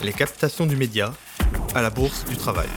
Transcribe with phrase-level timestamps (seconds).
[0.00, 1.12] Les captations du média
[1.74, 2.68] à la Bourse du Travail.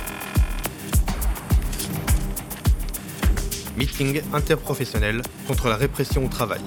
[3.77, 6.61] Meeting interprofessionnel contre la répression au travail.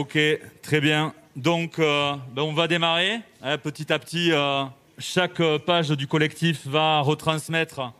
[0.00, 0.18] Ok,
[0.62, 1.12] très bien.
[1.36, 3.20] Donc, euh, ben, on va démarrer.
[3.42, 4.64] Hein, petit à petit, euh,
[4.98, 7.92] chaque euh, page du collectif va retransmettre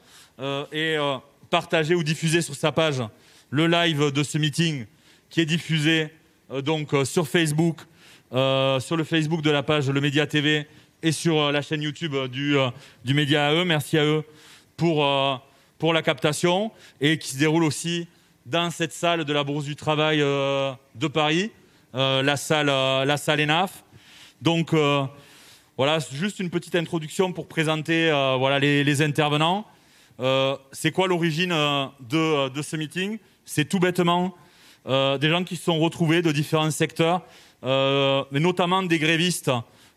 [0.73, 0.97] et
[1.51, 3.03] partager ou diffuser sur sa page
[3.51, 4.87] le live de ce meeting
[5.29, 6.09] qui est diffusé
[6.65, 7.81] donc sur Facebook,
[8.31, 10.67] sur le Facebook de la page Le Média TV
[11.03, 12.57] et sur la chaîne YouTube du,
[13.05, 13.67] du Média AE.
[13.67, 14.25] Merci à eux
[14.79, 15.07] pour,
[15.79, 18.09] pour la captation et qui se déroule aussi
[18.47, 21.51] dans cette salle de la Bourse du Travail de Paris.
[21.97, 23.83] Euh, la, salle, euh, la salle ENAF.
[24.41, 25.03] Donc euh,
[25.77, 29.67] voilà, juste une petite introduction pour présenter voilà, les, intervenants.
[30.73, 31.51] c'est quoi l'origine
[32.01, 33.19] de, ce meeting?
[33.45, 34.35] C'est tout bêtement
[34.87, 37.23] des gens qui se sont retrouvés de différents secteurs,
[37.63, 39.51] mais notamment des grévistes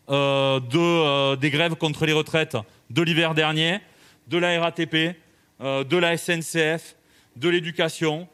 [0.08, 2.56] de, des grèves contre les retraites
[2.88, 3.80] de l'hiver dernier,
[4.28, 5.16] de la RATP,
[5.60, 6.96] de la SNCF,
[7.36, 8.26] de l'éducation,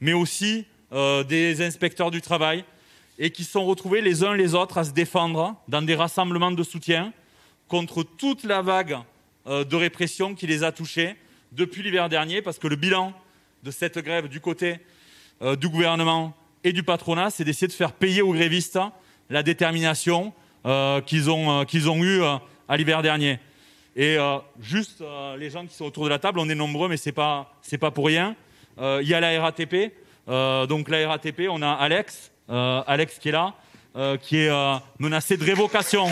[0.00, 2.64] mais aussi des inspecteurs du travail,
[3.18, 6.62] et qui sont retrouvés les uns les autres à se défendre dans des rassemblements de
[6.62, 7.12] soutien
[7.68, 8.98] contre toute la vague
[9.46, 11.16] euh, de répression qui les a touchés
[11.52, 13.12] depuis l'hiver dernier, parce que le bilan
[13.62, 14.78] de cette grève du côté
[15.42, 18.78] euh, du gouvernement et du patronat, c'est d'essayer de faire payer aux grévistes
[19.30, 20.32] la détermination
[20.64, 23.38] euh, qu'ils ont, qu'ils ont eue à l'hiver dernier.
[23.94, 24.16] Et
[24.58, 25.04] juste
[25.38, 27.54] les gens qui sont autour de la table, on est nombreux, mais ce n'est pas,
[27.78, 28.36] pas pour rien.
[28.78, 29.92] Il y a la RATP.
[30.26, 33.54] donc la RATP, on a Alex, euh, Alex qui est là,
[33.96, 36.06] euh, qui est euh, menacé de révocation.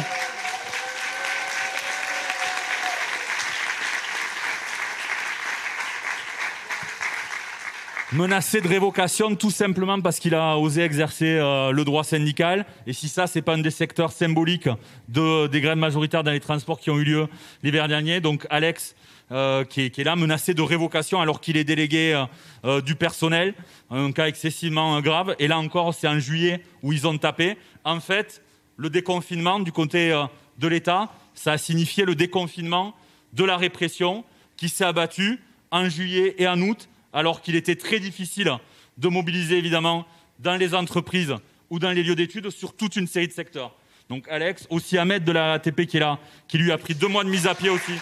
[8.13, 12.67] menacé de révocation tout simplement parce qu'il a osé exercer le droit syndical.
[12.85, 14.69] Et si ça, c'est pas un des secteurs symboliques
[15.09, 17.29] de, des grèves majoritaires dans les transports qui ont eu lieu
[17.63, 18.21] l'hiver dernier.
[18.21, 18.97] Donc Alex,
[19.33, 22.25] euh, qui, est, là, menacé de révocation alors qu'il est délégué euh,
[22.65, 23.55] euh, du personnel,
[23.89, 25.37] un cas excessivement grave.
[25.39, 27.57] Et là encore, c'est en juillet où ils ont tapé.
[27.85, 28.43] En fait,
[28.77, 30.21] le déconfinement du côté
[30.59, 32.93] de l'État, ça a signifié le déconfinement
[33.33, 34.25] de la répression
[34.57, 35.39] qui s'est abattue
[35.71, 38.53] en juillet et en août, alors qu'il était très difficile
[38.99, 40.07] de mobiliser évidemment
[40.41, 41.37] dans les entreprises
[41.71, 43.77] ou dans les lieux d'études sur toute une série de secteurs.
[44.09, 46.19] Donc Alex, aussi Ahmed de la ATP qui est là,
[46.49, 47.93] qui lui a pris deux mois de mise à pied aussi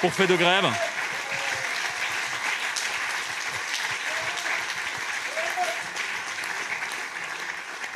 [0.00, 0.66] pour fait de grève.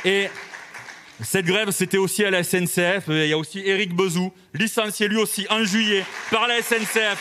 [0.03, 0.29] Et
[1.23, 3.05] cette grève, c'était aussi à la SNCF.
[3.07, 7.17] Il y a aussi Éric Bezou, licencié lui aussi en juillet par la SNCF.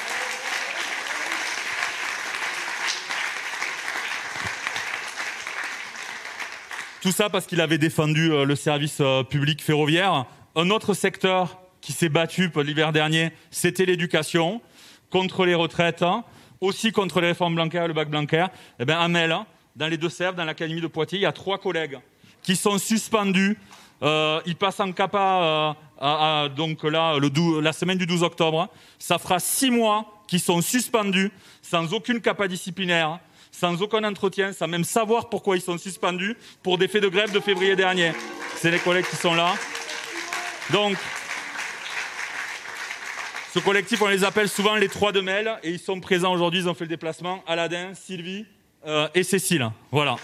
[7.00, 10.24] Tout ça parce qu'il avait défendu euh, le service euh, public ferroviaire.
[10.56, 14.62] Un autre secteur qui s'est battu l'hiver dernier, c'était l'éducation
[15.14, 16.24] contre les retraites, hein,
[16.60, 18.48] aussi contre les réformes et le bac bancaire.
[18.80, 21.58] Eh bien, Amel, hein, dans les Deux-Sèvres, dans l'Académie de Poitiers, il y a trois
[21.58, 22.00] collègues
[22.42, 23.56] qui sont suspendus.
[24.02, 28.68] Euh, ils passent en CAPA euh, donc là, le la semaine du 12 octobre.
[28.98, 31.30] Ça fera six mois qu'ils sont suspendus,
[31.62, 33.20] sans aucune CAPA disciplinaire,
[33.52, 37.30] sans aucun entretien, sans même savoir pourquoi ils sont suspendus pour des faits de grève
[37.30, 38.10] de février dernier.
[38.56, 39.54] C'est les collègues qui sont là.
[40.72, 40.96] Donc,
[43.54, 46.62] ce collectif, on les appelle souvent les trois de Mel, et ils sont présents aujourd'hui,
[46.62, 47.44] ils ont fait le déplacement.
[47.46, 48.46] Aladin, Sylvie
[48.84, 49.70] euh, et Cécile.
[49.92, 50.16] Voilà.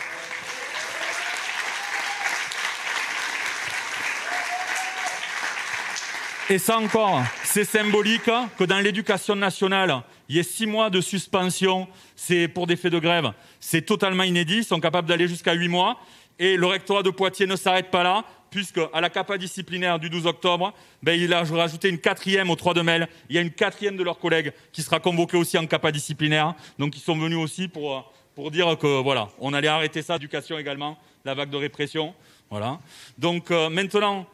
[6.48, 8.28] Et ça encore, c'est symbolique
[8.58, 11.86] que dans l'éducation nationale, il y ait six mois de suspension,
[12.16, 13.30] c'est pour des faits de grève.
[13.60, 16.00] C'est totalement inédit, ils sont capables d'aller jusqu'à huit mois.
[16.40, 20.10] Et le rectorat de Poitiers ne s'arrête pas là puisque à la CAPA disciplinaire du
[20.10, 23.00] 12 octobre, ben, il a rajouté une quatrième au 3 de mai.
[23.28, 26.54] Il y a une quatrième de leurs collègues qui sera convoquée aussi en CAPA disciplinaire.
[26.78, 28.00] Donc ils sont venus aussi pour, euh,
[28.34, 32.14] pour dire que voilà, on allait arrêter ça, éducation également, la vague de répression.
[32.50, 32.78] Voilà.
[33.18, 34.26] Donc euh, maintenant,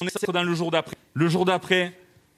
[0.00, 0.96] on est dans le jour d'après.
[1.14, 1.92] Le jour d'après,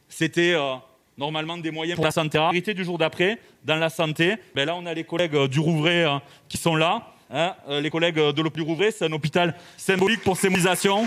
[0.09, 0.75] c'était euh,
[1.19, 2.39] normalement des moyens pour la santé.
[2.39, 6.07] La du jour d'après, dans la santé, ben là on a les collègues du Rouvray
[6.49, 7.15] qui sont là.
[7.31, 11.07] Hein, les collègues de l'hôpital Rouvray, c'est un hôpital symbolique pour ces mobilisations.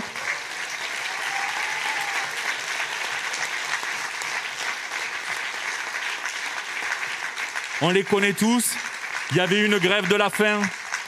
[7.80, 8.76] On les connaît tous.
[9.32, 10.60] Il y avait une grève de la faim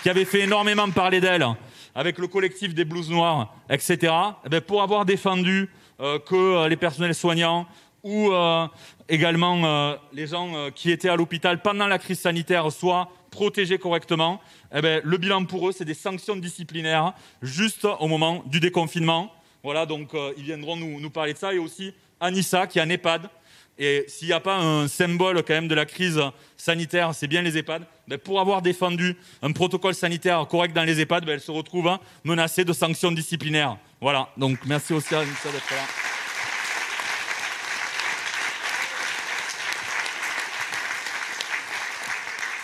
[0.03, 1.47] qui avait fait énormément parler d'elle
[1.95, 4.13] avec le collectif des blouses noires, etc.
[4.45, 5.71] Eh ben, pour avoir défendu
[6.01, 7.67] euh, que euh, les personnels soignants
[8.03, 8.67] ou euh,
[9.09, 14.41] également les gens qui étaient à l'hôpital pendant la crise sanitaire soient protégés correctement,
[14.73, 19.33] eh ben, le bilan pour eux, c'est des sanctions disciplinaires juste au moment du déconfinement.
[19.65, 21.53] Voilà, donc ils viendront nous, parler de ça.
[21.53, 23.29] Et aussi Anissa, qui est un EHPAD,
[23.77, 26.21] et s'il n'y a pas un symbole quand même de la crise
[26.57, 27.83] sanitaire, c'est bien les EHPAD.
[28.07, 31.89] Ben, pour avoir défendu un protocole sanitaire correct dans les EHPAD, ben, elle se retrouve
[31.89, 33.77] hein, menacée de sanctions disciplinaires.
[34.01, 36.14] Voilà, donc merci aussi à Anissa d'être là.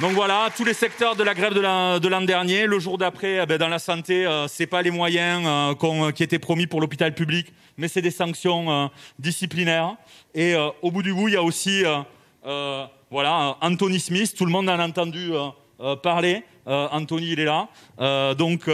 [0.00, 2.66] Donc voilà, tous les secteurs de la grève de l'an dernier.
[2.66, 6.10] Le jour d'après, eh ben, dans la santé, euh, ce n'est pas les moyens euh,
[6.12, 8.86] qui étaient promis pour l'hôpital public, mais c'est des sanctions euh,
[9.18, 9.96] disciplinaires.
[10.34, 11.82] Et au bout du bout, il y a aussi
[13.10, 14.34] voilà, Anthony Smith.
[14.34, 15.32] Tout le monde en a entendu
[16.02, 16.44] parler.
[16.64, 17.68] Anthony, il est là.
[18.34, 18.70] donc,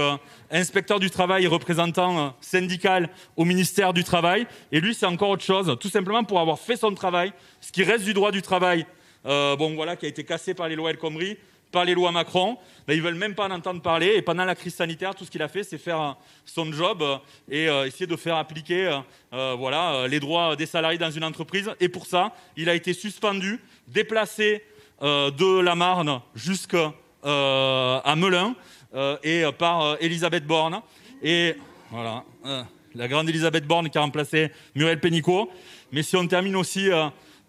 [0.51, 4.47] inspecteur du travail, représentant syndical au ministère du Travail.
[4.71, 5.77] Et lui, c'est encore autre chose.
[5.81, 8.87] Tout simplement pour avoir fait son travail, ce qui reste du droit du travail
[9.27, 11.37] euh, bon, voilà, qui a été cassé par les lois El Khomri,
[11.73, 12.57] par les lois Macron.
[12.89, 14.15] Ils ils veulent même pas en entendre parler.
[14.15, 16.13] Et pendant la crise sanitaire, tout ce qu'il a fait, c'est faire euh,
[16.45, 17.19] son job euh,
[17.51, 19.01] et essayer de faire appliquer
[19.31, 21.71] voilà, les droits des salariés dans une entreprise.
[21.81, 24.63] Et pour ça, il a été suspendu, déplacé
[25.03, 28.55] de la Marne jusqu'à Melun
[29.23, 30.81] et par Elisabeth Borne.
[31.23, 31.55] Et
[31.91, 32.25] voilà,
[32.95, 35.51] la grande Elisabeth Borne qui a remplacé Muriel Pénicaud.
[35.93, 36.89] Mais si on termine aussi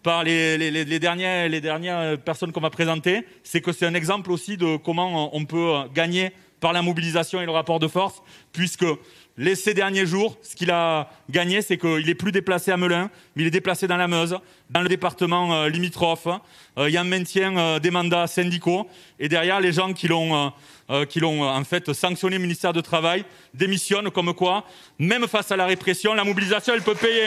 [0.08, 5.36] par les, dernières, personnes qu'on va présenter, c'est que c'est un exemple aussi de comment
[5.36, 8.86] on peut gagner par la mobilisation et le rapport de force, puisque
[9.54, 13.42] ces derniers jours, ce qu'il a gagné, c'est qu'il n'est plus déplacé à Melun, mais
[13.42, 14.38] il est déplacé dans la Meuse,
[14.70, 16.26] dans le département euh, limitrophe.
[16.78, 18.88] Euh, il y a un maintien euh, des mandats syndicaux,
[19.18, 20.52] et derrière, les gens qui l'ont
[21.10, 24.64] qui en fait sanctionné, ministère du Travail, démissionnent, comme quoi,
[24.98, 27.26] même face à la répression, la mobilisation, elle peut payer.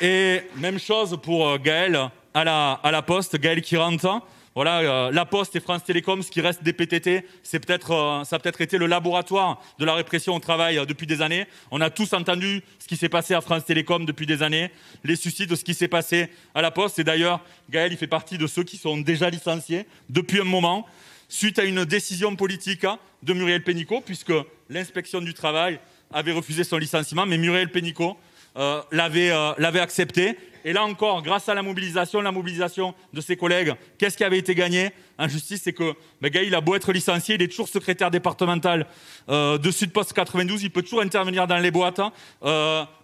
[0.00, 4.22] Et même chose pour euh, Gaël à la, Poste, Gaël qui rentre.
[4.54, 8.24] Voilà, euh, la Poste et France Télécom, ce qui reste des PTT, c'est peut-être, euh,
[8.24, 11.46] ça a peut-être été le laboratoire de la répression au travail depuis des années.
[11.70, 14.70] On a tous entendu ce qui s'est passé à France Télécom depuis des années,
[15.04, 16.98] les soucis de ce qui s'est passé à la Poste.
[16.98, 20.86] Et d'ailleurs, Gaël, il fait partie de ceux qui sont déjà licenciés depuis un moment,
[21.28, 24.32] suite à une décision politique hein, de Muriel Pénicaud, puisque
[24.70, 25.78] l'inspection du travail
[26.10, 28.16] avait refusé son licenciement, mais Muriel Pénicaud
[28.56, 30.36] euh, euh, l'avait accepté.
[30.62, 34.36] Et là encore, grâce à la mobilisation, la mobilisation de ses collègues, qu'est-ce qui avait
[34.36, 34.90] été gagné?
[35.18, 38.86] En justice C'est que ben, Gaël a beau être licencié, il est toujours secrétaire départemental
[39.30, 42.12] euh, de Sud Post 92, il peut toujours intervenir dans les boîtes, hein,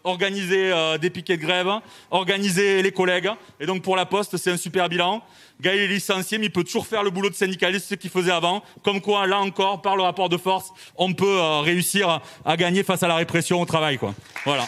[0.04, 1.69] organiser des piquets de grève,
[2.10, 3.31] organiser les collègues.
[3.58, 5.22] Et donc pour la Poste, c'est un super bilan.
[5.60, 8.32] Gaël est licencié, mais il peut toujours faire le boulot de syndicaliste, ce qu'il faisait
[8.32, 8.62] avant.
[8.82, 13.03] Comme quoi, là encore, par le rapport de force, on peut réussir à gagner face
[13.03, 13.96] à la répression au travail.
[13.96, 14.15] Quoi.
[14.44, 14.67] Voilà.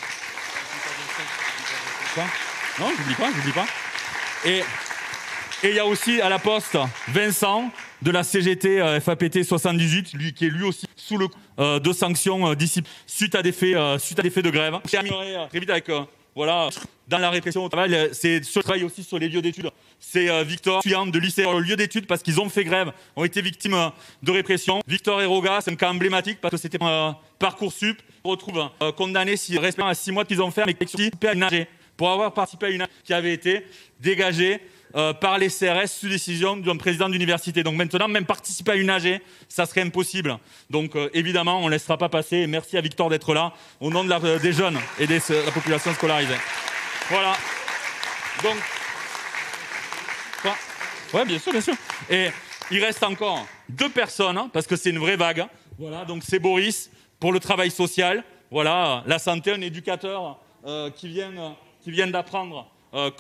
[2.81, 4.49] Non, je n'oublie pas, pas.
[4.49, 4.63] Et
[5.65, 7.71] il y a aussi à la poste Vincent
[8.03, 11.27] de la CGT euh, FAPT 78, lui, qui est lui aussi sous le
[11.59, 12.55] euh, de sanctions euh,
[13.07, 14.79] suite à des faits, suite à des faits de grève.
[14.85, 15.91] Je terminerai très vite avec
[16.37, 16.69] voilà,
[17.09, 19.71] dans la répression au travail, c'est ce travail aussi sur les lieux d'études.
[19.99, 23.43] C'est Victor, étudiant de lycée, le lieu d'études parce qu'ils ont fait grève, ont été
[23.43, 23.91] victimes
[24.23, 24.81] de répression.
[24.87, 26.79] Victor et Roga, c'est un cas emblématique parce que c'était
[27.41, 28.01] parcours sup.
[28.23, 31.67] Retrouve condamné si respect à six mois qu'ils ont fait, mais qui nager
[31.99, 33.67] pour avoir participé à une qui avait été
[34.01, 34.61] dégagée
[34.95, 37.63] euh, par les CRS sous décision d'un président d'université.
[37.63, 40.39] Donc maintenant, même participer à une AG, ça serait impossible.
[40.71, 42.47] Donc euh, évidemment, on ne laissera pas passer.
[42.47, 46.37] merci à Victor d'être là, au nom euh, des jeunes et de la population scolarisée.
[47.11, 47.37] Voilà.
[48.43, 48.57] Donc,
[51.13, 51.75] ouais, bien sûr, bien sûr.
[52.09, 52.29] Et
[52.71, 55.45] il reste encore deux personnes, hein, parce que c'est une vraie vague.
[55.79, 58.23] Voilà, donc c'est Boris pour le travail social.
[58.51, 60.39] Voilà, la santé, un éducateur
[60.97, 63.11] qui vient qui viennent d'apprendre euh,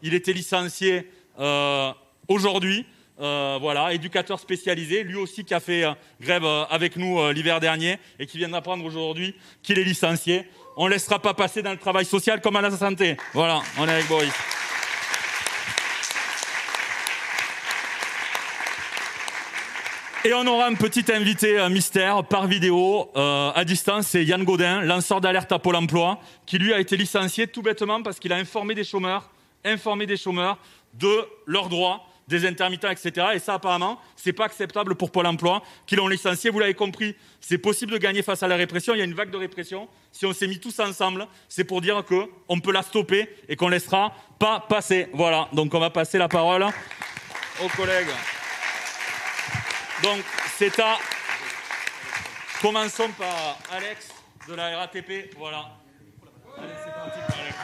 [0.00, 1.92] qu'il était licencié euh,
[2.28, 2.84] aujourd'hui.
[3.20, 5.84] Euh, voilà, éducateur spécialisé, lui aussi qui a fait
[6.20, 10.46] grève avec nous l'hiver dernier et qui vient d'apprendre aujourd'hui qu'il est licencié.
[10.76, 13.16] On ne laissera pas passer dans le travail social comme à la santé.
[13.34, 14.32] Voilà, on est avec Boris.
[20.28, 24.82] Et on aura un petit invité mystère par vidéo euh, à distance, c'est Yann Godin,
[24.82, 28.36] lanceur d'alerte à Pôle emploi, qui lui a été licencié tout bêtement parce qu'il a
[28.36, 29.30] informé des chômeurs,
[29.64, 30.58] informé des chômeurs
[30.92, 33.28] de leurs droits, des intermittents, etc.
[33.36, 36.50] Et ça, apparemment, c'est pas acceptable pour Pôle emploi, qui l'ont licencié.
[36.50, 38.94] Vous l'avez compris, c'est possible de gagner face à la répression.
[38.94, 39.88] Il y a une vague de répression.
[40.12, 43.68] Si on s'est mis tous ensemble, c'est pour dire qu'on peut la stopper et qu'on
[43.68, 45.08] laissera pas passer.
[45.14, 46.66] Voilà, donc on va passer la parole
[47.64, 48.08] aux collègues.
[50.02, 50.22] Donc,
[50.56, 50.96] c'est à.
[52.60, 54.08] Commençons par Alex
[54.48, 55.34] de la RATP.
[55.36, 55.76] Voilà.
[56.56, 57.56] Parti pour Alex.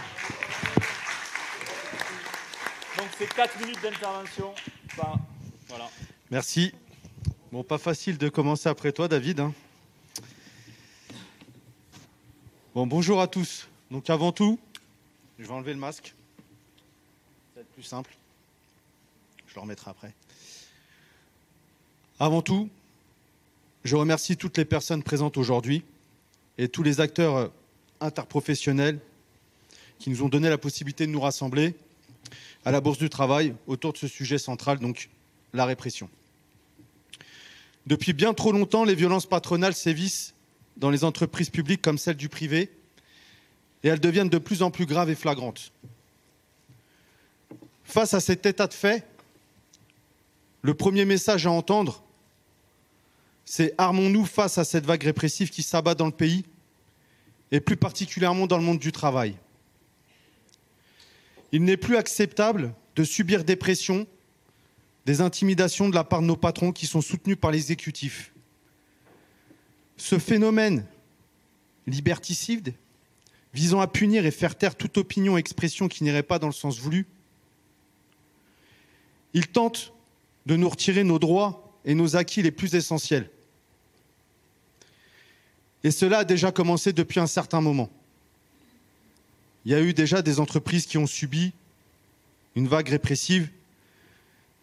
[2.99, 4.55] Donc, c'est 4 minutes d'intervention.
[5.69, 5.91] Voilà.
[6.31, 6.73] Merci.
[7.53, 9.41] Bon, pas facile de commencer après toi, David.
[9.41, 9.53] hein.
[12.75, 13.69] Bon, bonjour à tous.
[13.91, 14.59] Donc, avant tout,
[15.39, 16.15] je vais enlever le masque.
[17.55, 18.13] Ça va être plus simple.
[19.47, 20.13] Je le remettrai après.
[22.21, 22.69] Avant tout,
[23.83, 25.83] je remercie toutes les personnes présentes aujourd'hui
[26.59, 27.49] et tous les acteurs euh,
[28.01, 29.01] interprofessionnels
[29.99, 31.75] qui nous ont donné la possibilité de nous rassembler
[32.65, 35.11] à la Bourse du Travail autour de ce sujet central, donc
[35.53, 36.09] la répression.
[37.87, 40.35] Depuis bien trop longtemps, les violences patronales sévissent
[40.77, 42.71] dans les entreprises publiques comme celles du privé
[43.83, 45.73] et elles deviennent de plus en plus graves et flagrantes.
[47.85, 49.05] Face à cet état de fait,
[50.65, 52.03] le premier message à entendre,
[53.45, 56.47] c'est armons-nous face à cette vague répressive qui s'abat dans le pays
[57.53, 59.37] et plus particulièrement dans le monde du travail.
[61.53, 64.07] Il n'est plus acceptable de subir des pressions,
[65.05, 68.33] des intimidations de la part de nos patrons qui sont soutenus par l'exécutif.
[69.99, 70.87] Ce phénomène
[71.87, 72.73] liberticide,
[73.53, 76.55] visant à punir et faire taire toute opinion et expression qui n'irait pas dans le
[76.55, 77.07] sens voulu,
[79.35, 79.93] il tente
[80.47, 83.31] de nous retirer nos droits et nos acquis les plus essentiels.
[85.83, 87.91] Et cela a déjà commencé depuis un certain moment.
[89.65, 91.53] Il y a eu déjà des entreprises qui ont subi
[92.55, 93.51] une vague répressive.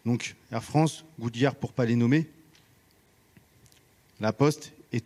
[0.05, 2.27] Donc Air France, Goodyear pour ne pas les nommer,
[4.19, 5.01] La Poste et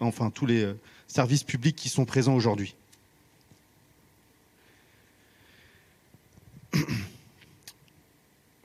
[0.00, 0.74] enfin, tous les euh,
[1.06, 2.74] services publics qui sont présents aujourd'hui.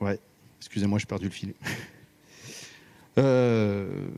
[0.00, 0.18] Ouais,
[0.74, 1.54] excusez-moi, j'ai perdu le fil.
[3.16, 4.08] Euh,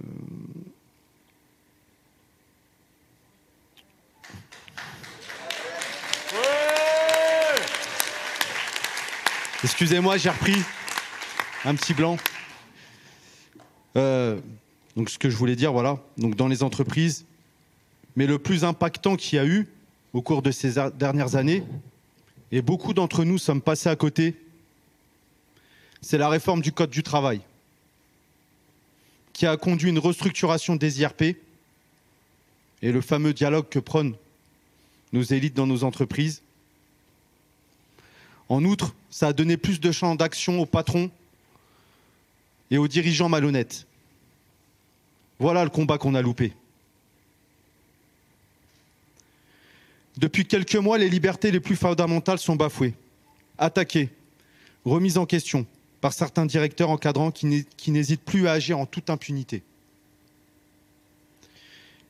[9.63, 10.57] Excusez-moi, j'ai repris
[11.67, 12.17] un petit blanc.
[13.97, 14.41] Euh,
[14.97, 17.27] donc, ce que je voulais dire, voilà, donc dans les entreprises,
[18.17, 19.69] mais le plus impactant qu'il y a eu
[20.15, 21.63] au cours de ces dernières années,
[22.51, 24.37] et beaucoup d'entre nous sommes passés à côté,
[26.07, 27.41] c'est la réforme du Code du travail,
[29.33, 31.37] qui a conduit une restructuration des IRP
[32.81, 34.15] et le fameux dialogue que prônent
[35.13, 36.43] nos élites dans nos entreprises.
[38.49, 41.11] En outre, ça a donné plus de champs d'action aux patrons
[42.71, 43.85] et aux dirigeants malhonnêtes.
[45.41, 46.53] Voilà le combat qu'on a loupé.
[50.17, 52.95] Depuis quelques mois, les libertés les plus fondamentales sont bafouées,
[53.59, 54.11] attaquées,
[54.85, 55.67] remises en question
[56.01, 59.63] par certains directeurs encadrants qui n'hé- qui n'hésitent plus à agir en toute impunité.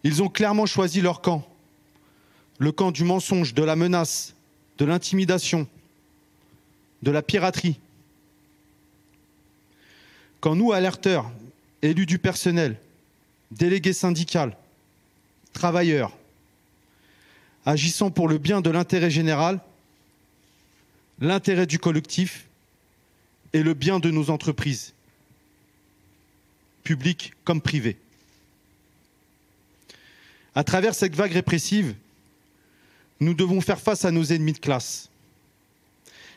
[0.05, 1.47] Ils ont clairement choisi leur camp,
[2.59, 4.35] le camp du mensonge, de la menace,
[4.79, 5.67] de l'intimidation,
[7.03, 7.79] de la piraterie.
[10.41, 11.31] Quand nous, alerteurs,
[11.83, 12.79] élus du personnel,
[13.51, 14.51] délégués syndicaux,
[15.53, 16.17] travailleurs,
[17.65, 19.61] agissons pour le bien de l'intérêt général,
[21.21, 22.47] l'intérêt du collectif
[23.53, 24.95] et le bien de nos entreprises,
[26.83, 27.97] publiques comme privées.
[30.55, 31.95] À travers cette vague répressive,
[33.21, 35.11] nous devons faire face à nos ennemis de classe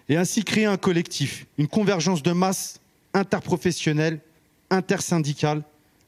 [0.09, 2.79] et ainsi créer un collectif, une convergence de masse
[3.13, 4.19] interprofessionnelle,
[4.69, 5.63] intersyndicale,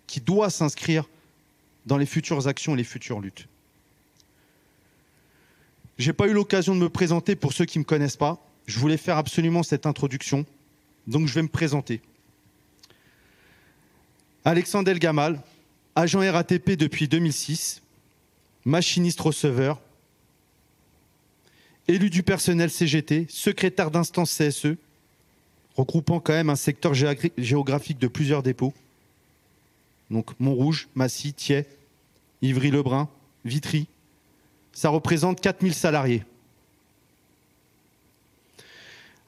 [0.07, 1.07] qui doit s'inscrire
[1.85, 3.47] dans les futures actions et les futures luttes.
[5.97, 8.43] Je n'ai pas eu l'occasion de me présenter pour ceux qui ne me connaissent pas.
[8.65, 10.45] Je voulais faire absolument cette introduction,
[11.07, 12.01] donc je vais me présenter.
[14.43, 15.39] Alexandre El Gamal,
[15.95, 17.81] agent RATP depuis 2006,
[18.65, 19.79] machiniste receveur,
[21.87, 24.77] élu du personnel CGT, secrétaire d'instance CSE,
[25.75, 28.73] regroupant quand même un secteur géographique de plusieurs dépôts.
[30.09, 31.65] Donc Montrouge, Massy, Thiers,
[32.41, 33.09] Ivry-le-Brun,
[33.45, 33.87] Vitry.
[34.73, 36.23] Ça représente 4000 salariés.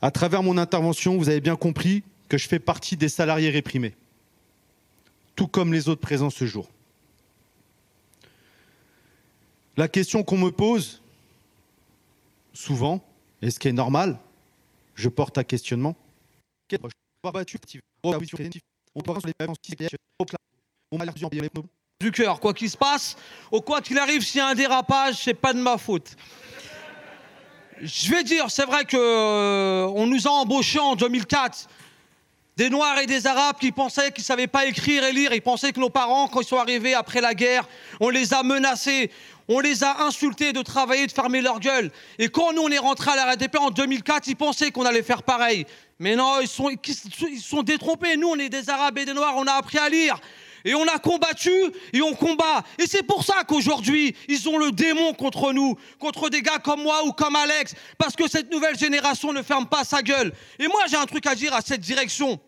[0.04, 3.96] À travers mon intervention, vous avez bien compris que je fais partie des salariés réprimés.
[5.38, 6.70] tout comme les autres présents ce jour.
[9.78, 11.02] La question qu'on me pose
[12.52, 13.02] souvent,
[13.42, 14.20] et ce qui est normal,
[14.94, 15.96] je porte à questionnement.
[22.02, 23.16] Du cœur, quoi qu'il se passe,
[23.54, 26.18] ou quoi qu'il arrive, s'il y a un dérapage, c'est pas de ma faute.
[27.86, 31.68] Je vais dire, c'est vrai que euh, nous a embauchés en 2004
[32.56, 35.34] des Noirs et des Arabes qui pensaient qu'ils ne savaient pas écrire et lire.
[35.34, 37.68] Ils pensaient que nos parents, quand ils sont arrivés après la guerre,
[38.00, 39.12] on les a menacés,
[39.50, 41.92] on les a insultés de travailler, de fermer leur gueule.
[42.20, 45.04] Et quand nous, on est rentrés à la RATP en 2004, ils pensaient qu'on allait
[45.04, 45.66] faire pareil.
[46.00, 46.70] Mais non, ils sont,
[47.42, 48.16] sont détrompés.
[48.16, 50.22] Nous, on est des Arabes et des Noirs, on a appris à lire.
[50.66, 51.52] Et on a combattu
[51.92, 52.64] et on combat.
[52.78, 56.84] Et c'est pour ça qu'aujourd'hui, ils ont le démon contre nous, contre des gars comme
[56.84, 60.34] moi ou comme Alex, parce que cette nouvelle génération ne ferme pas sa gueule.
[60.60, 62.40] Et moi, j'ai un truc à dire à cette direction.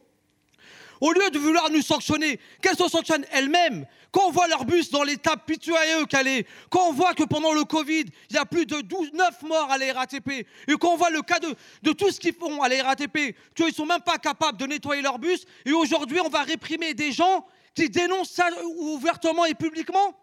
[1.01, 3.85] Au lieu de vouloir nous sanctionner, qu'elles se sanctionnent elles-mêmes.
[4.11, 7.51] Quand on voit leur bus dans l'état pitoyeux qu'elle est, quand on voit que pendant
[7.51, 10.93] le Covid, il y a plus de 12, 9 morts à la RATP, et quand
[10.93, 11.53] on voit le cas de,
[11.83, 14.65] de tout ce qu'ils font à la RATP, qu'ils ne sont même pas capables de
[14.65, 17.45] nettoyer leur bus, et aujourd'hui on va réprimer des gens
[17.75, 20.15] qui dénoncent ça ouvertement et publiquement?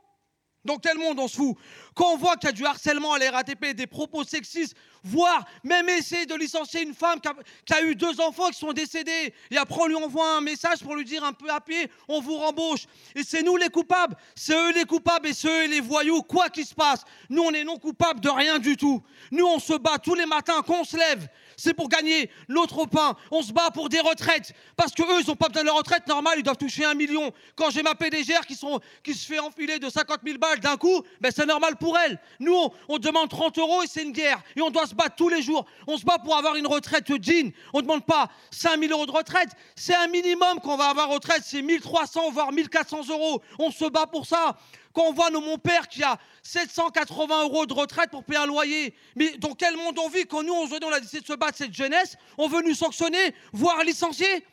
[0.65, 1.57] Dans quel monde on se fout?
[1.95, 5.89] Quand on voit qu'il y a du harcèlement à la des propos sexistes, voire même
[5.89, 7.19] essayer de licencier une femme
[7.67, 10.79] qui a, eu deux enfants qui sont décédés, et après on lui envoie un message
[10.85, 12.87] pour lui dire un peu à pied, on vous rembauche.
[13.17, 16.49] Et c'est nous les coupables, c'est eux les coupables et c'est eux les voyous, quoi
[16.49, 17.03] qu'il se passe.
[17.29, 19.03] Nous on est non coupables de rien du tout.
[19.33, 22.87] Nous on se bat tous les matins, quand on se lève, c'est pour gagner notre
[22.87, 23.17] pain.
[23.31, 24.53] On se bat pour des retraites.
[24.77, 27.33] Parce qu'eux, ils n'ont pas besoin de leur retraite normale, ils doivent toucher un million.
[27.57, 31.33] Quand j'ai ma PDGR qui se fait enfiler de 50 000 balles d'un coup, ben
[31.35, 32.19] c'est normal pour elle.
[32.41, 32.57] Nous,
[32.89, 34.43] on, demande 30 euros et c'est une guerre.
[34.57, 35.67] Et on doit se battre tous les jours.
[35.87, 37.53] On se bat pour avoir une retraite digne.
[37.73, 39.51] On ne demande pas 5 000 euros de retraite.
[39.77, 41.43] C'est un minimum qu'on va avoir retraite.
[41.45, 43.43] C'est 1300 voire 1400 euros.
[43.59, 44.57] On se bat pour ça.
[44.93, 48.95] Quand on voit mon père qui a 780 euros de retraite pour payer un loyer,
[49.17, 51.59] mais dans quel monde on vit quand nous, aujourd'hui, on a décidé de se battre
[51.59, 54.45] cette jeunesse, on veut nous sanctionner, voire licencier?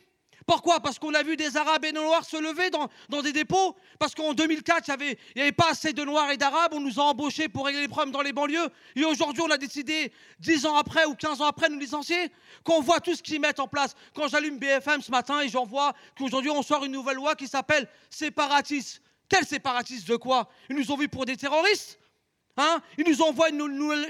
[0.46, 0.80] Pourquoi?
[0.80, 3.76] Parce qu'on a vu des Arabes et des Noirs se lever dans, des dépôts.
[4.00, 7.04] Parce qu'en 2004, il n'y avait, pas assez de Noirs et d'Arabes, on nous a
[7.04, 10.76] embauchés pour régler les problèmes dans les banlieues, et aujourd'hui on a décidé, 10 ans
[10.76, 12.32] après ou 15 ans après, nous licencier.
[12.64, 15.66] Quand voit tout ce qu'ils mettent en place, quand j'allume BFM ce matin et j'en
[15.66, 19.00] vois qu'aujourd'hui on sort une nouvelle loi qui s'appelle séparatisme,
[19.30, 20.50] quels séparatistes de quoi?
[20.68, 22.00] Ils nous ont vus pour des terroristes
[22.56, 22.82] Hein?
[22.98, 23.60] Ils nous envoient une,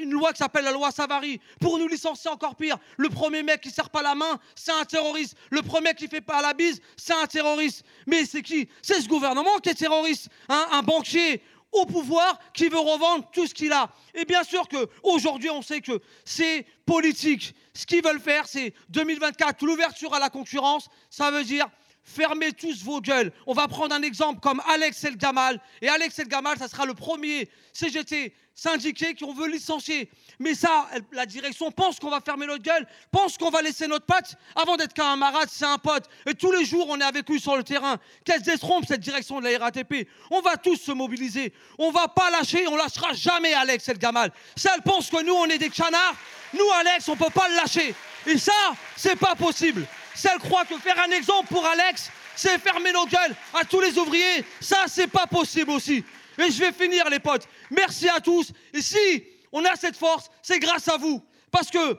[0.00, 2.78] une, loi qui s'appelle la loi Savary pour nous licencier encore pire.
[2.96, 5.36] Le premier mec qui ne serre pas la main, c'est un terroriste.
[5.50, 7.84] Le premier qui fait pas la bise, c'est un terroriste.
[8.06, 8.68] Mais c'est qui?
[8.82, 10.28] C'est ce gouvernement qui est terroriste.
[10.48, 10.66] Hein?
[10.72, 13.90] Un banquier au pouvoir qui veut revendre tout ce qu'il a.
[14.14, 17.54] Et bien sûr qu'aujourd'hui, on sait que c'est politique.
[17.74, 20.88] Ce qu'ils veulent faire, c'est 2024, l'ouverture à la concurrence.
[21.08, 21.68] Ça veut dire
[22.02, 23.32] fermez tous vos gueules.
[23.46, 25.60] On va prendre un exemple comme Alex El Gamal.
[25.80, 30.10] Et Alex El Gamal, ça sera le premier CGT syndiqué qu'on veut licencier.
[30.38, 34.04] Mais ça, la direction pense qu'on va fermer notre gueule, pense qu'on va laisser notre
[34.04, 34.36] patte.
[34.54, 36.04] Avant d'être qu'un camarade, c'est un pote.
[36.26, 37.96] Et tous les jours, on est avec lui sur le terrain.
[38.24, 40.06] Qu'elle se détrompe, cette direction de la RATP.
[40.30, 41.52] On va tous se mobiliser.
[41.78, 44.30] On va pas lâcher, on lâchera jamais Alex El Gamal.
[44.56, 46.16] Ça, elle pense que nous, on est des canards.
[46.52, 47.94] Nous, Alex, on peut pas le lâcher.
[48.26, 48.52] Et ça,
[48.96, 49.86] c'est pas possible.
[50.14, 53.80] Si elle croit que faire un exemple pour Alex, c'est fermer nos gueules à tous
[53.80, 56.04] les ouvriers, ça, c'est pas possible aussi.
[56.38, 57.46] Et je vais finir, les potes.
[57.70, 58.52] Merci à tous.
[58.72, 61.22] Et si on a cette force, c'est grâce à vous.
[61.50, 61.98] Parce que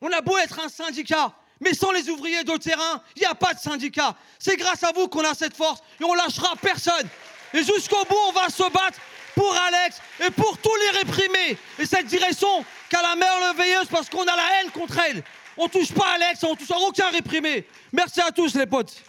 [0.00, 3.34] on a beau être un syndicat, mais sans les ouvriers de terrain, il n'y a
[3.34, 4.14] pas de syndicat.
[4.38, 7.08] C'est grâce à vous qu'on a cette force et on lâchera personne.
[7.54, 8.98] Et jusqu'au bout, on va se battre
[9.34, 11.58] pour Alex et pour tous les réprimés.
[11.78, 15.22] Et cette direction qu'a la mère veilleuse parce qu'on a la haine contre elle.
[15.58, 17.64] On touche pas Alex, on touche aucun réprimé.
[17.92, 19.02] Merci à tous les potes.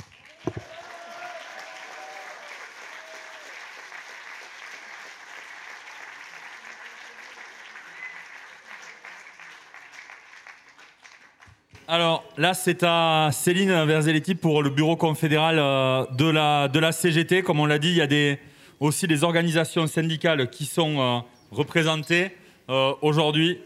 [11.89, 17.43] Alors là, c'est à Céline Verzelletti pour le bureau confédéral euh, de la, CGT.
[17.43, 18.35] Comme on l'a dit, il y a
[18.81, 21.19] aussi des organisations syndicales qui sont euh,
[21.51, 22.35] représentées
[22.69, 23.59] euh, aujourd'hui.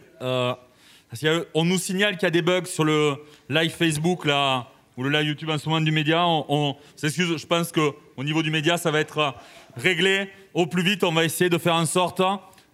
[1.53, 3.17] On nous signale qu'il y a des bugs sur le
[3.49, 6.25] live Facebook là, ou le live YouTube en ce moment du média.
[6.25, 9.35] On, s'excuse, je pense qu'au niveau du média, ça va être
[9.75, 11.03] réglé au plus vite.
[11.03, 12.21] On va essayer de faire en sorte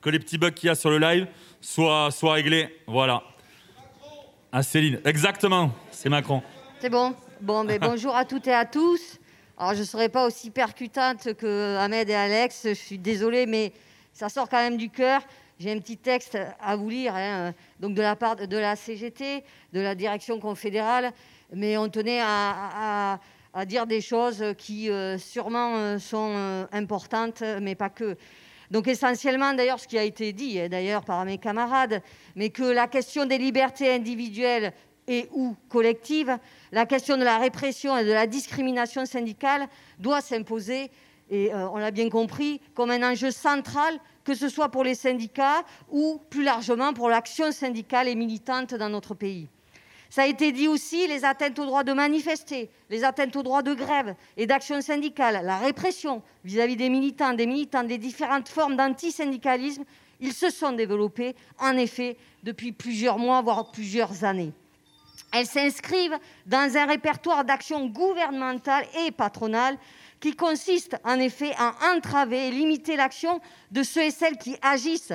[0.02, 1.28] que les petits bugs qu'il y a sur le live
[1.62, 2.70] soient, réglés.
[2.86, 3.24] Voilà.
[4.52, 6.44] Ah, Céline, exactement, c'est Macron.
[6.80, 7.16] C'est bon.
[7.42, 9.20] Bon, mais bonjour à toutes et à tous.
[9.60, 12.68] Je ne serai pas aussi percutante que Ahmed et Alex.
[12.68, 13.74] Je suis désolée, mais
[14.14, 15.22] ça sort quand même du cœur.
[15.60, 19.44] J'ai un petit texte à vous lire, hein, donc de la part de la CGT,
[19.74, 21.12] de la direction confédérale,
[21.52, 23.20] mais on tenait à,
[23.66, 28.18] dire des choses qui euh, sûrement euh, sont euh, importantes, mais pas que.
[28.70, 32.04] Donc essentiellement, d'ailleurs, ce qui a été dit, d'ailleurs par mes camarades,
[32.36, 34.74] mais que la question des libertés individuelles
[35.08, 36.38] et ou collectives,
[36.72, 39.68] la question de la répression et de la discrimination syndicale
[39.98, 40.92] doit s'imposer,
[41.32, 45.64] et on l'a bien compris, comme un enjeu central, que ce soit pour les syndicats
[45.90, 49.48] ou plus largement pour l'action syndicale et militante dans notre pays.
[50.10, 53.62] Ça a été dit aussi, les atteintes au droit de manifester, les atteintes au droit
[53.62, 58.76] de grève et d'action syndicale, la répression vis-à-vis des militants, des militants, des différentes formes
[58.76, 59.86] d'antisyndicalisme,
[60.20, 64.52] ils se sont développés, en effet, depuis plusieurs mois, voire plusieurs années.
[65.38, 69.78] Elles s'inscrivent dans un répertoire d'actions gouvernementales et patronales
[70.20, 75.14] qui consiste en effet à entraver et limiter l'action de ceux et celles qui agissent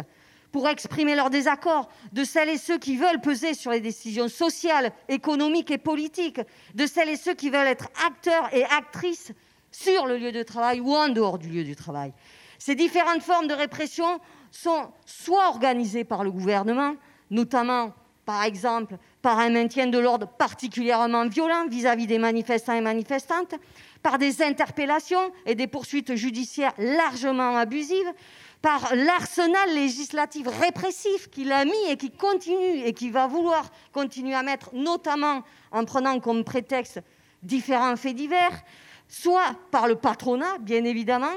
[0.53, 4.93] pour exprimer leur désaccord, de celles et ceux qui veulent peser sur les décisions sociales,
[5.09, 6.41] économiques et politiques,
[6.75, 9.33] de celles et ceux qui veulent être acteurs et actrices
[9.73, 12.13] sur le lieu de travail ou en dehors du lieu du travail.
[12.61, 14.21] Ces différentes formes de répression
[14.53, 16.95] sont soit organisées par le gouvernement,
[17.29, 17.93] notamment
[18.25, 23.55] par exemple par un maintien de l'ordre particulièrement violent vis-à-vis des manifestants et manifestantes,
[24.03, 28.13] par des interpellations et des poursuites judiciaires largement abusives,
[28.61, 34.35] par l'arsenal législatif répressif qu'il a mis et qui continue et qui va vouloir continuer
[34.35, 37.01] à mettre, notamment en prenant comme prétexte
[37.43, 38.63] différents faits divers,
[39.09, 41.35] soit par le patronat, bien évidemment,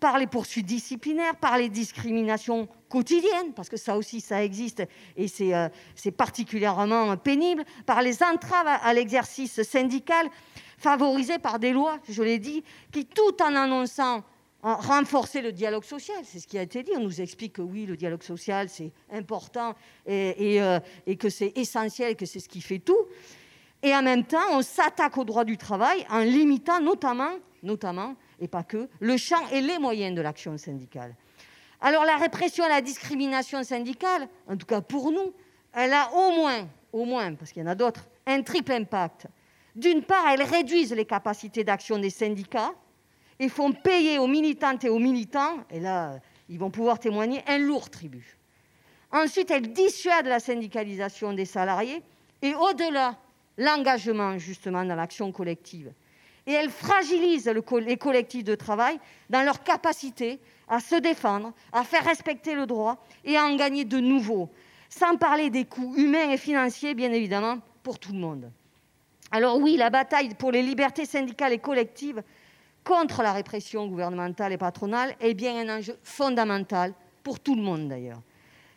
[0.00, 4.82] par les poursuites disciplinaires, par les discriminations quotidiennes, parce que ça aussi, ça existe
[5.16, 5.68] et c'est euh,
[6.16, 10.28] particulièrement pénible, par les entraves à l'exercice syndical,
[10.78, 14.22] favorisées par des lois, je l'ai dit, qui, tout en annonçant
[14.62, 16.90] renforcer le dialogue social, c'est ce qui a été dit.
[16.96, 19.74] On nous explique que oui, le dialogue social, c'est important
[20.06, 20.80] et, euh,
[21.18, 23.06] que c'est essentiel, que c'est ce qui fait tout.
[23.82, 28.48] Et en même temps, on s'attaque au droit du travail en limitant notamment, notamment, et
[28.48, 31.14] pas que, le champ et les moyens de l'action syndicale.
[31.80, 35.32] Alors la répression à la discrimination syndicale, en tout cas pour nous,
[35.72, 39.26] elle a au moins, au moins, parce qu'il y en a d'autres, un triple impact.
[39.74, 42.72] D'une part, elle réduit les capacités d'action des syndicats,
[43.38, 47.58] et font payer aux militantes et aux militants, et là, ils vont pouvoir témoigner, un
[47.58, 48.38] lourd tribut.
[49.12, 52.02] Ensuite, elle dissuade la syndicalisation des salariés
[52.42, 53.16] et, au-delà,
[53.58, 55.92] l'engagement justement dans l'action collective.
[56.46, 58.98] Et elle fragilise les collectifs de travail
[59.30, 63.84] dans leur capacité à se défendre, à faire respecter le droit et à en gagner
[63.84, 64.50] de nouveaux,
[64.88, 68.50] sans parler des coûts humains et financiers, bien évidemment, pour tout le monde.
[69.30, 72.22] Alors oui, la bataille pour les libertés syndicales et collectives
[72.84, 77.88] contre la répression gouvernementale et patronale est bien un enjeu fondamental pour tout le monde
[77.88, 78.20] d'ailleurs.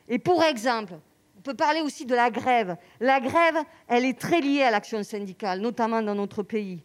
[0.08, 0.95] Et pour exemple,
[1.38, 2.75] on peut parler aussi de la grève.
[2.99, 6.82] La grève, elle est très liée à l'action syndicale, notamment dans notre pays.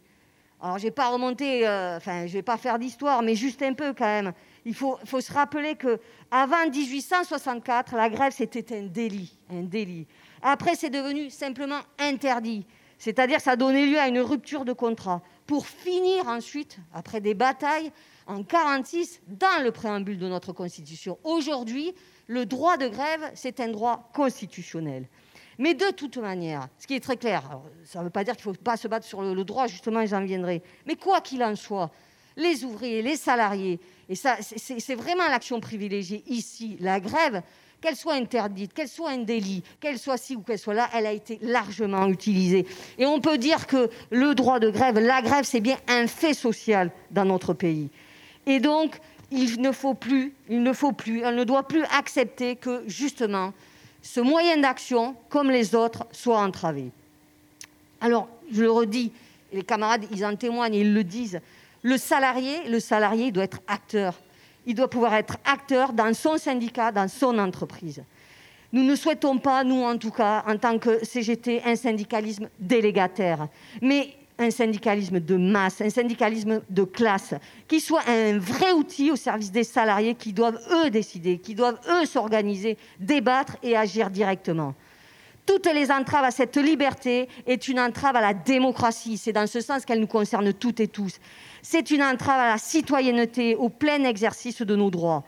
[0.63, 3.63] Alors, je ne vais pas remonter, euh, enfin, je vais pas faire d'histoire, mais juste
[3.63, 4.33] un peu quand même.
[4.67, 6.01] Il faut, se rappeler que
[6.31, 10.07] avant 1864, la grève, c'était un délit, un délit.
[10.43, 12.67] Après, c'est devenu simplement interdit.
[12.99, 17.93] C'est-à-dire ça donné lieu à une rupture de contrat pour finir ensuite, après des batailles,
[18.27, 21.19] en 1946, dans le préambule de notre Constitution.
[21.25, 21.93] Aujourd'hui,
[22.27, 25.07] le droit de grève, c'est un droit constitutionnel.
[25.59, 27.43] Mais de toute manière, ce qui est très clair,
[27.85, 30.05] ça ne veut pas dire qu'il ne faut pas se battre sur le, droit, justement,
[30.07, 31.91] j'en viendrai, mais quoi qu'il en soit,
[32.37, 37.43] les ouvriers, les salariés, et ça, c'est vraiment l'action privilégiée ici, la grève,
[37.81, 41.07] qu'elle soit interdite, qu'elle soit un délit, qu'elle soit ci ou qu'elle soit là, elle
[41.07, 42.67] a été largement utilisée.
[42.99, 46.35] Et on peut dire que le droit de grève, la grève, c'est bien un fait
[46.35, 47.89] social dans notre pays.
[48.47, 48.99] Et donc,
[49.31, 53.53] il ne faut plus, il ne faut plus, elle ne doit plus accepter que, justement,
[54.03, 56.91] ce moyen d'action, comme les autres, soit entravé.
[58.01, 59.13] Alors, je le redis,
[59.53, 61.41] les camarades, ils en témoignent, ils le disent,
[61.85, 64.15] le salarié, le salarié doit être acteur
[64.67, 68.03] il doit pouvoir être acteur dans son syndicat, dans son entreprise.
[68.73, 73.49] Nous ne souhaitons pas, nous en tout cas, en tant que CGT, un syndicalisme délégataire,
[73.81, 77.35] mais un syndicalisme de masse, un syndicalisme de classe,
[77.69, 81.79] qui soit un vrai outil au service des salariés qui doivent, eux, décider, qui doivent,
[81.89, 84.75] eux, s'organiser, débattre et agir directement.
[85.47, 89.19] Toutes les entraves à cette liberté est une entrave à la démocratie.
[89.19, 91.19] C'est dans ce sens qu'elle nous concerne toutes et tous.
[91.61, 95.23] C'est une entrave à la citoyenneté, au plein exercice de nos droits.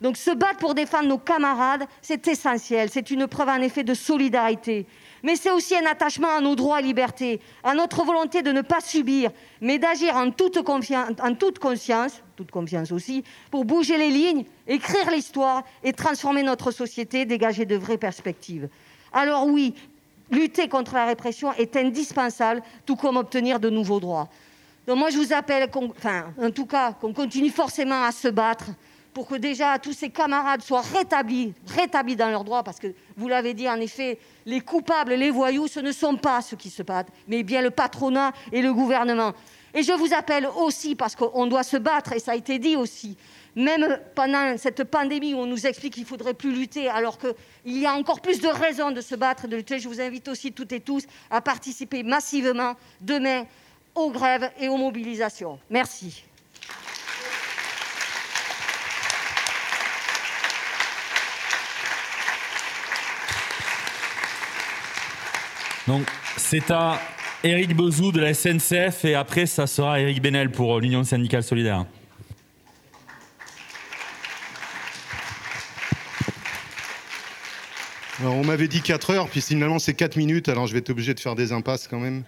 [0.00, 2.88] Donc se battre pour défendre nos camarades, c'est essentiel.
[2.90, 4.86] C'est une preuve en effet de solidarité.
[5.22, 8.62] Mais c'est aussi un attachement à nos droits et libertés, à notre volonté de ne
[8.62, 9.30] pas subir,
[9.60, 15.10] mais d'agir en toute, en toute conscience, toute confiance aussi, pour bouger les lignes, écrire
[15.10, 18.70] l'histoire et transformer notre société, dégager de vraies perspectives.
[19.12, 19.74] Alors oui,
[20.30, 24.28] lutter contre la répression est indispensable, tout comme obtenir de nouveaux droits.
[24.86, 28.66] Donc moi, je vous appelle, enfin, en tout cas, qu'on continue forcément à se battre
[29.12, 33.28] pour que déjà tous ces camarades soient rétablis, rétablis dans leurs droits, parce que vous
[33.28, 36.82] l'avez dit, en effet, les coupables, les voyous, ce ne sont pas ceux qui se
[36.82, 39.32] battent, mais bien le patronat et le gouvernement.
[39.74, 42.76] Et je vous appelle aussi, parce qu'on doit se battre, et ça a été dit
[42.76, 43.16] aussi,
[43.56, 47.78] même pendant cette pandémie où on nous explique qu'il ne faudrait plus lutter, alors qu'il
[47.78, 50.52] y a encore plus de raisons de se battre, de lutter, je vous invite aussi
[50.52, 53.44] toutes et tous à participer massivement demain
[53.94, 55.58] aux grèves et aux mobilisations.
[55.68, 56.24] Merci.
[65.86, 67.00] Donc, c'est à
[67.42, 71.42] Éric Bezou de la SNCF et après, ça sera Éric Benel pour euh, l'Union syndicale
[71.42, 71.84] solidaire.
[78.22, 81.14] On m'avait dit 4 heures, puis finalement c'est 4 minutes, alors je vais être obligé
[81.14, 82.22] de faire des impasses quand même.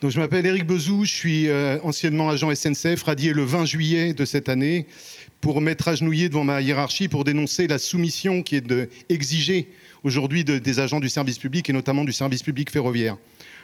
[0.00, 4.14] Donc, je m'appelle Éric Bezou, je suis euh, anciennement agent SNCF, radié le 20 juillet
[4.14, 4.86] de cette année,
[5.40, 9.68] pour m'être agenouillé devant ma hiérarchie pour dénoncer la soumission qui est de, exigée
[10.04, 13.16] aujourd'hui des agents du service public et notamment du service public ferroviaire.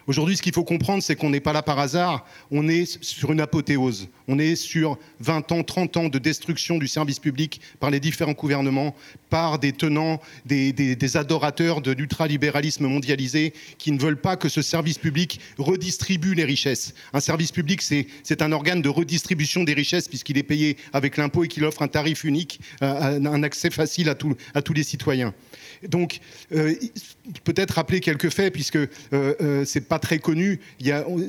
[0.06, 3.32] Aujourd'hui, ce qu'il faut comprendre, c'est qu'on n'est pas là par hasard, on est sur
[3.32, 4.08] une apothéose.
[4.28, 8.32] On est sur 20 ans, 30 ans de destruction du service public par les différents
[8.32, 8.94] gouvernements,
[9.30, 14.98] par des tenants, des, adorateurs de l'ultralibéralisme mondialisé qui ne veulent pas que ce service
[14.98, 16.94] public redistribue les richesses.
[17.12, 21.44] Un service public, c'est un organe de redistribution des richesses puisqu'il est payé avec l'impôt
[21.44, 25.32] et qu'il offre un tarif unique, euh, un accès facile à, tous les citoyens.
[25.88, 26.20] Donc,
[26.52, 26.74] euh,
[27.44, 30.60] peut-être rappeler quelques faits, puisque euh, euh, c'est pas très connu.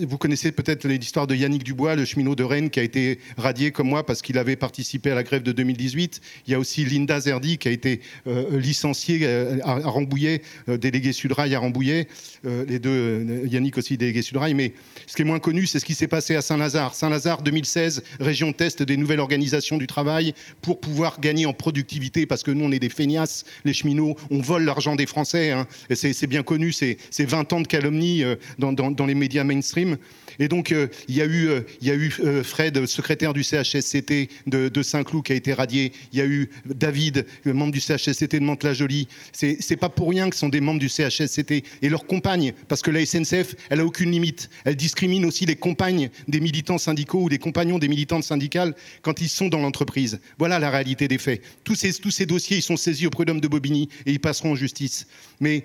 [0.01, 3.71] Vous connaissez peut-être l'histoire de Yannick Dubois, le cheminot de Rennes, qui a été radié
[3.71, 6.21] comme moi parce qu'il avait participé à la grève de 2018.
[6.47, 8.01] Il y a aussi Linda Zerdi, qui a été
[8.51, 9.25] licenciée
[9.63, 12.07] à, Rambouillet, délégué Sudrail à Rambouillet.
[12.43, 14.53] les deux, Yannick aussi délégué Sudrail.
[14.53, 14.73] Mais
[15.07, 16.93] ce qui est moins connu, c'est ce qui s'est passé à Saint-Lazare.
[16.93, 22.43] Saint-Lazare, 2016, région test des nouvelles organisations du travail pour pouvoir gagner en productivité, parce
[22.43, 25.51] que nous, on est des feignasses, les cheminots, on vole l'argent des Français.
[25.51, 25.67] Hein.
[25.93, 29.97] C'est bien connu, c'est 20 ans de calomnie euh, dans, les médias mainstream.
[30.39, 31.49] Et donc, euh, il y a eu,
[32.23, 35.91] euh, Fred, secrétaire du CHSCT de, Saint-Cloud, qui a été radié.
[36.11, 39.07] Il y a eu David, membre du CHSCT de Mantes-la-Jolie.
[39.31, 41.63] C'est pas pour rien que ce sont des membres du CHSCT.
[41.81, 44.49] Et leurs compagnes, parce que la SNCF, elle a aucune limite.
[44.65, 49.21] Elle discrimine aussi les compagnes des militants syndicaux ou les compagnons des militantes syndicales quand
[49.21, 50.19] ils sont dans l'entreprise.
[50.37, 51.41] Voilà la réalité des faits.
[51.63, 54.51] Tous ces, tous ces dossiers, ils sont saisis au prud'homme de Bobigny et ils passeront
[54.51, 55.07] en justice.
[55.39, 55.63] Mais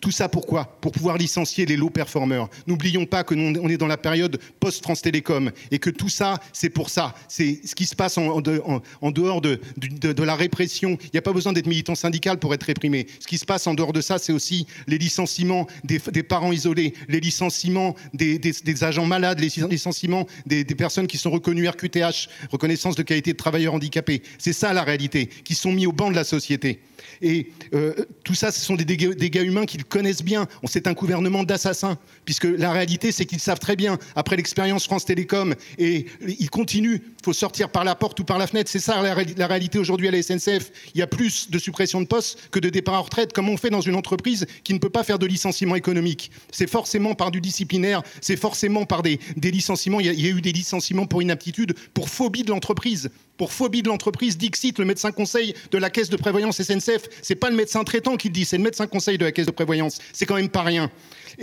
[0.00, 2.48] tout ça pourquoi Pour pouvoir licencier les low performers.
[2.66, 6.40] N'oublions pas que nous, on est dans la période post-France Télécom et que tout ça,
[6.52, 7.14] c'est pour ça.
[7.28, 10.98] C'est ce qui se passe en, dehors de, la répression.
[11.02, 13.06] Il n'y a pas besoin d'être militant syndical pour être réprimé.
[13.20, 16.94] Ce qui se passe en dehors de ça, c'est aussi les licenciements des, parents isolés,
[17.08, 18.40] les licenciements des,
[18.84, 23.74] agents malades, les licenciements des, personnes qui sont reconnues RQTH, reconnaissance de qualité de travailleurs
[23.74, 24.22] handicapés.
[24.38, 26.80] C'est ça la réalité, qui sont mis au banc de la société.
[27.20, 30.46] Et euh, tout ça, ce sont des dégâts, humains qu'ils connaissent bien.
[30.64, 35.04] C'est un gouvernement d'assassins, puisque la réalité, c'est qu'ils savent très bien, après l'expérience France
[35.04, 38.70] Télécom, et ils continuent, il faut sortir par la porte ou par la fenêtre.
[38.70, 40.70] C'est ça la, réalité aujourd'hui à la SNCF.
[40.94, 43.56] Il y a plus de suppression de postes que de départ en retraite, comme on
[43.56, 46.30] fait dans une entreprise qui ne peut pas faire de licenciement économique.
[46.50, 50.00] C'est forcément par du disciplinaire, c'est forcément par des, licenciements.
[50.00, 53.10] Il y, a, eu des licenciements pour inaptitude, pour phobie de l'entreprise.
[53.42, 57.34] Pour phobie de l'entreprise, Dixit, le médecin conseil de la caisse de prévoyance SNCF, c'est
[57.34, 59.50] pas le médecin traitant qui le dit, c'est le médecin conseil de la caisse de
[59.50, 59.98] prévoyance.
[60.12, 60.92] C'est quand même pas rien.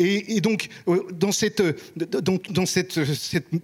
[0.02, 1.62] Et, donc, euh, dans, cette,
[1.98, 3.00] dans, cette,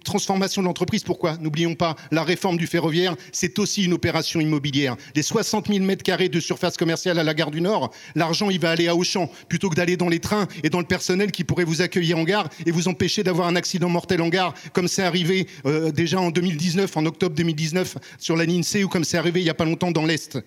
[0.04, 4.96] transformation de l'entreprise, pourquoi N'oublions pas, la réforme du ferroviaire, c'est aussi une opération immobilière.
[5.14, 8.60] Les 60 000 mètres carrés de surface commerciale à la gare du Nord, l'argent, il
[8.60, 11.42] va aller à Auchan, plutôt que d'aller dans les trains et dans le personnel qui
[11.42, 14.88] pourrait vous accueillir en gare et vous empêcher d'avoir un accident mortel en gare, comme
[14.88, 19.04] c'est arrivé euh, déjà en 2019, en octobre 2019, sur la ligne C, ou comme
[19.04, 20.38] c'est arrivé il n'y a pas longtemps dans l'Est.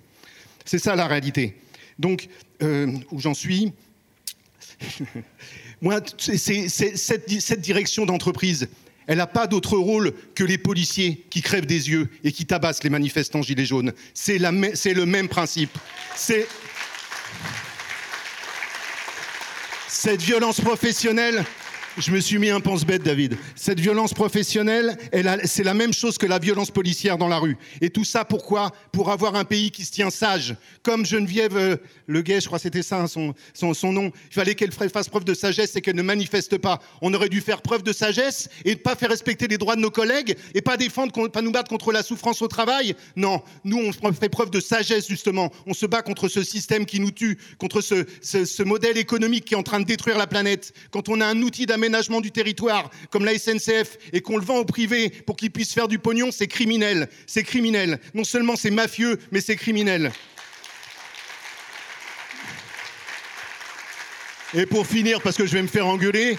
[0.66, 1.56] C'est ça la réalité.
[1.98, 2.30] Donc,
[2.62, 3.74] euh, où j'en suis
[5.82, 8.68] Moi, c'est, cette, direction d'entreprise,
[9.08, 12.84] elle n'a pas d'autre rôle que les policiers qui crèvent des yeux et qui tabassent
[12.84, 13.94] les manifestants gilets jaunes.
[14.14, 15.76] C'est, le même principe.
[16.16, 16.48] C'est
[19.88, 21.46] cette violence professionnelle,
[22.00, 23.36] je me suis mis un pense-bête, David.
[23.56, 24.98] Cette violence professionnelle,
[25.44, 27.58] c'est la même chose que la violence policière dans la rue.
[27.82, 28.72] Et tout ça, pourquoi?
[28.92, 30.56] Pour avoir un pays qui se tient sage.
[30.84, 34.12] Comme Geneviève euh, Le Guet, je crois que c'était ça son, son, nom.
[34.30, 36.80] Il fallait qu'elle fasse preuve de sagesse et qu'elle ne manifeste pas.
[37.02, 39.82] On aurait dû faire preuve de sagesse et ne pas faire respecter les droits de
[39.82, 42.96] nos collègues et pas défendre, pas nous battre contre la souffrance au travail.
[43.16, 45.52] Non, nous, on fait preuve de sagesse, justement.
[45.66, 49.54] On se bat contre ce système qui nous tue, contre ce, ce modèle économique qui
[49.54, 50.74] est en train de détruire la planète.
[50.92, 51.89] Quand on a un outil d'aménagement
[52.22, 55.88] du territoire, comme la SNCF, et qu'on le vend au privé pour qu'il puisse faire
[55.88, 57.10] du pognon, c'est criminel.
[57.28, 58.00] C'est criminel.
[58.14, 60.12] Non seulement c'est mafieux, mais c'est criminel.
[64.54, 66.38] Et pour finir, parce que je vais me faire engueuler,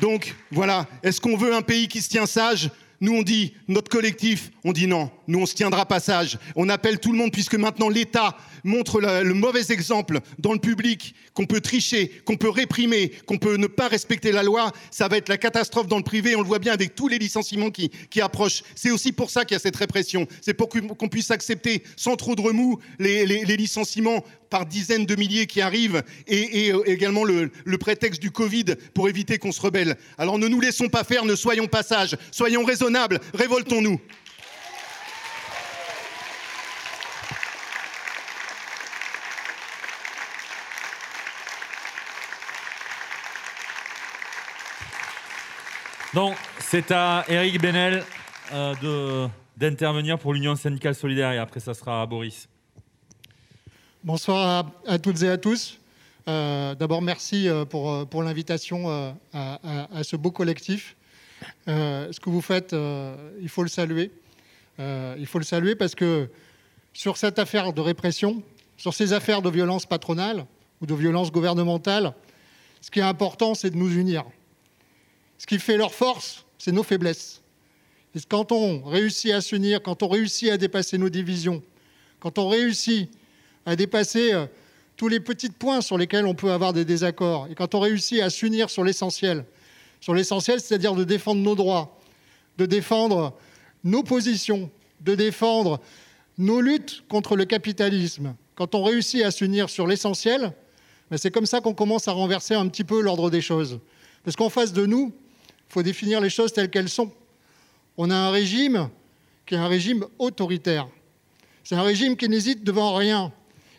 [0.00, 2.70] donc voilà, est-ce qu'on veut un pays qui se tient sage?
[3.02, 6.38] Nous, on dit, notre collectif, on dit non, nous, on se tiendra pas sage.
[6.54, 11.16] On appelle tout le monde, puisque maintenant l'État montre le, mauvais exemple dans le public,
[11.34, 15.16] qu'on peut tricher, qu'on peut réprimer, qu'on peut ne pas respecter la loi, ça va
[15.16, 16.36] être la catastrophe dans le privé.
[16.36, 18.62] On le voit bien avec tous les licenciements qui, approchent.
[18.76, 20.28] C'est aussi pour ça qu'il y a cette répression.
[20.40, 25.46] C'est pour qu'on puisse accepter sans trop de remous les licenciements par dizaines de milliers
[25.46, 29.96] qui arrivent et, euh, également le, le, prétexte du Covid pour éviter qu'on se rebelle.
[30.18, 33.98] Alors ne nous laissons pas faire, ne soyons pas sages, soyons raisonnables, révoltons-nous.
[46.12, 48.04] Donc, c'est à Eric Benel
[48.52, 52.50] euh, d'intervenir pour l'Union syndicale solidaire et après, ça sera à Boris.
[54.04, 55.78] Bonsoir à, toutes et à tous.
[56.26, 58.88] Euh, D'abord, merci euh, pour, euh, pour l'invitation
[59.32, 60.96] à, ce beau collectif.
[61.68, 62.74] Ce que vous faites,
[63.40, 64.10] il faut le saluer.
[64.80, 66.28] il faut le saluer parce que
[66.92, 68.42] sur cette affaire de répression,
[68.76, 70.46] sur ces affaires de violence patronale
[70.80, 72.12] ou de violence gouvernementale,
[72.80, 74.24] ce qui est important, c'est de nous unir.
[75.38, 77.40] Ce qui fait leur force, c'est nos faiblesses.
[78.16, 81.62] Et quand on réussit à s'unir, quand on réussit à dépasser nos divisions,
[82.18, 83.08] quand on réussit
[83.66, 84.46] à dépasser euh,
[84.96, 88.20] tous les petits points sur lesquels on peut avoir des désaccords, et quand on réussit
[88.20, 89.44] à s'unir sur l'essentiel,
[90.00, 91.98] sur l'essentiel, c'est-à-dire de défendre nos droits,
[92.58, 93.36] de défendre
[93.84, 94.70] nos positions,
[95.00, 95.80] de défendre
[96.38, 100.52] nos luttes contre le capitalisme, quand on réussit à s'unir sur l'essentiel,
[101.10, 103.80] ben c'est comme ça qu'on commence à renverser un petit peu l'ordre des choses.
[104.24, 105.12] Parce qu'en face de nous,
[105.48, 107.10] il faut définir les choses telles qu'elles sont.
[107.96, 108.88] On a un régime
[109.46, 110.88] qui est un régime autoritaire.
[111.64, 113.32] C'est un régime qui n'hésite devant rien.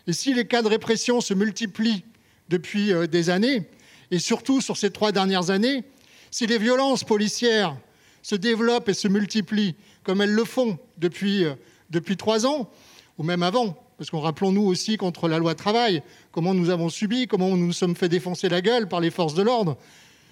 [0.08, 2.04] Et si les cas de répression se multiplient
[2.50, 3.70] depuis euh, des années,
[4.12, 5.84] et surtout sur ces trois dernières années,
[6.30, 7.78] si les violences policières
[8.22, 11.54] se développent et se multiplient comme elles le font depuis, euh,
[11.90, 12.70] depuis trois ans,
[13.18, 17.28] ou même avant, parce qu'on rappelons-nous aussi contre la loi travail, comment nous avons subi,
[17.28, 19.78] comment nous nous sommes fait défoncer la gueule par les forces de l'ordre,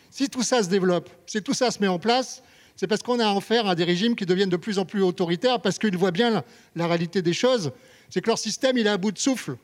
[0.09, 2.43] si tout ça se développe, si tout ça se met en place,
[2.75, 5.61] c'est parce qu'on a affaire à des régimes qui deviennent de plus en plus autoritaires,
[5.61, 6.43] parce qu'ils voient bien la,
[6.75, 7.71] la, réalité des choses,
[8.11, 9.55] c'est que leur système, il est à bout de souffle.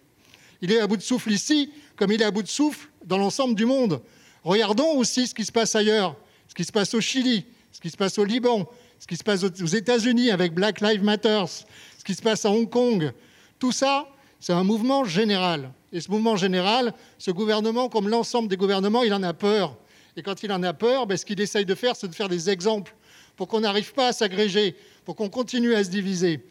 [0.61, 3.17] Il est à bout de souffle ici, comme il est à bout de souffle dans
[3.17, 4.01] l'ensemble du monde.
[4.43, 6.15] Regardons aussi ce qui se passe ailleurs,
[6.47, 8.67] ce qui se passe au Chili, ce qui se passe au Liban,
[8.99, 12.49] ce qui se passe aux États-Unis avec Black Lives Matter, ce qui se passe à
[12.49, 13.11] Hong Kong.
[13.59, 14.07] Tout ça,
[14.39, 15.71] c'est un mouvement général.
[15.91, 19.77] Et ce mouvement général, ce gouvernement, comme l'ensemble des gouvernements, il en a peur.
[20.15, 22.29] Et quand il en a peur, ben, ce qu'il essaye de faire, c'est de faire
[22.29, 22.95] des exemples
[23.35, 26.43] pour qu'on n'arrive pas à s'agréger, pour qu'on continue à se diviser.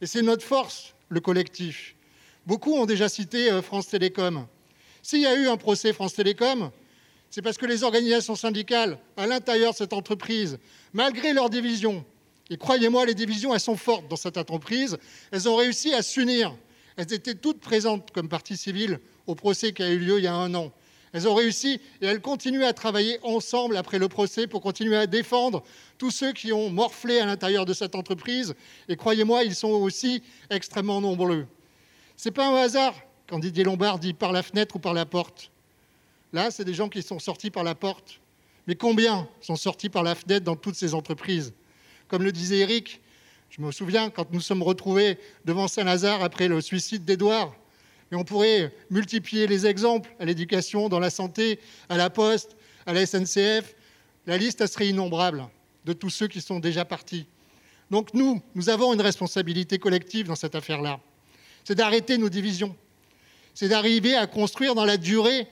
[0.00, 1.94] Et c'est notre force, le collectif.
[2.44, 4.46] Beaucoup ont déjà cité euh, France Télécom.
[5.02, 6.70] S'il y a eu un procès France Télécom,
[7.30, 10.58] c'est parce que les organisations syndicales à l'intérieur de cette entreprise,
[10.92, 12.04] malgré leurs divisions,
[12.50, 14.98] et croyez-moi, les divisions, elles sont fortes dans cette entreprise,
[15.30, 16.54] elles ont réussi à s'unir.
[16.96, 20.26] Elles étaient toutes présentes comme partie civile au procès qui a eu lieu il y
[20.28, 20.70] a un an.
[21.14, 25.06] Elles ont réussi et elles continuent à travailler ensemble après le procès pour continuer à
[25.06, 25.62] défendre
[25.96, 28.56] tous ceux qui ont morflé à l'intérieur de cette entreprise.
[28.88, 31.46] Et croyez-moi, ils sont aussi extrêmement nombreux.
[32.16, 32.96] Ce n'est pas un hasard
[33.28, 35.52] quand Didier Lombard dit par la fenêtre ou par la porte.
[36.32, 38.20] Là, c'est des gens qui sont sortis par la porte.
[38.66, 41.54] Mais combien sont sortis par la fenêtre dans toutes ces entreprises?
[42.08, 43.00] Comme le disait Eric,
[43.50, 47.54] je me souviens quand nous sommes retrouvés devant Saint-Lazare après le suicide d'Édouard,
[48.12, 52.92] et on pourrait multiplier les exemples à l'éducation, dans la santé, à la poste, à
[52.92, 53.74] la SNCF.
[54.26, 55.46] La liste serait innombrable
[55.84, 57.26] de tous ceux qui sont déjà partis.
[57.90, 61.00] Donc nous, nous avons une responsabilité collective dans cette affaire-là.
[61.64, 62.74] C'est d'arrêter nos divisions.
[63.54, 65.46] C'est d'arriver à construire dans la durée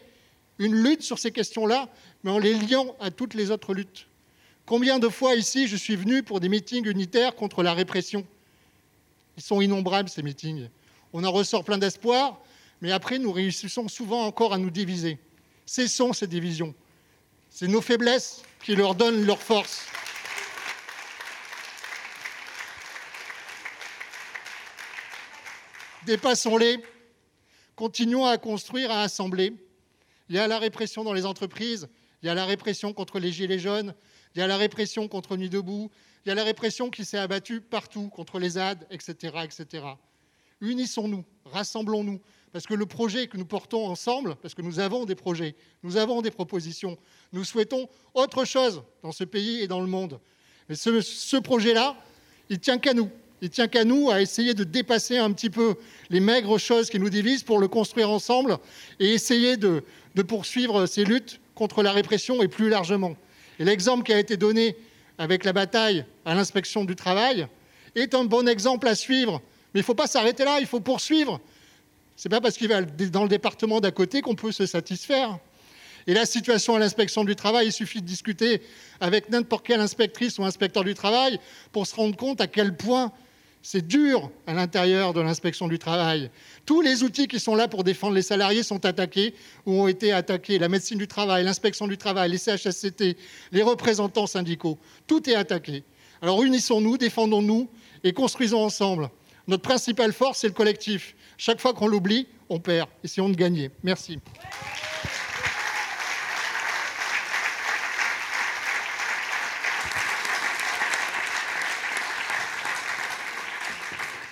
[0.58, 1.88] une lutte sur ces questions-là,
[2.24, 4.06] mais en les liant à toutes les autres luttes.
[4.66, 8.26] Combien de fois ici je suis venu pour des meetings unitaires contre la répression?
[9.36, 10.68] Ils sont innombrables ces meetings
[11.12, 12.40] on en ressort plein d'espoir,
[12.80, 15.18] mais après, nous réussissons souvent encore à nous diviser.
[15.66, 16.74] Cessons ces divisions.
[17.48, 19.86] C'est nos faiblesses qui leur donnent leur force.
[26.06, 26.78] Dépassons-les,
[27.76, 29.52] continuons à construire, à assembler.
[30.28, 31.88] Il y a la répression dans les entreprises,
[32.22, 33.94] il y a la répression contre les gilets jaunes,
[34.34, 35.90] il y a la répression contre Nuit debout,
[36.24, 39.84] il y a la répression qui s'est abattue partout contre les ZAD, etc., etc.
[40.62, 42.20] Unissons-nous, rassemblons-nous,
[42.52, 45.96] parce que le projet que nous portons ensemble, parce que nous avons des projets, nous
[45.96, 46.96] avons des propositions,
[47.32, 50.20] nous souhaitons autre chose dans ce pays et dans le monde.
[50.68, 51.96] Mais ce, projet-là,
[52.48, 53.10] il tient qu'à nous.
[53.40, 55.74] Il tient qu'à nous à essayer de dépasser un petit peu
[56.10, 58.58] les maigres choses qui nous divisent pour le construire ensemble
[59.00, 59.82] et essayer de,
[60.14, 63.16] de poursuivre ces luttes contre la répression et plus largement.
[63.58, 64.76] Et l'exemple qui a été donné
[65.18, 67.48] avec la bataille à l'inspection du travail
[67.96, 69.42] est un bon exemple à suivre.
[69.74, 71.40] Mais il ne faut pas s'arrêter là, il faut poursuivre.
[72.16, 75.38] Ce n'est pas parce qu'il va dans le département d'à côté qu'on peut se satisfaire.
[76.06, 78.62] Et la situation à l'inspection du travail, il suffit de discuter
[79.00, 81.38] avec n'importe quelle inspectrice ou inspecteur du travail
[81.70, 83.12] pour se rendre compte à quel point
[83.62, 86.30] c'est dur à l'intérieur de l'inspection du travail.
[86.66, 89.34] Tous les outils qui sont là pour défendre les salariés sont attaqués
[89.66, 90.58] ou ont été attaqués.
[90.58, 93.16] La médecine du travail, l'inspection du travail, les CHSCT,
[93.52, 95.84] les représentants syndicaux, tout est attaqué.
[96.20, 97.68] Alors unissons-nous, défendons-nous
[98.02, 99.08] et construisons ensemble.
[99.48, 101.16] Notre principale force, c'est le collectif.
[101.36, 102.88] Chaque fois qu'on l'oublie, on perd.
[103.02, 103.70] Essayons de gagner.
[103.82, 104.20] Merci.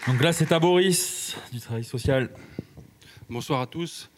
[0.07, 2.31] Donc là, c'est à Boris du travail social.
[3.29, 4.11] Bonsoir à tous.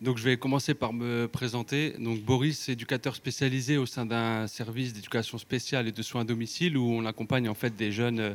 [0.00, 1.90] Donc, je vais commencer par me présenter.
[1.98, 6.76] Donc, Boris, éducateur spécialisé au sein d'un service d'éducation spéciale et de soins à domicile
[6.76, 8.34] où on accompagne en fait des jeunes euh,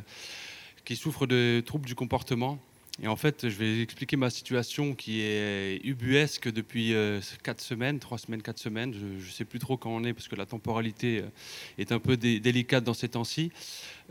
[0.84, 2.58] qui souffrent de troubles du comportement.
[3.02, 6.94] Et en fait, je vais expliquer ma situation qui est ubuesque depuis
[7.42, 8.94] 4 semaines, 3 semaines, 4 semaines.
[8.94, 11.28] Je ne sais plus trop quand on est parce que la temporalité euh,
[11.78, 13.50] est un peu dé délicate dans ces temps-ci.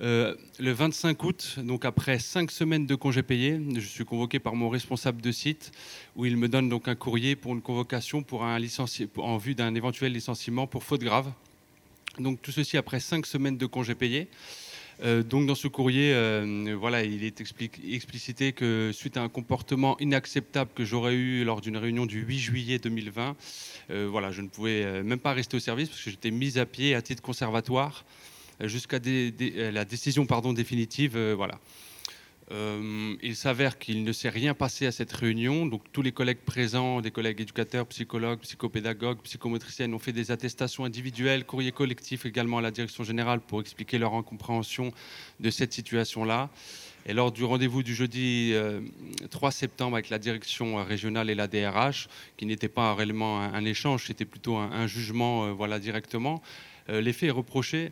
[0.01, 4.53] Euh, le 25 août, donc après 5 semaines de congés payés, je suis convoqué par
[4.53, 5.71] mon responsable de site
[6.17, 8.59] où il me donne donc un courrier pour une convocation pour un
[9.17, 11.31] en vue d'un éventuel licenciement pour faute grave.
[12.19, 14.27] Donc tout ceci après 5 semaines de congés payés.
[15.03, 19.99] Euh, donc dans ce courrier, euh, voilà, il est explicité que suite à un comportement
[19.99, 23.35] inacceptable que j'aurais eu lors d'une réunion du 8 juillet 2020,
[23.89, 26.65] euh, voilà, je ne pouvais même pas rester au service parce que j'étais mise à
[26.65, 28.05] pied à titre conservatoire
[28.61, 31.17] jusqu'à la décision définitive.
[31.35, 31.59] voilà.
[32.51, 35.65] Euh, il s'avère qu'il ne s'est rien passé à cette réunion.
[35.65, 40.83] Donc tous les collègues présents, des collègues éducateurs, psychologues, psychopédagogues, psychomotriciennes, ont fait des attestations
[40.85, 44.91] individuelles, courrier collectif également à la direction générale pour expliquer leur incompréhension
[45.39, 46.49] de cette situation-là.
[47.05, 48.53] Et lors du rendez-vous du jeudi
[49.29, 53.65] 3 euh, septembre avec la direction régionale et la DRH, qui n'était pas réellement un,
[53.65, 56.41] échange, c'était plutôt un, jugement euh, voilà, directement,
[56.89, 57.89] l'effet est reproché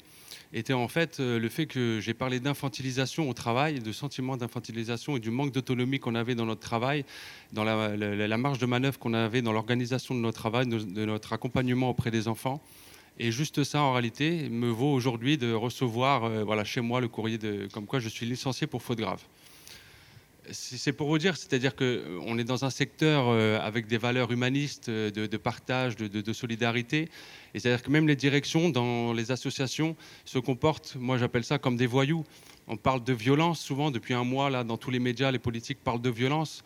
[0.53, 5.17] était en fait euh, le fait que j'ai parlé d'infantilisation au travail, de sentiment d'infantilisation
[5.17, 7.05] et du manque d'autonomie qu'on avait dans notre travail,
[7.53, 11.89] dans la, marge de manœuvre qu'on avait dans l'organisation de notre travail, de, notre accompagnement
[11.89, 12.61] auprès des enfants.
[13.19, 17.07] Et juste ça, en réalité, me vaut aujourd'hui de recevoir euh, voilà, chez moi le
[17.07, 19.21] courrier de, comme quoi je suis licencié pour faute grave.
[20.51, 23.29] C'est pour vous dire, c'est-à-dire qu'on euh, est dans un secteur
[23.61, 27.09] avec des valeurs humanistes, de, partage, de, de solidarité,
[27.53, 29.95] et c'est-à-dire que même les directions dans les associations
[30.25, 32.23] se comportent, moi j'appelle ça comme des voyous.
[32.67, 35.83] On parle de violence souvent, depuis un mois, là, dans tous les médias, les politiques
[35.83, 36.63] parlent de violence.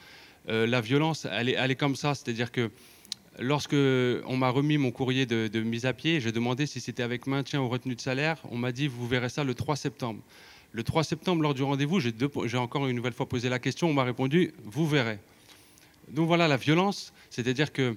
[0.50, 2.70] Euh, la violence, elle est, comme ça, c'est-à-dire que
[3.40, 7.26] lorsque on m'a remis mon courrier de, mise à pied, j'ai demandé si c'était avec
[7.28, 8.38] maintien ou retenue de salaire.
[8.52, 10.22] On m'a dit, vous verrez ça le 3 septembre.
[10.76, 13.88] Le 3 septembre, lors du rendez-vous, j'ai encore une nouvelle fois posé la question.
[13.88, 15.20] On m'a répondu, vous verrez.
[16.10, 17.96] Donc voilà la violence, c'est-à-dire que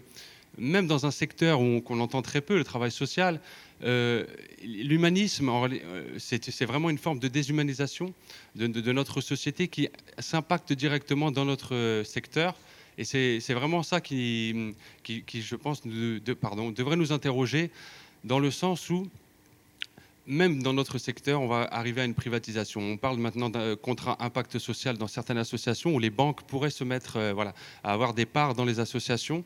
[0.58, 3.40] même dans un secteur où qu'on entend très peu, le travail social,
[3.82, 4.24] euh,
[4.62, 8.14] l'humanisme, euh, c'est vraiment une forme de déshumanisation
[8.54, 9.88] de, notre société qui
[10.20, 12.54] s'impacte directement dans notre euh, secteur.
[12.96, 14.72] Et c'est vraiment ça qui,
[15.02, 17.72] qui, je pense, devrait nous interroger
[18.22, 19.08] dans le sens où,
[20.28, 22.80] même dans notre secteur, on va arriver à une privatisation.
[22.80, 26.84] On parle maintenant d'un contrat impact social dans certaines associations où les banques pourraient se
[26.84, 29.44] mettre voilà, à avoir des parts dans les associations.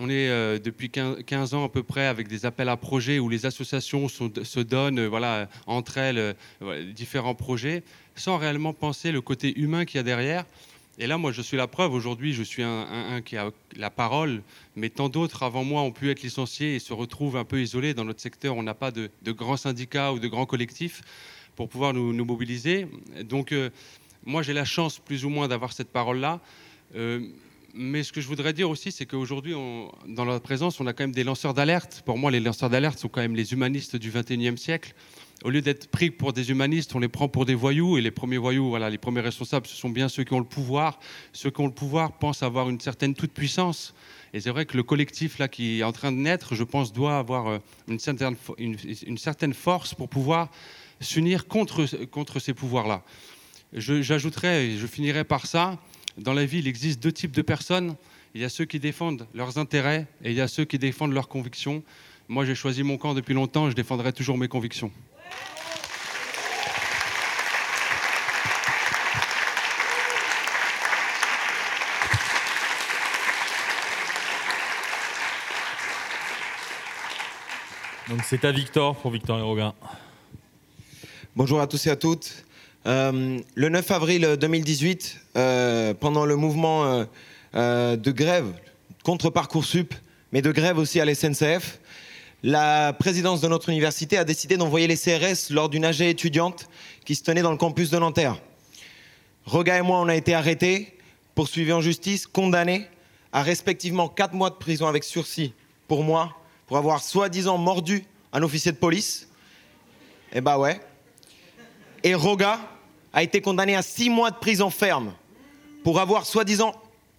[0.00, 3.28] On est euh, depuis 15 ans à peu près avec des appels à projets où
[3.28, 7.82] les associations se donnent euh, entre elles euh, différents projets
[8.14, 10.44] sans réellement penser le côté humain qu'il y a derrière.
[10.98, 11.92] Et là, moi, je suis la preuve.
[11.92, 14.42] Aujourd'hui, je suis un, qui a la parole,
[14.74, 17.94] mais tant d'autres avant moi ont pu être licenciés et se retrouvent un peu isolés.
[17.94, 21.02] Dans notre secteur, on n'a pas de, grands syndicats ou de grands collectifs
[21.54, 22.88] pour pouvoir nous, mobiliser.
[23.22, 23.54] Donc,
[24.24, 26.40] moi, j'ai la chance plus ou moins d'avoir cette parole-là
[27.74, 29.54] mais ce que je voudrais dire aussi, c'est qu'aujourd'hui,
[30.06, 32.02] dans la présence, on a quand même des lanceurs d'alerte.
[32.04, 34.94] Pour moi, les lanceurs d'alerte sont quand même les humanistes du XXIe siècle.
[35.44, 37.96] Au lieu d'être pris pour des humanistes, on les prend pour des voyous.
[37.96, 40.44] Et les premiers voyous, voilà, les premiers responsables, ce sont bien ceux qui ont le
[40.44, 40.98] pouvoir.
[41.32, 43.94] Ceux qui ont le pouvoir pensent avoir une certaine toute-puissance.
[44.34, 46.92] Et c'est vrai que le collectif là qui est en train de naître, je pense,
[46.92, 50.50] doit avoir euh, une certaine, une, certaine force pour pouvoir
[51.00, 53.04] s'unir contre, contre ces pouvoirs-là.
[53.72, 55.78] J'ajouterais, et je finirai par ça,
[56.16, 57.94] dans la vie, il existe deux types de personnes.
[58.34, 61.12] Il y a ceux qui défendent leurs intérêts et il y a ceux qui défendent
[61.12, 61.84] leurs convictions.
[62.26, 64.90] Moi, j'ai choisi mon camp depuis longtemps, je défendrai toujours mes convictions.
[78.08, 79.74] Donc c'est à Victor pour Victor et Robin.
[81.36, 82.42] Bonjour à tous et à toutes.
[82.86, 87.04] Euh, le 9 avril 2018, euh, pendant le mouvement euh,
[87.54, 88.46] euh, de grève
[89.04, 89.92] contre Parcoursup,
[90.32, 91.12] mais de grève aussi à la
[92.42, 96.70] la présidence de notre université a décidé d'envoyer les CRS lors d'une AG étudiante
[97.04, 98.40] qui se tenait dans le campus de Nanterre.
[99.44, 100.96] Roga et moi, on a été arrêtés,
[101.34, 102.86] poursuivis en justice, condamnés
[103.32, 105.52] à respectivement 4 mois de prison avec sursis
[105.88, 106.37] pour moi,
[106.68, 109.26] pour avoir soi-disant mordu un officier de police.
[110.32, 110.80] Eh bah ouais.
[112.04, 112.60] Et Roga
[113.12, 115.14] a été condamné à 6 mois de prison ferme
[115.82, 116.74] pour avoir soi-disant,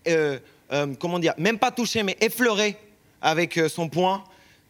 [0.07, 0.39] euh,
[0.71, 2.77] euh, comment dire, même pas touché, mais effleuré
[3.21, 4.23] avec euh, son poing,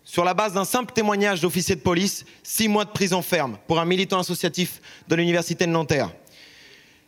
[0.06, 3.80] sur la base d'un simple témoignage d'officier de police, 6 mois de prison ferme pour
[3.80, 6.10] un militant associatif de l'université de Nanterre.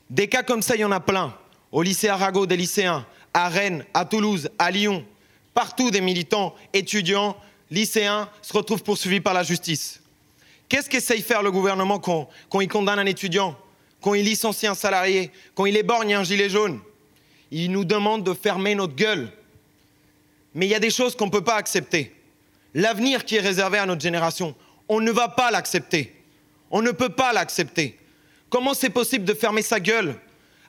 [0.10, 1.34] Des cas comme ça, il y en a plein.
[1.72, 5.06] Au lycée Arago, des lycéens, à Rennes, à Toulouse, à Lyon,
[5.54, 7.38] partout des militants, étudiants,
[7.72, 10.02] lycéens se retrouvent poursuivis par la justice.
[10.70, 13.58] Qu'est-ce qu'essaye faire le gouvernement quand, quand il condamne un étudiant,
[14.02, 16.80] quand il licencie un salarié, quand il éborgne un gilet jaune?
[17.50, 19.32] Il nous demande de fermer notre gueule.
[20.54, 22.16] Mais il y a des choses qu'on ne peut pas accepter.
[22.74, 24.56] L'avenir qui est réservé à notre génération,
[24.88, 26.16] on ne va pas l'accepter.
[26.70, 27.98] On ne peut pas l'accepter.
[28.50, 30.20] Comment c'est possible de fermer sa gueule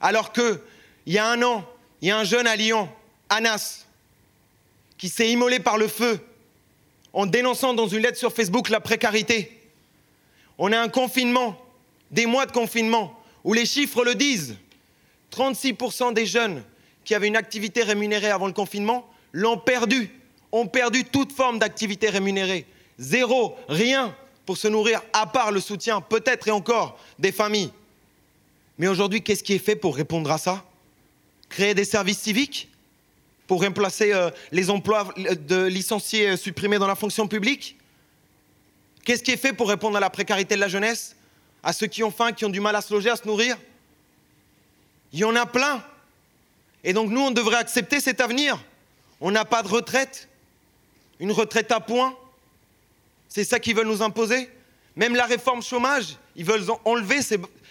[0.01, 0.61] alors que
[1.07, 1.65] il y a un an,
[2.01, 2.89] il y a un jeune à Lyon,
[3.29, 3.87] Anas,
[4.99, 6.21] qui s'est immolé par le feu
[7.13, 9.61] en dénonçant dans une lettre sur Facebook la précarité.
[10.59, 11.61] On a un confinement,
[12.11, 14.57] des mois de confinement, où les chiffres le disent.
[15.33, 16.63] 36% des jeunes
[17.05, 20.11] qui avaient une activité rémunérée avant le confinement l'ont perdu,
[20.53, 22.67] ont perdu toute forme d'activité rémunérée.
[22.99, 27.71] Zéro, rien pour se nourrir, à part le soutien, peut-être et encore, des familles.
[28.79, 30.65] Mais aujourd'hui, qu'est-ce qui est fait pour répondre à ça?
[31.49, 32.69] Créer des services civiques?
[33.53, 37.77] Pour remplacer euh, les emplois de licenciés euh, supprimés dans la fonction publique?
[39.05, 41.17] Qu'est-ce qui est fait pour répondre à la précarité de la jeunesse?
[41.63, 43.59] À ceux qui ont faim, qui ont du mal à se loger, à se nourrir?
[45.13, 45.85] Il y en a plein.
[46.83, 48.59] Et donc nous, on devrait accepter cet avenir.
[49.21, 50.31] On n'a pas de retraite.
[51.21, 52.17] Une retraite à point.
[53.29, 54.49] C'est ça qu'ils veulent nous imposer.
[54.97, 57.19] Même la réforme chômage, ils veulent enlever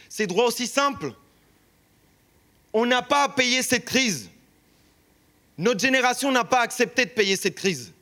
[0.09, 1.11] ces droits aussi simples.
[2.71, 4.29] On n'a pas à payer cette crise.
[5.57, 7.93] Notre génération n'a pas accepté de payer cette crise.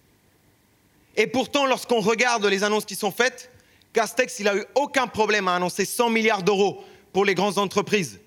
[1.15, 3.51] Et pourtant, lorsqu'on regarde les annonces qui sont faites,
[3.93, 8.19] Castex, il n'a eu aucun problème à annoncer 100 milliards d'euros pour les grandes entreprises,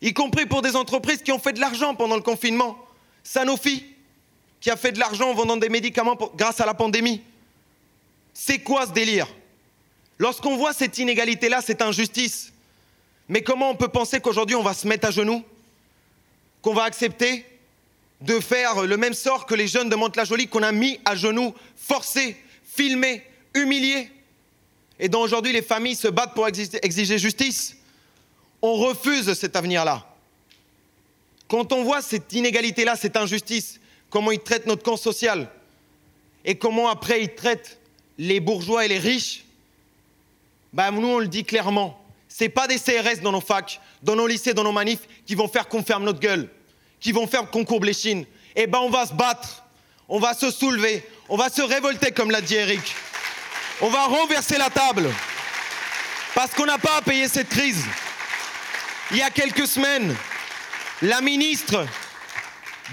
[0.00, 2.78] y compris pour des entreprises qui ont fait de l'argent pendant le confinement.
[3.24, 3.84] Sanofi,
[4.60, 7.22] qui a fait de l'argent en vendant des médicaments grâce à la pandémie.
[8.32, 9.26] C'est quoi ce délire?
[10.18, 12.52] Lorsqu'on voit cette inégalité-là, cette injustice,
[13.28, 15.44] mais comment on peut penser qu'aujourd'hui on va se mettre à genoux?
[16.62, 17.44] Qu'on va accepter
[18.22, 21.54] de faire le même sort que les jeunes de Mantes-la-Jolie qu'on a mis à genoux,
[21.76, 24.10] forcés, filmés, humiliés.
[24.98, 27.76] Et dont aujourd'hui les familles se battent pour exiger justice.
[28.60, 30.06] On refuse cet avenir-là.
[31.48, 35.50] Quand on voit cette inégalité-là, cette injustice, comment ils traitent notre camp social
[36.44, 37.78] et comment après ils traitent
[38.18, 39.44] les bourgeois et les riches,
[40.72, 44.26] bah, nous on le dit clairement, c'est pas des CRS dans nos facs, dans nos
[44.26, 46.48] lycées, dans nos manifs qui vont faire qu'on ferme notre gueule,
[47.02, 47.44] qui vont faire
[47.82, 48.24] les chines.
[48.54, 49.64] Eh ben on va se battre,
[50.08, 52.94] on va se soulever, on va se révolter comme l'a dit Eric.
[53.80, 55.10] On va renverser la table
[56.34, 57.84] parce qu'on n'a pas à payer cette crise.
[59.10, 60.14] Il y a quelques semaines,
[61.02, 61.84] la ministre,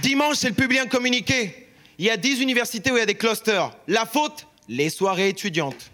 [0.01, 1.68] dimanche, elle publie un communiqué.
[1.99, 3.72] Il y a 10 universités où il y a des clusters.
[3.88, 5.91] La faute Les soirées étudiantes.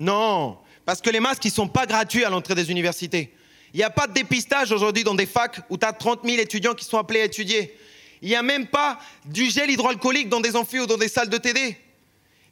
[0.00, 3.34] Non, parce que les masques, ils ne sont pas gratuits à l'entrée des universités.
[3.74, 6.38] Il n'y a pas de dépistage aujourd'hui dans des facs où tu as 30 000
[6.40, 7.76] étudiants qui sont appelés à étudier.
[8.22, 11.28] Il n'y a même pas du gel hydroalcoolique dans des amphis ou dans des salles
[11.28, 11.76] de TD.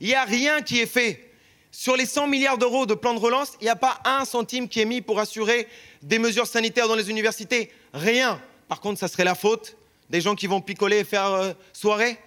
[0.00, 1.30] Il n'y a rien qui est fait.
[1.70, 4.68] Sur les 100 milliards d'euros de plan de relance, il n'y a pas un centime
[4.68, 5.68] qui est mis pour assurer
[6.02, 7.70] des mesures sanitaires dans les universités.
[7.94, 8.42] Rien.
[8.66, 9.76] Par contre, ça serait la faute
[10.10, 12.18] des gens qui vont picoler et faire euh, soirée.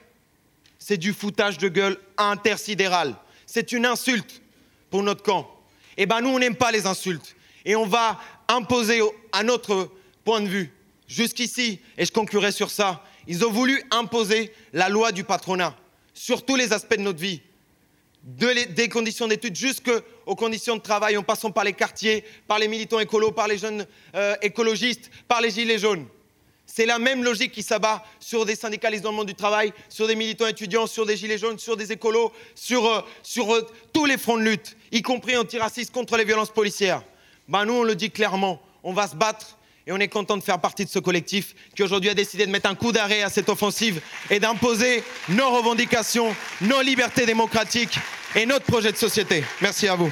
[0.79, 3.13] C'est du foutage de gueule intersidéral.
[3.45, 4.41] C'est une insulte
[4.89, 5.51] pour notre camp.
[5.97, 7.35] Eh bien, nous, on n'aime pas les insultes.
[7.65, 9.89] Et on va imposer à notre
[10.23, 10.71] point de vue.
[11.07, 15.75] Jusqu'ici, et je conclurai sur ça, ils ont voulu imposer la loi du patronat
[16.13, 17.41] sur tous les aspects de notre vie.
[18.23, 22.99] Des conditions d'études jusqu'aux conditions de travail, en passant par les quartiers, par les militants
[22.99, 23.85] écolos, par les jeunes
[24.15, 26.07] euh, écologistes, par les gilets jaunes.
[26.65, 30.07] C'est la même logique qui s'abat sur des syndicalistes dans le monde du travail, sur
[30.07, 33.01] des militants étudiants, sur des gilets jaunes, sur des écolos, sur, euh,
[33.37, 33.61] euh,
[33.93, 37.03] tous les fronts de lutte, y compris antiraciste contre les violences policières.
[37.47, 40.43] Ben, nous, on le dit clairement, on va se battre et on est content de
[40.43, 43.29] faire partie de ce collectif qui aujourd'hui a décidé de mettre un coup d'arrêt à
[43.29, 47.99] cette offensive et d'imposer nos revendications, nos libertés démocratiques
[48.35, 49.43] et notre projet de société.
[49.61, 50.11] Merci à vous.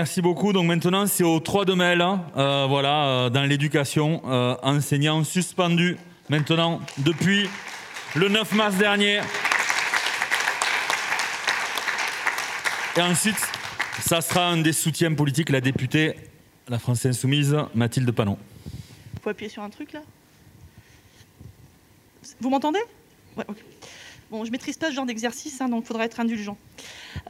[0.00, 0.54] Merci beaucoup.
[0.54, 2.24] Donc maintenant, c'est au 3 de mail, hein.
[2.34, 5.98] Euh, voilà, euh, dans l'éducation, euh, enseignant suspendu
[6.30, 7.50] maintenant depuis
[8.16, 9.20] le 9 mars dernier.
[12.96, 13.36] Et ensuite,
[14.00, 16.14] ça sera un des soutiens politiques, la députée,
[16.66, 18.38] la France Insoumise, Mathilde Panon.
[19.22, 20.00] faut appuyer sur un truc là?
[22.40, 22.80] Vous m'entendez?
[23.36, 23.58] Ouais, ok.
[24.30, 26.56] Bon, je maîtrise pas ce genre d'exercice, hein, donc il faudra être indulgent.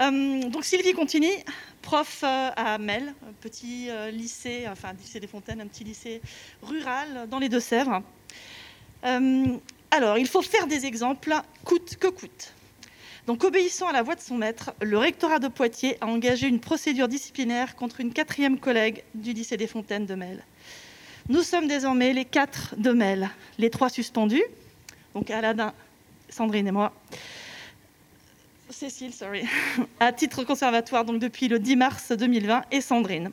[0.01, 1.31] Euh, donc Sylvie Contini,
[1.83, 6.21] prof euh, à Mel, un petit euh, lycée, enfin lycée des Fontaines, un petit lycée
[6.63, 8.03] rural dans les Deux-Sèvres.
[9.05, 9.47] Euh,
[9.91, 12.53] alors, il faut faire des exemples, coûte que coûte.
[13.27, 16.61] Donc, obéissant à la voix de son maître, le rectorat de Poitiers a engagé une
[16.61, 20.45] procédure disciplinaire contre une quatrième collègue du lycée des Fontaines de Mel.
[21.29, 24.43] Nous sommes désormais les quatre de Mel, les trois suspendus,
[25.15, 25.73] donc Aladin,
[26.29, 26.93] Sandrine et moi.
[28.71, 29.43] Cécile, sorry,
[30.01, 33.31] à titre conservatoire donc depuis le 10 mars 2020 et Sandrine.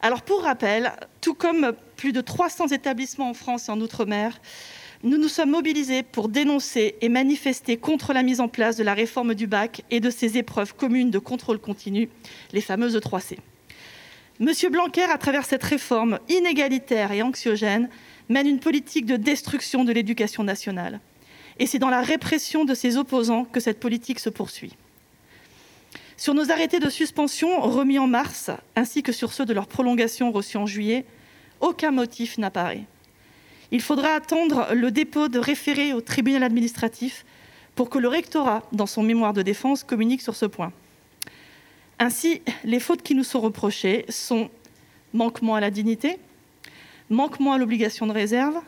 [0.00, 4.40] Alors pour rappel, tout comme plus de 300 établissements en France et en Outre-mer,
[5.04, 8.94] nous nous sommes mobilisés pour dénoncer et manifester contre la mise en place de la
[8.94, 12.08] réforme du bac et de ses épreuves communes de contrôle continu,
[12.52, 13.38] les fameuses 3C.
[14.40, 17.88] Monsieur Blanquer, à travers cette réforme inégalitaire et anxiogène,
[18.28, 21.00] mène une politique de destruction de l'éducation nationale.
[21.58, 24.74] Et c'est dans la répression de ses opposants que cette politique se poursuit.
[26.16, 30.30] Sur nos arrêtés de suspension remis en mars, ainsi que sur ceux de leur prolongation
[30.30, 31.04] reçus en juillet,
[31.60, 32.84] aucun motif n'apparaît.
[33.70, 37.24] Il faudra attendre le dépôt de référé au tribunal administratif
[37.74, 40.72] pour que le rectorat, dans son mémoire de défense, communique sur ce point.
[41.98, 44.50] Ainsi, les fautes qui nous sont reprochées sont
[45.14, 46.18] manquement à la dignité,
[47.10, 48.60] manquement à l'obligation de réserve,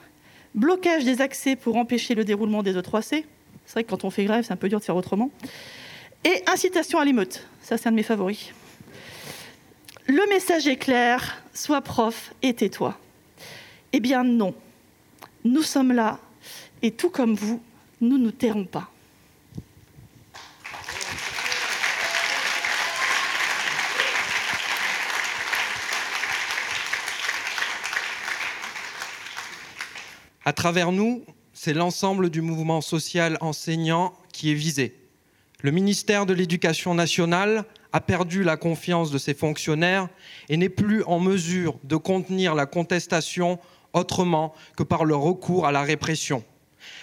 [0.54, 3.24] blocage des accès pour empêcher le déroulement des E3C,
[3.66, 5.30] c'est vrai que quand on fait grève, c'est un peu dur de faire autrement,
[6.24, 8.52] et incitation à l'émeute, ça c'est un de mes favoris.
[10.06, 12.98] Le message est clair, sois prof et tais-toi.
[13.92, 14.54] Eh bien non,
[15.44, 16.18] nous sommes là,
[16.82, 17.62] et tout comme vous,
[18.00, 18.90] nous ne nous tairons pas.
[30.46, 31.24] À travers nous,
[31.54, 34.94] c'est l'ensemble du mouvement social enseignant qui est visé.
[35.62, 37.64] Le ministère de l'Éducation nationale
[37.94, 40.08] a perdu la confiance de ses fonctionnaires
[40.50, 43.58] et n'est plus en mesure de contenir la contestation
[43.94, 46.44] autrement que par le recours à la répression.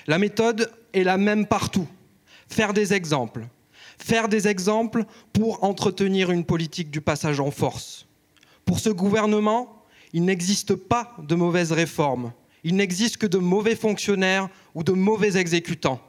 [0.05, 1.87] La méthode est la même partout.
[2.47, 3.47] Faire des exemples.
[3.97, 8.05] Faire des exemples pour entretenir une politique du passage en force.
[8.65, 9.83] Pour ce gouvernement,
[10.13, 12.33] il n'existe pas de mauvaises réformes.
[12.63, 16.01] Il n'existe que de mauvais fonctionnaires ou de mauvais exécutants.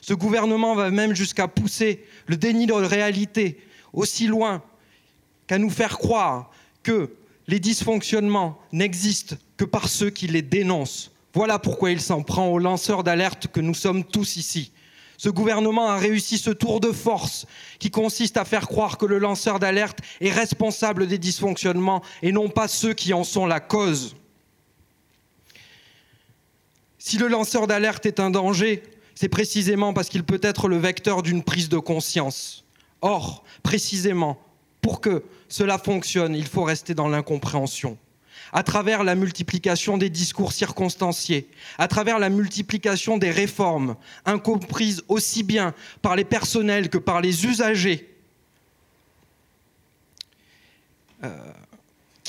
[0.00, 3.58] Ce gouvernement va même jusqu'à pousser le déni de réalité
[3.92, 4.62] aussi loin
[5.46, 6.50] qu'à nous faire croire
[6.82, 7.10] que
[7.48, 11.10] les dysfonctionnements n'existent que par ceux qui les dénoncent.
[11.34, 14.72] Voilà pourquoi il s'en prend aux lanceurs d'alerte que nous sommes tous ici.
[15.16, 17.46] Ce gouvernement a réussi ce tour de force
[17.78, 22.48] qui consiste à faire croire que le lanceur d'alerte est responsable des dysfonctionnements et non
[22.48, 24.16] pas ceux qui en sont la cause.
[27.00, 28.82] Si le lanceur d'alerte est un danger,
[29.14, 32.62] c'est précisément parce qu'il peut être le vecteur d'une prise de conscience.
[33.00, 34.38] Or, précisément,
[34.82, 37.96] pour que cela fonctionne, il faut rester dans l'incompréhension.
[38.52, 41.48] À travers la multiplication des discours circonstanciés,
[41.78, 43.96] à travers la multiplication des réformes,
[44.26, 48.14] incomprises aussi bien par les personnels que par les usagers,
[51.24, 51.52] euh,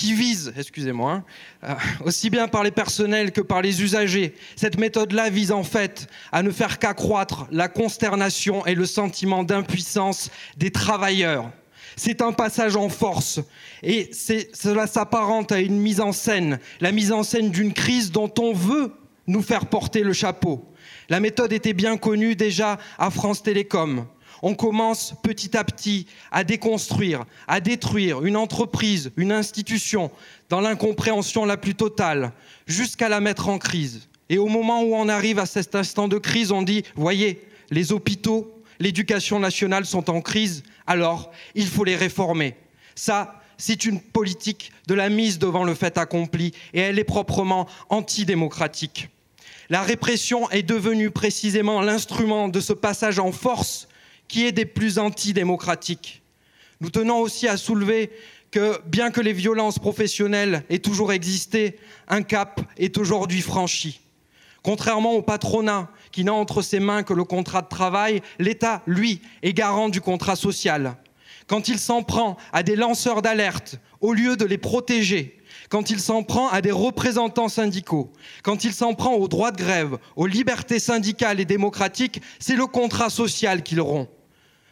[0.02, 1.24] qui vise, excusez-moi,
[1.64, 4.34] euh, aussi bien par les personnels que par les usagers.
[4.56, 10.32] Cette méthode-là vise en fait à ne faire qu'accroître la consternation et le sentiment d'impuissance
[10.58, 11.52] des travailleurs.
[11.96, 13.42] C'est un passage en force
[13.84, 18.34] et cela s'apparente à une mise en scène, la mise en scène d'une crise dont
[18.40, 18.94] on veut
[19.28, 20.66] nous faire porter le chapeau.
[21.10, 24.08] La méthode était bien connue déjà à France Télécom
[24.42, 30.12] on commence petit à petit à déconstruire, à détruire une entreprise, une institution,
[30.50, 32.32] dans l'incompréhension la plus totale,
[32.68, 34.08] jusqu'à la mettre en crise.
[34.30, 37.92] Et au moment où on arrive à cet instant de crise, on dit, voyez, les
[37.92, 42.56] hôpitaux, l'éducation nationale sont en crise, alors il faut les réformer.
[42.96, 47.68] Ça, c'est une politique de la mise devant le fait accompli, et elle est proprement
[47.90, 49.10] antidémocratique.
[49.70, 53.88] La répression est devenue précisément l'instrument de ce passage en force
[54.32, 56.24] qui est des plus antidémocratiques.
[56.80, 58.10] Nous tenons aussi à soulever
[58.50, 61.78] que bien que les violences professionnelles aient toujours existé,
[62.08, 64.00] un cap est aujourd'hui franchi.
[64.64, 69.22] Contrairement au patronat qui n'a entre ses mains que le contrat de travail, l'État, lui,
[69.44, 70.96] est garant du contrat social.
[71.48, 76.00] Quand il s'en prend à des lanceurs d'alerte, au lieu de les protéger, quand il
[76.00, 78.14] s'en prend à des représentants syndicaux,
[78.44, 82.66] quand il s'en prend aux droits de grève, aux libertés syndicales et démocratiques, c'est le
[82.66, 84.08] contrat social qu'il rompt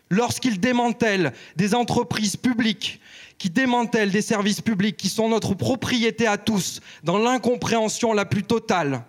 [0.10, 3.00] lorsqu'ils démantèlent des entreprises publiques,
[3.38, 8.44] qui démantèlent des services publics qui sont notre propriété à tous, dans l'incompréhension la plus
[8.44, 9.04] totale,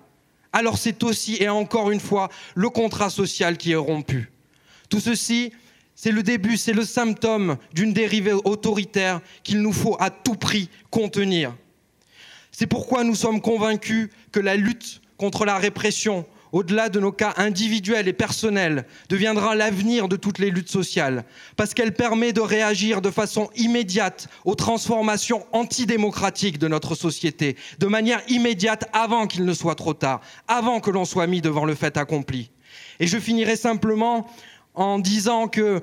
[0.53, 4.30] alors c'est aussi, et encore une fois, le contrat social qui est rompu.
[4.88, 5.53] Tout ceci,
[5.94, 10.68] c'est le début, c'est le symptôme d'une dérive autoritaire qu'il nous faut à tout prix
[10.90, 11.55] contenir.
[12.51, 17.34] C'est pourquoi nous sommes convaincus que la lutte contre la répression, au-delà de nos cas
[17.36, 21.24] individuels et personnels, deviendra l'avenir de toutes les luttes sociales,
[21.57, 27.86] parce qu'elle permet de réagir de façon immédiate aux transformations antidémocratiques de notre société, de
[27.86, 31.74] manière immédiate avant qu'il ne soit trop tard, avant que l'on soit mis devant le
[31.74, 32.51] fait accompli.
[32.98, 34.26] Et je finirai simplement
[34.74, 35.82] en disant que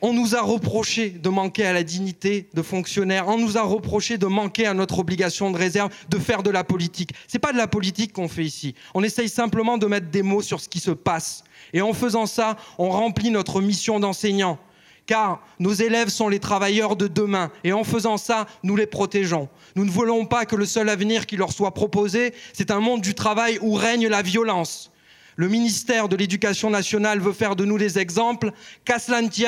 [0.00, 4.16] on nous a reproché de manquer à la dignité de fonctionnaire, on nous a reproché
[4.18, 7.10] de manquer à notre obligation de réserve, de faire de la politique.
[7.26, 8.74] Ce n'est pas de la politique qu'on fait ici.
[8.94, 11.42] On essaye simplement de mettre des mots sur ce qui se passe.
[11.72, 14.58] Et en faisant ça, on remplit notre mission d'enseignant.
[15.06, 17.50] Car nos élèves sont les travailleurs de demain.
[17.64, 19.48] Et en faisant ça, nous les protégeons.
[19.74, 23.00] Nous ne voulons pas que le seul avenir qui leur soit proposé, c'est un monde
[23.00, 24.90] du travail où règne la violence
[25.38, 28.50] le ministère de l'Éducation nationale veut faire de nous des exemples.
[28.84, 28.98] Qu'à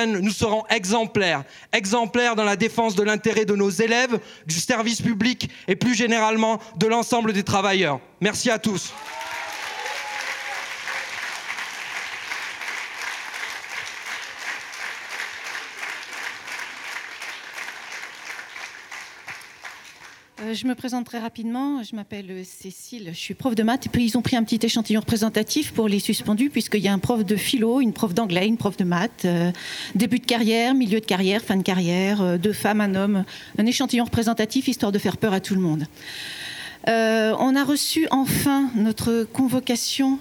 [0.07, 1.43] nous serons exemplaires.
[1.73, 6.61] Exemplaires dans la défense de l'intérêt de nos élèves, du service public et plus généralement
[6.77, 7.99] de l'ensemble des travailleurs.
[8.21, 8.93] Merci à tous.
[20.55, 21.83] Je me présente très rapidement.
[21.83, 23.87] Je m'appelle euh, Cécile, je suis prof de maths.
[23.87, 26.93] Et puis ils ont pris un petit échantillon représentatif pour les suspendus, puisqu'il y a
[26.93, 29.53] un prof de philo, une prof d'anglais, une prof de maths, euh,
[29.95, 33.25] début de carrière, milieu de carrière, fin de carrière, deux femmes, un homme.
[33.59, 35.87] Un échantillon représentatif histoire de faire peur à tout le monde.
[36.87, 40.19] on a reçu enfin notre convocation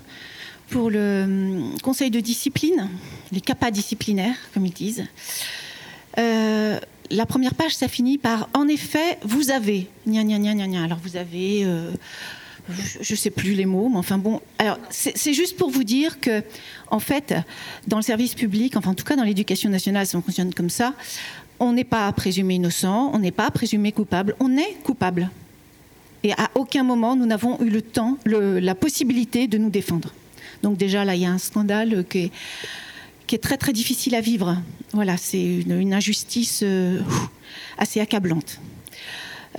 [0.69, 2.89] pour le conseil de discipline,
[3.31, 5.05] les CAPA disciplinaires, comme ils disent
[7.11, 9.87] la première page, ça finit par En effet, vous avez.
[10.07, 11.63] Gna, Alors, vous avez.
[11.63, 11.91] Euh,
[13.01, 14.41] je ne sais plus les mots, mais enfin bon.
[14.59, 16.43] Alors, c'est juste pour vous dire que,
[16.91, 17.33] en fait,
[17.87, 20.93] dans le service public, enfin, en tout cas, dans l'éducation nationale, ça fonctionne comme ça.
[21.59, 25.29] On n'est pas présumé innocent, on n'est pas présumé coupable, on est coupable.
[26.23, 30.13] Et à aucun moment, nous n'avons eu le temps, la possibilité de nous défendre.
[30.61, 32.31] Donc, déjà, là, il y a un scandale qui est
[33.29, 34.57] qui est très très difficile à vivre.
[34.91, 36.99] Voilà, c'est une, injustice euh,
[37.77, 38.59] assez accablante.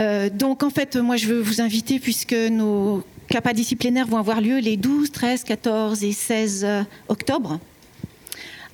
[0.01, 4.41] Euh, donc en fait, moi je veux vous inviter, puisque nos capas disciplinaires vont avoir
[4.41, 6.66] lieu les 12, 13, 14 et 16
[7.07, 7.61] octobre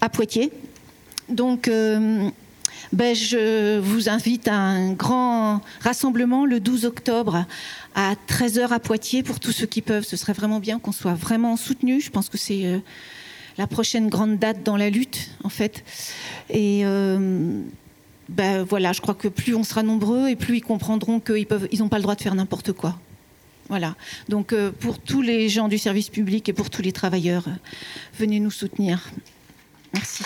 [0.00, 0.50] à Poitiers.
[1.28, 7.44] Donc ben, je vous invite à un grand rassemblement le 12 octobre
[7.94, 10.04] à 13h à Poitiers pour tous ceux qui peuvent.
[10.04, 12.02] Ce serait vraiment bien qu'on soit vraiment soutenus.
[12.02, 12.80] Je pense que c'est
[13.58, 15.84] la prochaine grande date dans la lutte, en fait.
[16.50, 17.62] Et euh,
[18.28, 21.68] ben voilà, je crois que plus on sera nombreux et plus ils comprendront qu'ils n'ont
[21.70, 22.98] ils pas le droit de faire n'importe quoi.
[23.68, 23.96] Voilà.
[24.28, 27.44] Donc euh, pour tous les gens du service public et pour tous les travailleurs,
[28.18, 29.10] venez nous soutenir.
[29.92, 30.24] Merci.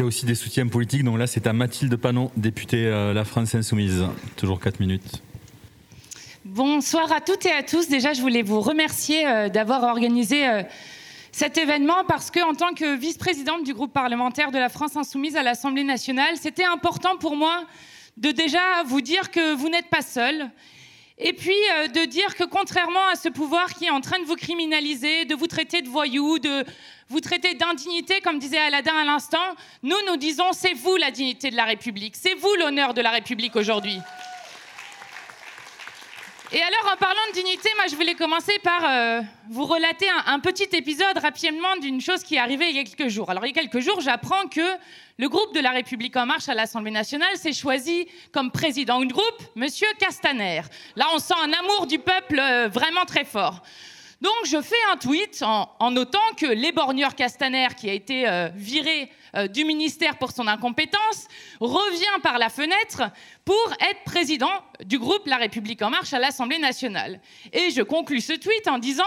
[0.00, 1.04] Y a aussi des soutiens politiques.
[1.04, 4.04] Donc là, c'est à Mathilde Panon, députée euh, La France Insoumise.
[4.36, 5.22] Toujours 4 minutes.
[6.44, 7.88] Bon, Bonsoir à toutes et à tous.
[7.88, 10.62] Déjà, je voulais vous remercier euh, d'avoir organisé euh,
[11.30, 15.36] cet événement parce que, en tant que vice-présidente du groupe parlementaire de la France Insoumise
[15.36, 17.64] à l'Assemblée nationale, c'était important pour moi
[18.16, 20.50] de déjà vous dire que vous n'êtes pas seul.
[21.18, 24.24] Et puis euh, de dire que contrairement à ce pouvoir qui est en train de
[24.24, 26.64] vous criminaliser, de vous traiter de voyous, de
[27.08, 31.50] vous traiter d'indignité, comme disait Aladin à l'instant, nous nous disons c'est vous la dignité
[31.50, 33.98] de la République, c'est vous l'honneur de la République aujourd'hui.
[36.54, 40.38] Et alors, en parlant de dignité, moi, je voulais commencer par euh, vous relater un,
[40.38, 43.30] petit épisode rapidement d'une chose qui est arrivée il y a quelques jours.
[43.30, 44.60] Alors, il y a quelques jours, j'apprends que
[45.16, 49.06] le groupe de la République en marche à l'Assemblée nationale s'est choisi comme président du
[49.06, 50.60] groupe Monsieur Castaner.
[50.94, 53.62] Là, on sent un amour du peuple euh, vraiment très fort.
[54.22, 59.10] Donc, je fais un tweet en, notant que l'éborgneur Castaner, qui a été euh, viré
[59.34, 61.26] euh, du ministère pour son incompétence,
[61.58, 63.02] revient par la fenêtre
[63.44, 64.52] pour être président
[64.84, 67.20] du groupe La République en marche à l'Assemblée nationale.
[67.52, 69.02] Et je conclus ce tweet en disant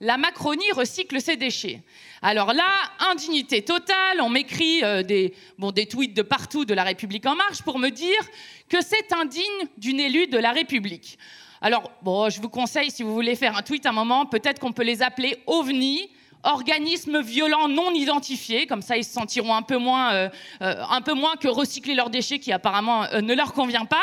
[0.00, 1.82] la Macronie recycle ses déchets.
[2.22, 2.70] Alors là,
[3.10, 7.34] indignité totale, on m'écrit euh, des, bon, des tweets de partout de La République en
[7.34, 8.20] marche pour me dire
[8.68, 11.18] que c'est indigne d'une élue de la République.
[11.62, 14.72] Alors, bon, je vous conseille, si vous voulez faire un tweet un moment, peut-être qu'on
[14.72, 16.08] peut les appeler OVNI,
[16.42, 20.28] organismes violents non identifiés, comme ça ils se sentiront un peu moins, euh,
[20.62, 24.02] euh, un peu moins que recycler leurs déchets qui apparemment euh, ne leur convient pas.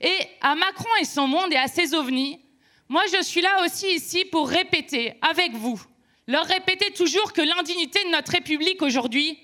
[0.00, 2.40] Et à Macron et son monde et à ses ovnis,
[2.88, 5.80] moi je suis là aussi ici pour répéter avec vous,
[6.26, 9.38] leur répéter toujours que l'indignité de notre République aujourd'hui,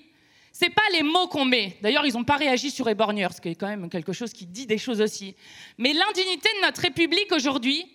[0.57, 1.75] c'est pas les mots qu'on met.
[1.81, 4.45] D'ailleurs, ils n'ont pas réagi sur Eborgneur, ce qui est quand même quelque chose qui
[4.45, 5.35] dit des choses aussi.
[5.77, 7.85] Mais l'indignité de notre République aujourd'hui,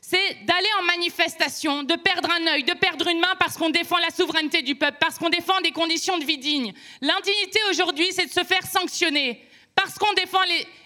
[0.00, 3.98] c'est d'aller en manifestation, de perdre un œil, de perdre une main parce qu'on défend
[3.98, 6.74] la souveraineté du peuple, parce qu'on défend des conditions de vie dignes.
[7.00, 9.40] L'indignité aujourd'hui, c'est de se faire sanctionner
[9.76, 10.40] parce qu'on défend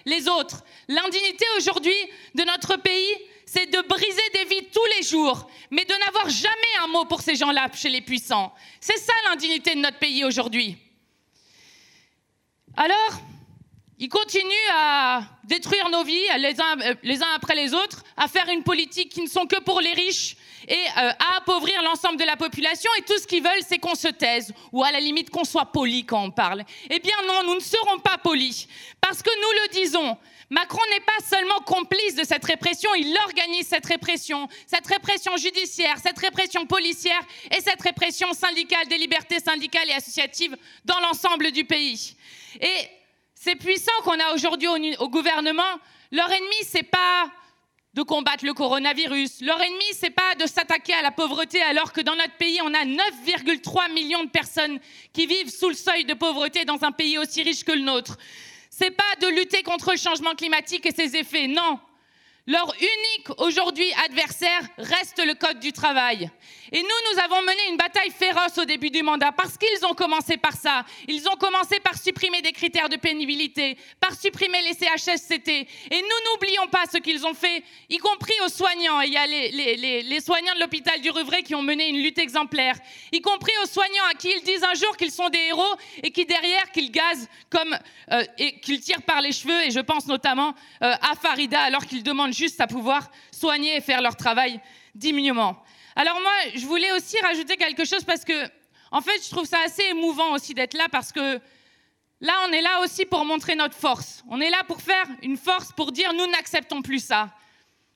[0.05, 0.65] les autres.
[0.87, 1.97] L'indignité aujourd'hui
[2.35, 3.15] de notre pays,
[3.47, 7.23] c'est de briser des vies tous les jours, mais de n'avoir jamais un mot pour
[7.23, 8.53] ces gens-là chez les puissants.
[8.83, 10.77] C'est ça l'indignité de notre pays aujourd'hui.
[12.79, 13.21] Alors,
[13.99, 18.29] ils continuent à détruire nos vies les uns, euh, les uns après les autres, à
[18.29, 20.37] faire une politique qui ne sont que pour les riches
[20.69, 22.91] et euh, à appauvrir l'ensemble de la population.
[22.99, 25.73] Et tout ce qu'ils veulent, c'est qu'on se taise ou à la limite qu'on soit
[25.73, 26.65] poli quand on parle.
[26.91, 28.69] Eh bien non, nous ne serons pas polis
[29.01, 30.19] parce que nous le disons.
[30.51, 35.97] Macron n'est pas seulement complice de cette répression, il organise cette répression, cette répression judiciaire,
[36.01, 37.21] cette répression policière
[37.51, 42.16] et cette répression syndicale des libertés syndicales et associatives dans l'ensemble du pays.
[42.61, 42.89] Et
[43.35, 45.63] ces puissants qu'on a aujourd'hui au, gouvernement,
[46.11, 47.31] leur ennemi, c'est pas
[47.95, 49.41] de combattre le coronavirus.
[49.41, 52.75] Leur ennemi, c'est pas de s'attaquer à la pauvreté, alors que dans notre pays, on
[52.75, 54.79] a 9,3 millions de personnes
[55.13, 58.19] qui vivent sous le seuil de pauvreté dans un pays aussi riche que le nôtre.
[58.71, 61.81] C'est pas de lutter contre le changement climatique et ses effets, non.
[62.47, 66.31] Leur unique aujourd'hui adversaire reste le Code du travail.
[66.73, 69.95] Et nous, nous avons mené une bataille féroce au début du mandat parce qu'ils ont
[69.95, 70.85] commencé par ça.
[71.07, 75.49] Ils ont commencé par supprimer des critères de pénibilité, par supprimer les CHSCT.
[75.49, 79.01] Et nous n'oublions pas ce qu'ils ont fait, y compris aux soignants.
[79.03, 82.77] Il y a les, soignants de l'hôpital du Revray qui ont mené une lutte exemplaire,
[83.13, 86.11] y compris aux soignants à qui ils disent un jour qu'ils sont des héros et
[86.11, 87.79] qui derrière qu'ils gazent comme
[88.13, 89.65] euh, et qu'ils tirent par les cheveux.
[89.65, 93.81] Et je pense notamment euh, à Farida alors qu'ils demandent juste à pouvoir soigner et
[93.81, 94.61] faire leur travail
[94.95, 95.63] dignement.
[95.99, 98.45] Alors moi, je voulais aussi rajouter quelque chose parce que,
[98.91, 101.41] en fait, je trouve ça assez émouvant aussi d'être là parce que
[102.21, 104.23] là, on est là aussi pour montrer notre force.
[104.29, 107.31] On est là pour faire une force pour dire nous n'acceptons plus ça.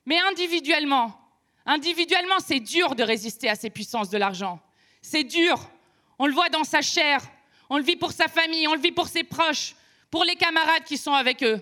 [0.07, 1.15] Mais individuellement,
[1.63, 4.59] individuellement, c'est dur de résister à ces puissances de l'argent.
[5.03, 5.69] C'est dur.
[6.17, 7.21] On le voit dans sa chair.
[7.69, 8.67] On le vit pour sa famille.
[8.67, 9.75] On le vit pour ses proches,
[10.09, 11.61] pour les camarades qui sont avec eux.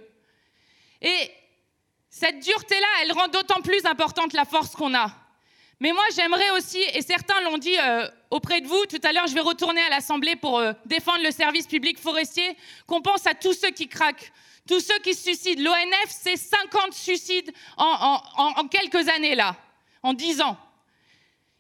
[1.01, 1.31] Et
[2.09, 5.11] cette dureté-là, elle rend d'autant plus importante la force qu'on a.
[5.81, 9.27] Mais moi, j'aimerais aussi, et certains l'ont dit euh, auprès de vous, tout à l'heure,
[9.27, 13.33] je vais retourner à l'Assemblée pour euh, défendre le service public forestier, qu'on pense à
[13.33, 14.31] tous ceux qui craquent,
[14.67, 15.63] tous ceux qui se suicident.
[15.63, 19.55] L'ONF, c'est 50 suicides en, quelques années, là,
[20.03, 20.57] en 10 ans.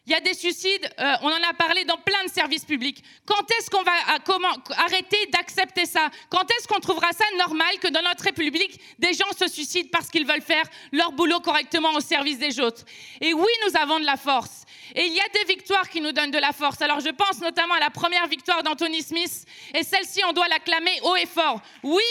[0.09, 3.03] Il y a des suicides, euh, on en a parlé dans plein de services publics.
[3.27, 6.09] Quand est-ce qu'on va à, comment, arrêter d'accepter ça?
[6.31, 10.09] Quand est-ce qu'on trouvera ça normal que dans notre République, des gens se suicident parce
[10.09, 12.85] qu'ils veulent faire leur boulot correctement au service des autres?
[13.21, 14.63] Et oui, nous avons de la force.
[14.95, 16.81] Et il y a des victoires qui nous donnent de la force.
[16.81, 19.45] Alors je pense notamment à la première victoire d'Anthony Smith,
[19.75, 21.61] et celle-ci, on doit l'acclamer haut et fort.
[21.83, 22.01] Oui,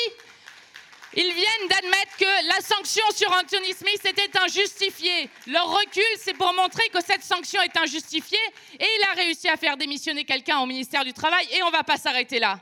[1.21, 5.29] ils viennent d'admettre que la sanction sur Anthony Smith était injustifiée.
[5.49, 8.39] Leur recul, c'est pour montrer que cette sanction est injustifiée
[8.79, 11.73] et il a réussi à faire démissionner quelqu'un au ministère du Travail et on ne
[11.73, 12.61] va pas s'arrêter là.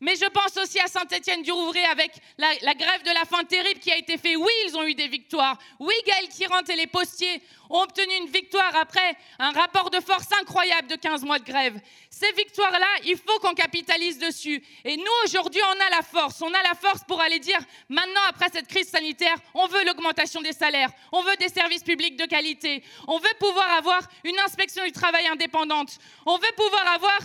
[0.00, 3.96] Mais je pense aussi à Saint-Étienne-du-Rouvray avec la, grève de la faim terrible qui a
[3.96, 4.36] été faite.
[4.36, 5.58] Oui, ils ont eu des victoires.
[5.80, 10.28] Oui, Gaël Kirant et les postiers ont obtenu une victoire après un rapport de force
[10.40, 11.80] incroyable de 15 mois de grève.
[12.10, 14.62] Ces victoires-là, il faut qu'on capitalise dessus.
[14.84, 16.40] Et nous, aujourd'hui, on a la force.
[16.42, 20.40] On a la force pour aller dire, maintenant, après cette crise sanitaire, on veut l'augmentation
[20.40, 24.84] des salaires, on veut des services publics de qualité, on veut pouvoir avoir une inspection
[24.84, 27.18] du travail indépendante, on veut pouvoir avoir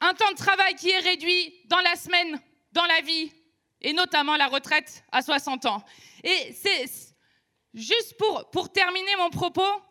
[0.00, 2.40] un temps de travail qui est réduit dans la semaine,
[2.72, 3.32] dans la vie,
[3.82, 5.82] et notamment la retraite à 60 ans.
[6.24, 6.86] Et c'est
[7.74, 9.82] juste pour, pour terminer mon propos,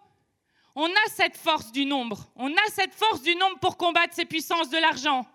[0.76, 4.26] on a cette force du nombre, on a cette force du nombre pour combattre ces
[4.26, 5.26] puissances de l'argent.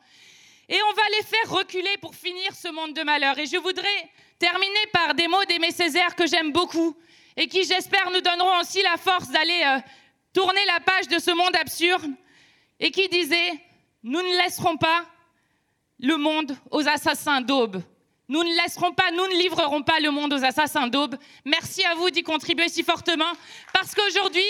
[0.69, 3.39] Et on va les faire reculer pour finir ce monde de malheur.
[3.39, 6.97] Et je voudrais terminer par des mots d'Aimé Césaire que j'aime beaucoup
[7.37, 9.79] et qui, j'espère, nous donneront aussi la force d'aller euh,
[10.33, 12.11] tourner la page de ce monde absurde
[12.81, 13.53] et qui disait
[14.05, 15.05] nous ne laisserons pas
[15.99, 17.83] le monde aux assassins d'aube.
[18.29, 21.17] Nous ne laisserons pas, nous ne livrerons pas le monde aux assassins d'aube.
[21.45, 23.33] Merci à vous d'y contribuer si fortement,
[23.73, 24.45] parce qu'aujourd'hui,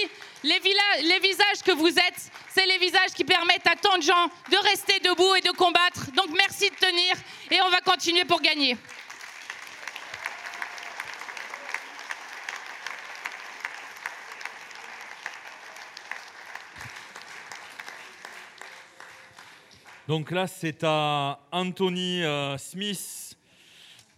[0.44, 4.56] les, visages que vous êtes, c'est les visages qui permettent à tant de gens de
[4.68, 6.10] rester debout et de combattre.
[6.16, 7.14] Donc merci de tenir,
[7.50, 8.76] et on va continuer pour gagner.
[20.06, 23.38] Donc là, c'est à Anthony euh, Smith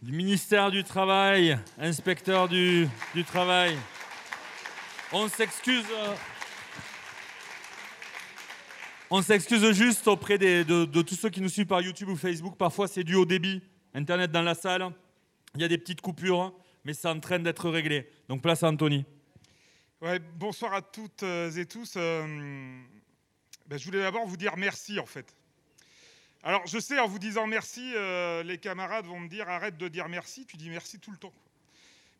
[0.02, 2.88] du ministère du Travail, inspecteur du,
[3.24, 3.78] travail.
[5.12, 5.84] On s'excuse.
[5.92, 6.14] euh,
[9.10, 12.56] on s'excuse juste auprès de, tous ceux qui nous suivent par YouTube ou Facebook.
[12.56, 13.62] Parfois, c'est dû au débit.
[13.94, 14.90] Internet dans la salle.
[15.54, 16.52] Il y a des petites coupures,
[16.84, 18.10] mais c'est en train d'être réglé.
[18.28, 19.04] Donc, place à Anthony.
[20.34, 21.94] Bonsoir à toutes euh, et tous.
[21.94, 25.32] Ben, je voulais d'abord vous dire merci en fait.
[26.46, 29.88] Alors je sais, en vous disant merci, euh, les camarades vont me dire arrête de
[29.88, 31.32] dire merci, tu dis merci tout le temps.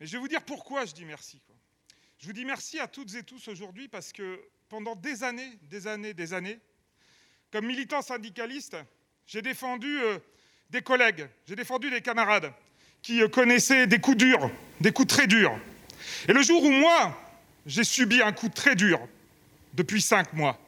[0.01, 1.41] Mais je vais vous dire pourquoi je dis merci.
[2.19, 5.87] Je vous dis merci à toutes et tous aujourd'hui parce que pendant des années, des
[5.87, 6.59] années, des années,
[7.53, 8.77] comme militant syndicaliste,
[9.29, 10.19] j'ai défendu euh,
[10.71, 12.53] des collègues, j'ai défendu des camarades
[13.03, 14.51] qui euh, connaissaient des coups durs,
[14.81, 15.57] des coups très durs.
[16.27, 17.17] Et le jour où moi,
[17.65, 18.99] j'ai subi un coup très dur
[19.75, 20.59] depuis cinq mois,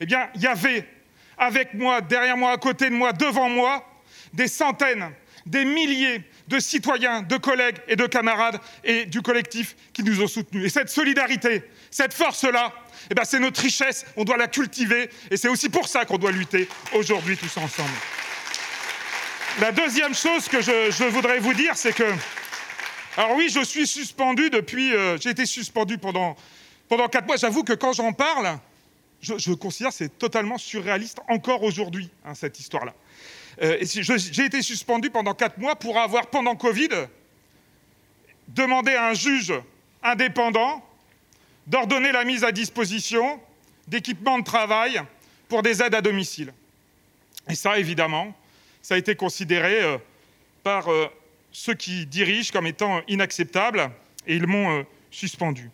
[0.00, 0.95] eh bien, il y avait
[1.38, 3.84] avec moi, derrière moi, à côté de moi, devant moi,
[4.32, 5.10] des centaines,
[5.46, 10.26] des milliers de citoyens, de collègues et de camarades et du collectif qui nous ont
[10.26, 10.64] soutenus.
[10.66, 12.72] Et cette solidarité, cette force-là,
[13.10, 16.18] eh ben, c'est notre richesse, on doit la cultiver et c'est aussi pour ça qu'on
[16.18, 17.90] doit lutter aujourd'hui tous ensemble.
[19.60, 22.04] La deuxième chose que je, voudrais vous dire, c'est que
[23.16, 24.92] alors oui, je suis suspendu depuis.
[24.92, 26.36] euh, J'ai été suspendu pendant,
[26.86, 27.36] pendant quatre mois.
[27.36, 28.58] J'avoue que quand j'en parle,
[29.20, 32.94] je, considère que c'est totalement surréaliste encore aujourd'hui, hein, cette histoire-là.
[33.62, 36.90] Euh, J'ai été suspendu pendant quatre mois pour avoir, pendant Covid,
[38.48, 39.52] demandé à un juge
[40.02, 40.84] indépendant
[41.66, 43.40] d'ordonner la mise à disposition
[43.88, 45.00] d'équipements de travail
[45.48, 46.52] pour des aides à domicile.
[47.48, 48.36] Et ça, évidemment,
[48.82, 49.98] ça a été considéré euh,
[50.62, 51.06] par euh,
[51.50, 53.90] ceux qui dirigent comme étant inacceptable
[54.26, 55.70] et ils m'ont suspendu.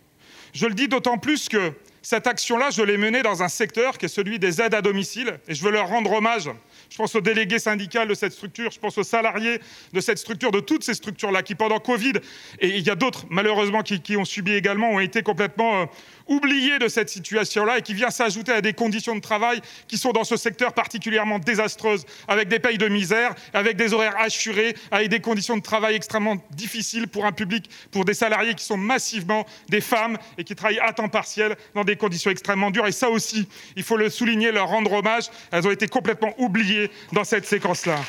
[0.53, 1.73] Je le dis d'autant plus que
[2.05, 5.39] cette action-là, je l'ai menée dans un secteur qui est celui des aides à domicile
[5.47, 6.49] et je veux leur rendre hommage.
[6.89, 9.61] Je pense aux délégués syndicaux de cette structure, je pense aux salariés
[9.93, 12.15] de cette structure, de toutes ces structures-là qui, pendant Covid,
[12.59, 15.89] et il y a d'autres malheureusement qui, qui ont subi également, ont été complètement
[16.27, 20.11] oubliés de cette situation-là et qui vient s'ajouter à des conditions de travail qui sont
[20.11, 25.09] dans ce secteur particulièrement désastreuses, avec des payes de misère, avec des horaires assurés, avec
[25.09, 29.45] des conditions de travail extrêmement difficiles pour un public, pour des salariés qui sont massivement
[29.69, 32.87] des femmes et qui travaillent à temps partiel dans des conditions extrêmement dures.
[32.87, 35.25] Et ça aussi, il faut le souligner, leur rendre hommage.
[35.51, 37.99] Elles ont été complètement oubliées dans cette séquence-là.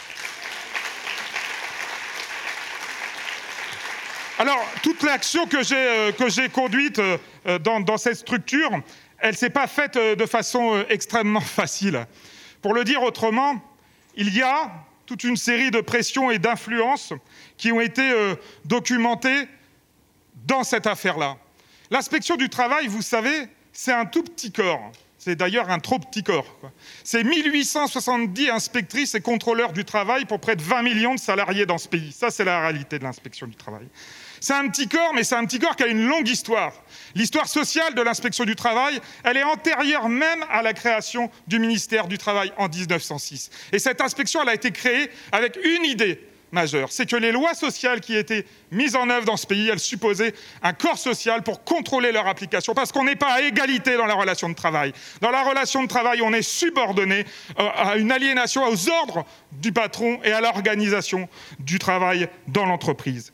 [4.36, 8.68] Alors, toute l'action que j'ai euh, conduite euh, euh, dans, cette structure,
[9.18, 12.04] elle ne s'est pas faite de façon extrêmement facile.
[12.60, 13.62] Pour le dire autrement,
[14.16, 14.72] il y a
[15.06, 17.12] toute une série de pressions et d'influences
[17.56, 18.10] qui ont été
[18.64, 19.46] documentées
[20.46, 21.36] dans cette affaire-là.
[21.90, 24.90] L'inspection du travail, vous savez, c'est un tout petit corps.
[25.24, 26.46] C'est d'ailleurs un trop petit corps.
[27.02, 31.78] C'est 1870 inspectrices et contrôleurs du travail pour près de 20 millions de salariés dans
[31.78, 32.12] ce pays.
[32.12, 33.86] Ça, c'est la réalité de l'inspection du travail.
[34.44, 36.74] C'est un petit corps, mais c'est un petit corps qui a une longue histoire.
[37.14, 42.08] L'histoire sociale de l'inspection du travail, elle est antérieure même à la création du ministère
[42.08, 43.48] du Travail en 1906.
[43.72, 46.20] Et cette inspection, elle a été créée avec une idée
[46.52, 46.92] majeur.
[46.92, 50.34] C'est que les lois sociales qui étaient mises en œuvre dans ce pays, elles supposaient
[50.62, 54.14] un corps social pour contrôler leur application, parce qu'on n'est pas à égalité dans la
[54.14, 54.92] relation de travail.
[55.22, 57.24] Dans la relation de travail, on est subordonné
[57.58, 61.30] euh, à une aliénation aux ordres du patron et à l'organisation
[61.60, 63.32] du travail dans l'entreprise.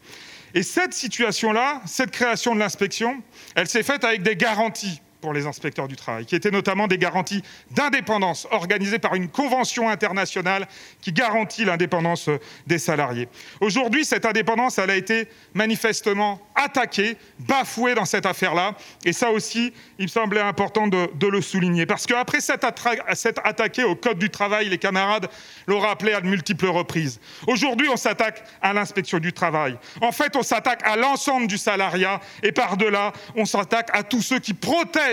[0.55, 3.22] Et cette situation-là, cette création de l'inspection,
[3.55, 6.99] elle s'est faite avec des garanties pour les inspecteurs du travail, qui étaient notamment des
[6.99, 10.66] garanties d'indépendance organisées par une convention internationale
[11.01, 12.29] qui garantit l'indépendance
[12.66, 13.29] des salariés.
[13.61, 19.73] Aujourd'hui, cette indépendance, elle a été manifestement attaquée, bafouée dans cette affaire-là, et ça aussi,
[19.99, 24.68] il me semblait important de, le souligner, parce qu'après s'être attaqué au Code du travail,
[24.68, 25.29] les camarades
[25.66, 27.21] l'ont rappelé à de multiples reprises.
[27.47, 29.77] Aujourd'hui, on s'attaque à l'inspection du travail.
[30.01, 34.39] En fait, on s'attaque à l'ensemble du salariat, et par-delà, on s'attaque à tous ceux
[34.39, 35.10] qui protègent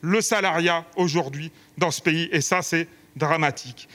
[0.00, 2.28] le salariat aujourd'hui dans ce pays.
[2.32, 3.88] Et ça, c'est dramatique.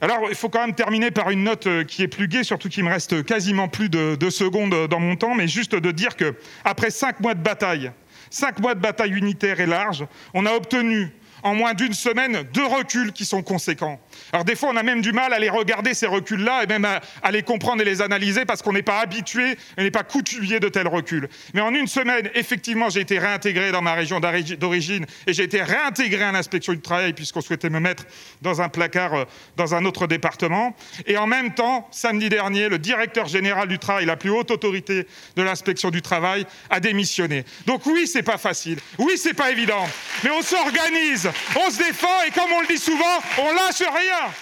[0.00, 2.68] Alors, il faut quand même terminer par une note euh, qui est plus gaie, surtout
[2.68, 6.16] qu'il me reste quasiment plus de deux secondes dans mon temps, mais juste de dire
[6.16, 6.34] que
[6.64, 7.90] après cinq mois de bataille,
[8.28, 11.10] cinq mois de bataille unitaire et large, on a obtenu
[11.44, 14.00] en moins d'une semaine deux reculs qui sont conséquents.
[14.32, 16.86] Alors des fois, on a même du mal à les regarder, ces reculs-là, et même
[16.86, 20.58] à, les comprendre et les analyser parce qu'on n'est pas habitué, on n'est pas coutumier
[20.58, 21.28] de tels reculs.
[21.52, 25.62] Mais en une semaine, effectivement, j'ai été réintégré dans ma région d'origine et j'ai été
[25.62, 28.06] réintégré à l'inspection du travail puisqu'on souhaitait me mettre
[28.40, 29.24] dans un placard euh,
[29.56, 30.74] dans un autre département.
[31.06, 35.06] Et en même temps, samedi dernier, le directeur général du travail, la plus haute autorité
[35.36, 37.44] de l'inspection du travail, a démissionné.
[37.66, 38.78] Donc oui, c'est pas facile.
[38.98, 39.86] Oui, c'est pas évident.
[40.22, 44.32] Mais on s'organise on se défend et comme on le dit souvent, on lâche rien.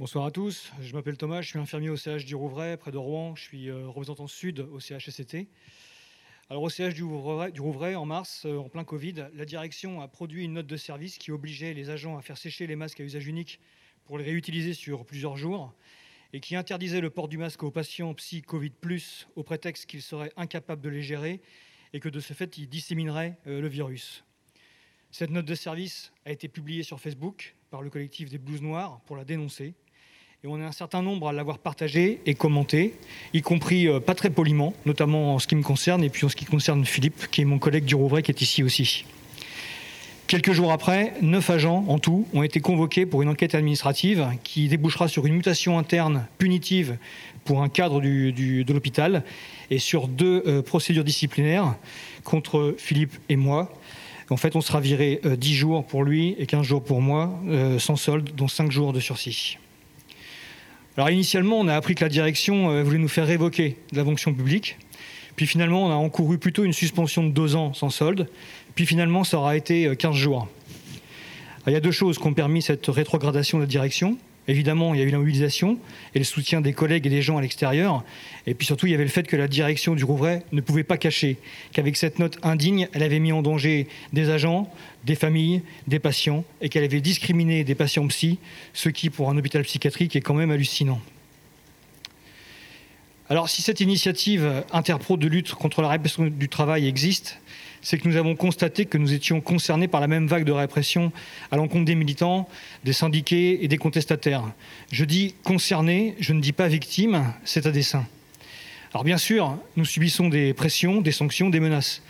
[0.00, 2.96] Bonsoir à tous, je m'appelle Thomas, je suis infirmier au CH du Rouvray, près de
[2.96, 5.46] Rouen, je suis euh, représentant sud au CHSCT.
[6.50, 10.44] Alors au CH du Rouvray, en mars, euh, en plein Covid, la direction a produit
[10.44, 13.28] une note de service qui obligeait les agents à faire sécher les masques à usage
[13.28, 13.60] unique
[14.04, 15.72] pour les réutiliser sur plusieurs jours
[16.32, 18.72] et qui interdisait le port du masque aux patients psy Covid+,
[19.36, 21.40] au prétexte qu'ils seraient incapables de les gérer
[21.92, 24.24] et que de ce fait, ils dissémineraient euh, le virus.
[25.12, 29.00] Cette note de service a été publiée sur Facebook par le collectif des blouses noires
[29.02, 29.76] pour la dénoncer
[30.42, 32.94] et on est un certain nombre à l'avoir partagé et commenté,
[33.34, 36.30] y compris euh, pas très poliment, notamment en ce qui me concerne, et puis en
[36.30, 39.04] ce qui concerne Philippe, qui est mon collègue du Rouvray, qui est ici aussi.
[40.28, 44.68] Quelques jours après, neuf agents en tout ont été convoqués pour une enquête administrative qui
[44.68, 46.96] débouchera sur une mutation interne punitive
[47.44, 49.24] pour un cadre de l'hôpital
[49.70, 51.74] et sur deux euh, procédures disciplinaires
[52.24, 53.74] contre Philippe et moi.
[54.30, 57.30] En fait, on sera viré 10 euh, jours pour lui et 15 jours pour moi,
[57.78, 59.58] sans solde, dont 5 jours de sursis.
[60.96, 64.04] Alors initialement, on a appris que la direction euh, voulait nous faire révoquer de la
[64.04, 64.76] fonction publique.
[65.36, 68.28] Puis finalement, on a encouru plutôt une suspension de deux ans sans solde.
[68.74, 70.48] Puis finalement, ça aura été 15 euh, jours.
[71.66, 74.18] il y a deux choses qui ont permis cette rétrogradation de la direction.
[74.48, 75.78] Évidemment, il y a eu la mobilisation
[76.14, 78.02] et le soutien des collègues et des gens à l'extérieur.
[78.46, 80.82] Et puis surtout, il y avait le fait que la direction du Rouvray ne pouvait
[80.82, 81.36] pas cacher
[81.72, 84.72] qu'avec cette note indigne, elle avait mis en danger des agents,
[85.04, 88.38] des familles, des patients, et qu'elle avait discriminé des patients psy,
[88.72, 91.00] ce qui, pour un hôpital psychiatrique, est quand même hallucinant.
[93.28, 97.38] Alors, si cette initiative interpro de lutte contre la répression du travail existe,
[97.82, 101.12] c'est que nous avons constaté que nous étions concernés par la même vague de répression
[101.50, 102.48] à l'encontre des militants,
[102.84, 104.44] des syndiqués et des contestataires.
[104.92, 108.06] Je dis concernés, je ne dis pas victimes, c'est à dessein.
[108.92, 112.02] Alors bien sûr, nous subissons des pressions, des sanctions, des menaces.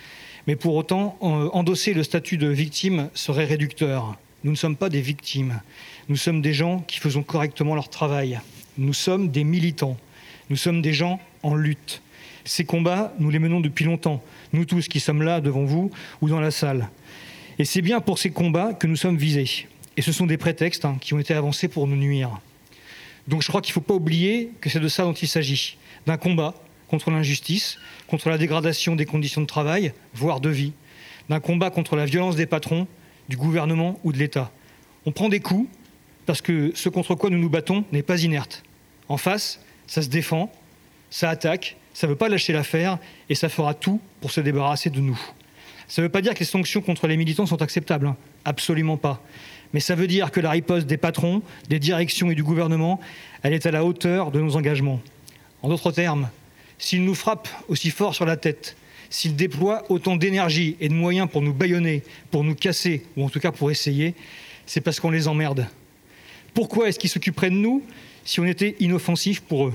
[0.47, 4.17] Mais pour autant, endosser le statut de victime serait réducteur.
[4.43, 5.61] Nous ne sommes pas des victimes.
[6.09, 8.41] Nous sommes des gens qui faisons correctement leur travail.
[8.79, 9.99] Nous sommes des militants.
[10.49, 12.03] Nous sommes des gens en lutte.
[12.51, 14.21] Ces combats, nous les menons depuis longtemps,
[14.53, 16.89] nous tous qui sommes là devant vous ou dans la salle.
[17.61, 19.69] Et c'est bien pour ces combats que nous sommes visés.
[19.97, 22.41] Et ce sont des prétextes hein, qui ont été avancés pour nous nuire.
[23.29, 25.79] Donc je crois qu'il ne faut pas oublier que c'est de ça dont il s'agit,
[26.07, 26.57] d'un combat
[26.89, 27.79] contre l'injustice,
[28.09, 30.73] contre la dégradation des conditions de travail, voire de vie,
[31.29, 32.89] d'un combat contre la violence des patrons,
[33.29, 34.51] du gouvernement ou de l'État.
[35.07, 35.71] On prend des coups
[36.27, 38.65] parce que ce contre quoi nous nous battons n'est pas inerte.
[39.09, 40.53] En face, ça se défend,
[41.11, 42.99] ça attaque, ça ne veut pas lâcher l'affaire
[43.29, 45.21] et ça fera tout pour se débarrasser de nous.
[45.87, 48.17] Ça ne veut pas dire que les sanctions contre les militants sont acceptables, hein.
[48.47, 49.23] absolument pas.
[49.75, 53.01] Mais ça veut dire que la riposte des patrons, des directions et du gouvernement,
[53.43, 55.03] elle est à la hauteur de nos engagements.
[55.61, 56.31] En d'autres termes,
[56.79, 58.79] s'ils nous frappent aussi fort sur la tête,
[59.11, 63.29] s'ils déploient autant d'énergie et de moyens pour nous bâillonner, pour nous casser, ou en
[63.29, 64.15] tout cas pour essayer,
[64.65, 65.67] c'est parce qu'on les emmerde.
[66.55, 67.85] Pourquoi est-ce qu'ils s'occuperaient de nous
[68.25, 69.75] si on était inoffensif pour eux?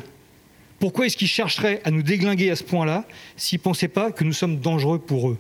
[0.80, 3.06] Pourquoi est-ce qu'ils chercheraient à nous déglinguer à ce point-là
[3.38, 5.38] s'ils ne pensaient pas que nous sommes dangereux pour eux?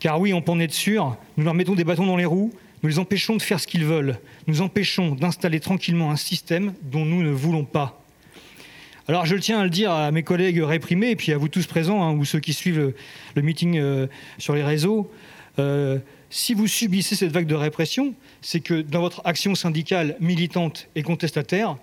[0.00, 2.52] Car oui, on peut en être sûr, nous leur mettons des bâtons dans les roues,
[2.82, 7.04] nous les empêchons de faire ce qu'ils veulent, nous empêchons d'installer tranquillement un système dont
[7.04, 8.02] nous ne voulons pas.
[9.08, 11.66] Alors je tiens à le dire à mes collègues réprimés et puis à vous tous
[11.66, 12.94] présents hein, ou ceux qui suivent
[13.34, 14.06] le, meeting euh,
[14.36, 15.10] sur les réseaux.
[15.58, 15.98] Euh,
[16.30, 21.02] si vous subissez cette vague de répression, c'est que dans votre action syndicale militante et
[21.02, 21.78] contestataire,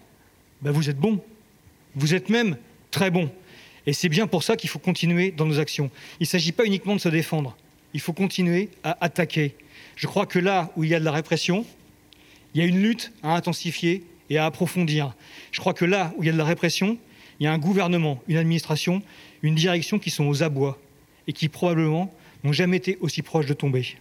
[0.62, 1.20] ben vous êtes bon.
[1.96, 2.58] Vous êtes même
[2.92, 3.30] très bon.
[3.86, 5.92] Et c'est bien pour ça qu'il faut continuer dans nos actions.
[6.20, 7.56] Il ne s'agit pas uniquement de se défendre.
[7.94, 9.56] Il faut continuer à attaquer.
[9.96, 11.66] Je crois que là où il y a de la répression,
[12.54, 15.14] il y a une lutte à intensifier et à approfondir.
[15.52, 16.98] Je crois que là où il y a de la répression,
[17.40, 19.02] il y a un gouvernement, une administration,
[19.42, 20.80] une direction qui sont aux abois
[21.28, 22.14] et qui probablement
[22.44, 23.96] n'ont jamais été aussi proches de tomber.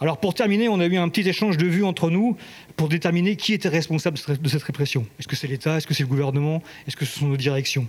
[0.00, 2.36] Alors pour terminer, on a eu un petit échange de vues entre nous
[2.76, 5.06] pour déterminer qui était responsable de cette répression.
[5.18, 5.76] Est-ce que c'est l'État?
[5.76, 6.62] Est-ce que c'est le gouvernement?
[6.86, 7.86] Est-ce que ce sont nos directions?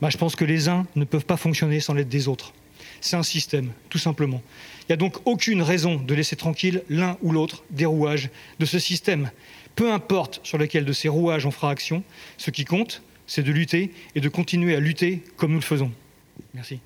[0.00, 2.52] Bah, Je pense que les uns ne peuvent pas fonctionner sans l'aide des autres.
[3.00, 4.40] C'est un système, tout simplement.
[4.82, 8.30] Il n'y a donc aucune raison de laisser tranquille l'un ou l'autre des rouages
[8.60, 9.30] de ce système.
[9.74, 12.04] Peu importe sur lequel de ces rouages on fera action,
[12.36, 15.90] ce qui compte, c'est de lutter et de continuer à lutter comme nous le faisons.
[16.54, 16.78] Merci.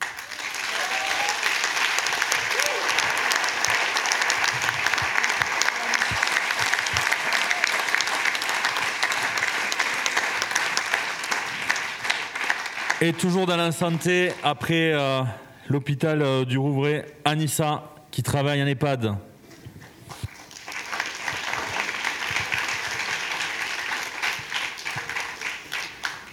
[13.05, 15.23] Et toujours dans la santé, après euh,
[15.69, 19.16] l'hôpital euh, du Rouvray, Anissa, qui travaille en EHPAD.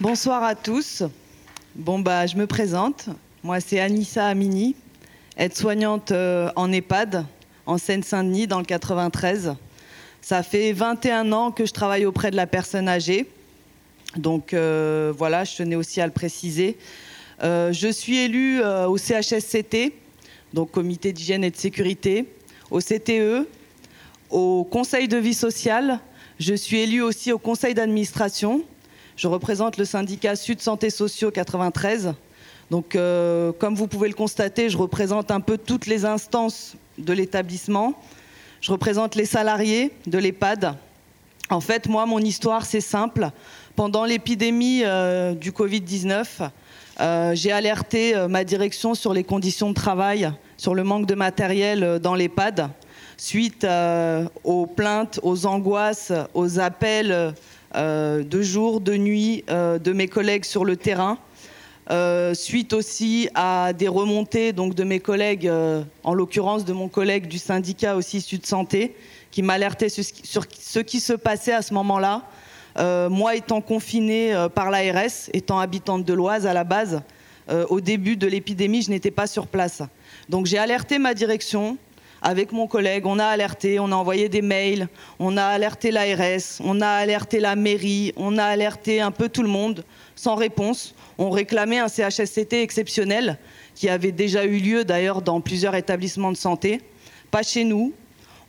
[0.00, 1.02] Bonsoir à tous.
[1.74, 3.08] Bon bah je me présente.
[3.42, 4.76] Moi c'est Anissa Amini,
[5.36, 7.26] aide-soignante euh, en EHPAD
[7.66, 9.56] en Seine-Saint-Denis dans le 93.
[10.22, 13.28] Ça fait 21 ans que je travaille auprès de la personne âgée.
[14.16, 16.76] Donc euh, voilà, je tenais aussi à le préciser.
[17.42, 19.92] Euh, je suis élue euh, au CHSCT,
[20.52, 22.26] donc Comité d'hygiène et de sécurité,
[22.70, 23.46] au CTE,
[24.30, 26.00] au Conseil de vie sociale.
[26.38, 28.62] Je suis élue aussi au Conseil d'administration.
[29.16, 32.14] Je représente le syndicat Sud Santé Sociaux 93.
[32.70, 32.96] Donc,
[33.58, 38.00] comme vous pouvez le constater, je représente un peu toutes les instances de l'établissement.
[38.60, 40.76] Je représente les salariés de l'EHPAD.
[41.50, 43.30] En fait, moi, mon histoire, c'est simple.
[43.76, 46.50] Pendant l'épidémie euh, du Covid-19,
[47.00, 51.14] euh, j'ai alerté euh, ma direction sur les conditions de travail, sur le manque de
[51.14, 52.68] matériel dans l'EHPAD,
[53.16, 53.66] suite
[54.44, 57.34] aux plaintes, aux angoisses, aux appels
[57.74, 61.18] de jour, de nuit de mes collègues sur le terrain.
[62.34, 65.50] suite aussi à des remontées de mes collègues,
[66.02, 68.96] en l'occurrence de mon collègue du syndicat aussi Sud Santé,
[69.30, 72.22] qui m'alertait sur ce qui se passait à ce moment-là.
[72.78, 77.02] Euh, moi étant confinée euh, par l'ARS, étant habitante de l'Oise à la base,
[77.50, 79.82] euh, au début de l'épidémie, je n'étais pas sur place.
[80.28, 81.78] Donc j'ai alerté ma direction
[82.22, 84.88] avec mon collègue, on a alerté, on a envoyé des mails,
[85.18, 89.42] on a alerté l'ARS, on a alerté la mairie, on a alerté un peu tout
[89.42, 89.84] le monde,
[90.16, 90.94] sans réponse.
[91.16, 93.38] On réclamait un CHSCT exceptionnel,
[93.74, 96.82] qui avait déjà eu lieu d'ailleurs dans plusieurs établissements de santé.
[97.30, 97.94] Pas chez nous,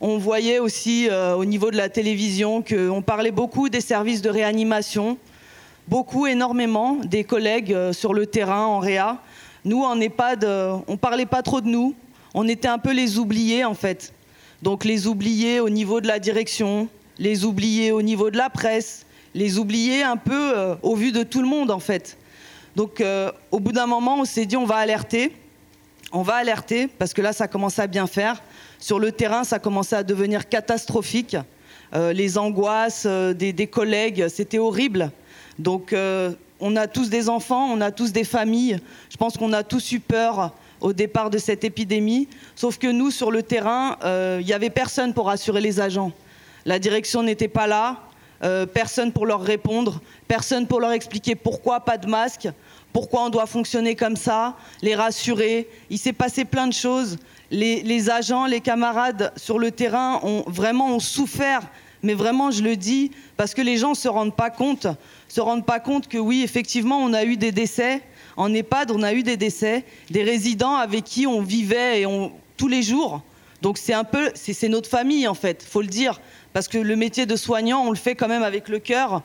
[0.04, 4.30] on voyait aussi euh, au niveau de la télévision qu'on parlait beaucoup des services de
[4.30, 5.16] réanimation,
[5.86, 9.18] beaucoup, énormément, des collègues euh, sur le terrain en réa.
[9.64, 11.94] Nous, en EHPAD, euh, on ne parlait pas trop de nous.
[12.34, 14.12] On était un peu les oubliés, en fait.
[14.60, 16.88] Donc les oubliés au niveau de la direction,
[17.18, 21.42] les oubliés au niveau de la presse, les oubliés un peu au vu de tout
[21.42, 22.16] le monde, en fait.
[22.76, 23.02] Donc
[23.50, 25.32] au bout d'un moment, on s'est dit on va alerter.
[26.12, 28.40] On va alerter, parce que là, ça commence à bien faire.
[28.82, 31.36] Sur le terrain, ça commençait à devenir catastrophique.
[31.94, 35.12] Euh, les angoisses euh, des, collègues, c'était horrible.
[35.60, 38.80] Donc, euh, on a tous des enfants, on a tous des familles.
[39.08, 42.26] Je pense qu'on a tous eu peur au départ de cette épidémie.
[42.56, 43.98] Sauf que nous, sur le terrain,
[44.40, 46.10] il n'y avait personne pour assurer les agents.
[46.64, 48.00] La direction n'était pas là,
[48.74, 52.48] personne pour leur répondre, personne pour leur expliquer pourquoi pas de masque,
[52.92, 55.68] pourquoi on doit fonctionner comme ça, les rassurer.
[55.88, 57.16] Il s'est passé plein de choses
[57.52, 61.62] les, agents, les camarades sur le terrain ont vraiment souffert.
[62.02, 64.88] Mais vraiment, je le dis, parce que les gens se rendent pas compte,
[65.28, 68.02] se rendent pas compte que oui, effectivement, on a eu des décès.
[68.36, 72.32] En EHPAD, on a eu des décès, des résidents avec qui on vivait et on,
[72.56, 73.22] tous les jours.
[73.60, 76.20] Donc c'est un peu, c'est notre famille en fait, faut le dire,
[76.52, 79.22] parce que le métier de soignant, on le fait quand même avec le cœur.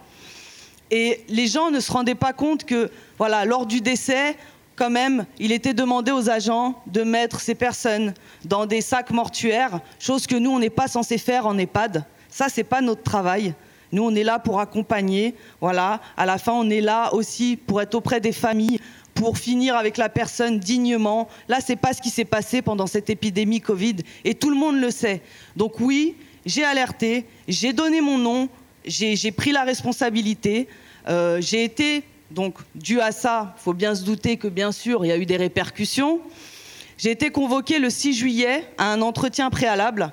[0.92, 4.38] Et les gens ne se rendaient pas compte que, voilà, lors du décès,
[4.78, 8.14] quand même, il était demandé aux agents de mettre ces personnes
[8.46, 12.06] dans des sacs mortuaires, chose que nous, on n'est pas censé faire en EHPAD.
[12.30, 13.56] Ça, c'est pas notre travail.
[13.92, 15.34] Nous, on est là pour accompagner.
[15.62, 16.00] Voilà.
[16.16, 18.80] À la fin, on est là aussi pour être auprès des familles,
[19.16, 21.28] pour finir avec la personne dignement.
[21.48, 24.80] Là, c'est pas ce qui s'est passé pendant cette épidémie Covid et tout le monde
[24.80, 25.22] le sait.
[25.56, 28.50] Donc oui, j'ai alerté, j'ai donné mon nom,
[28.86, 30.68] j'ai pris la responsabilité.
[31.08, 35.06] Euh, j'ai été donc dû à ça, il faut bien se douter que bien sûr,
[35.06, 36.20] il y a eu des répercussions.
[36.98, 40.12] J'ai été convoqué le 6 juillet à un entretien préalable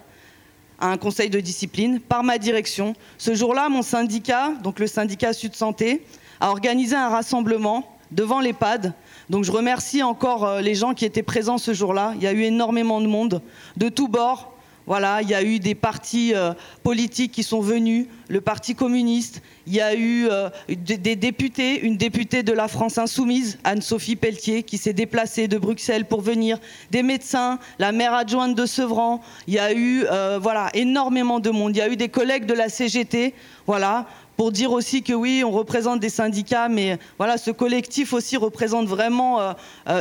[0.79, 2.95] à un conseil de discipline par ma direction.
[3.19, 6.05] Ce jour-là, mon syndicat, donc le syndicat Sud Santé,
[6.41, 8.93] a organisé un rassemblement devant l'EHPAD.
[9.31, 12.13] Donc je remercie encore euh, les gens qui étaient présents ce jour-là.
[12.17, 13.41] Il y a eu énormément de monde,
[13.77, 14.54] de tous bords,
[14.87, 16.53] voilà, il y a eu des partis euh,
[16.83, 21.97] politiques qui sont venus, le Parti communiste, il y a eu euh, des, députés, une
[21.97, 26.59] députée de la France insoumise, Anne-Sophie Pelletier, qui s'est déplacée de Bruxelles pour venir,
[26.91, 31.49] des médecins, la maire adjointe de Sevran, il y a eu euh, voilà, énormément de
[31.49, 33.33] monde, il y a eu des collègues de la CGT,
[33.67, 34.07] voilà,
[34.37, 38.87] pour dire aussi que oui, on représente des syndicats, mais voilà, ce collectif aussi représente
[38.87, 39.55] vraiment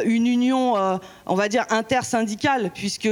[0.05, 0.73] une union,
[1.27, 3.07] on va dire, intersyndicale, puisque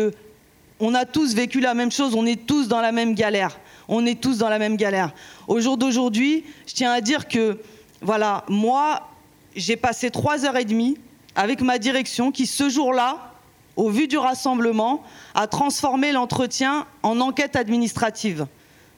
[0.82, 3.60] on a tous vécu la même chose, on est tous dans la même galère.
[3.88, 5.14] On est tous dans la même galère.
[5.48, 7.60] Au jour d'aujourd'hui, je tiens à dire que,
[8.02, 9.08] voilà, moi,
[9.56, 10.98] j'ai passé trois heures et demie
[11.36, 13.32] avec ma direction qui, ce jour-là,
[13.76, 15.04] au vu du rassemblement,
[15.36, 18.48] a transformé l'entretien en enquête administrative.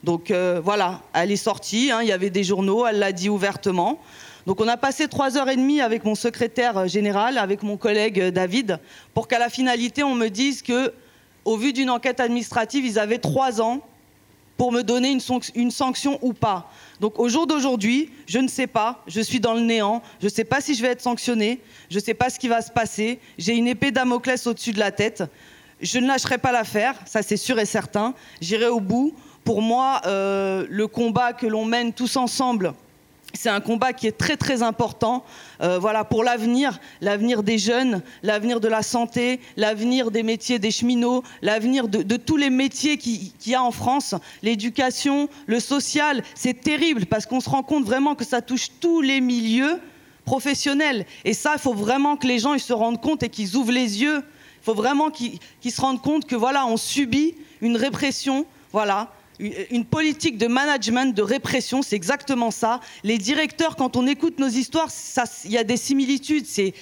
[0.02, 3.28] Donc euh, voilà, elle est sortie, hein, il y avait des journaux, elle l'a dit
[3.28, 4.00] ouvertement.
[4.46, 8.28] Donc on a passé trois heures et demie avec mon secrétaire général, avec mon collègue
[8.28, 8.78] David,
[9.14, 10.92] pour qu'à la finalité, on me dise que
[11.44, 13.80] au vu d'une enquête administrative, ils avaient trois ans
[14.56, 15.16] pour me donner
[15.54, 16.70] une, sanction ou pas.
[17.00, 20.30] Donc au jour d'aujourd'hui, je ne sais pas, je suis dans le néant, je ne
[20.30, 21.60] sais pas si je vais être sanctionné,
[21.90, 24.78] je ne sais pas ce qui va se passer, j'ai une épée Damoclès au-dessus de
[24.78, 25.24] la tête,
[25.80, 29.14] je ne lâcherai pas l'affaire, ça c'est sûr et certain, j'irai au bout.
[29.42, 32.74] Pour moi, euh, le combat que l'on mène tous ensemble
[33.34, 35.24] c'est un combat qui est très très important
[35.60, 40.70] euh, voilà, pour l'avenir, l'avenir des jeunes, l'avenir de la santé, l'avenir des métiers des
[40.70, 46.22] cheminots, l'avenir de, tous les métiers qu'il y a en France, l'éducation, le social.
[46.34, 49.80] C'est terrible parce qu'on se rend compte vraiment que ça touche tous les milieux
[50.24, 51.04] professionnels.
[51.24, 53.72] Et ça, il faut vraiment que les gens ils se rendent compte et qu'ils ouvrent
[53.72, 54.18] les yeux.
[54.18, 55.38] Il faut vraiment qu'ils
[55.70, 61.22] se rendent compte que voilà, on subit une répression, voilà, une politique de management, de
[61.22, 62.80] répression, c'est exactement ça.
[63.02, 64.88] Les directeurs, quand on écoute nos histoires,
[65.44, 66.74] il y a des similitudes, c'est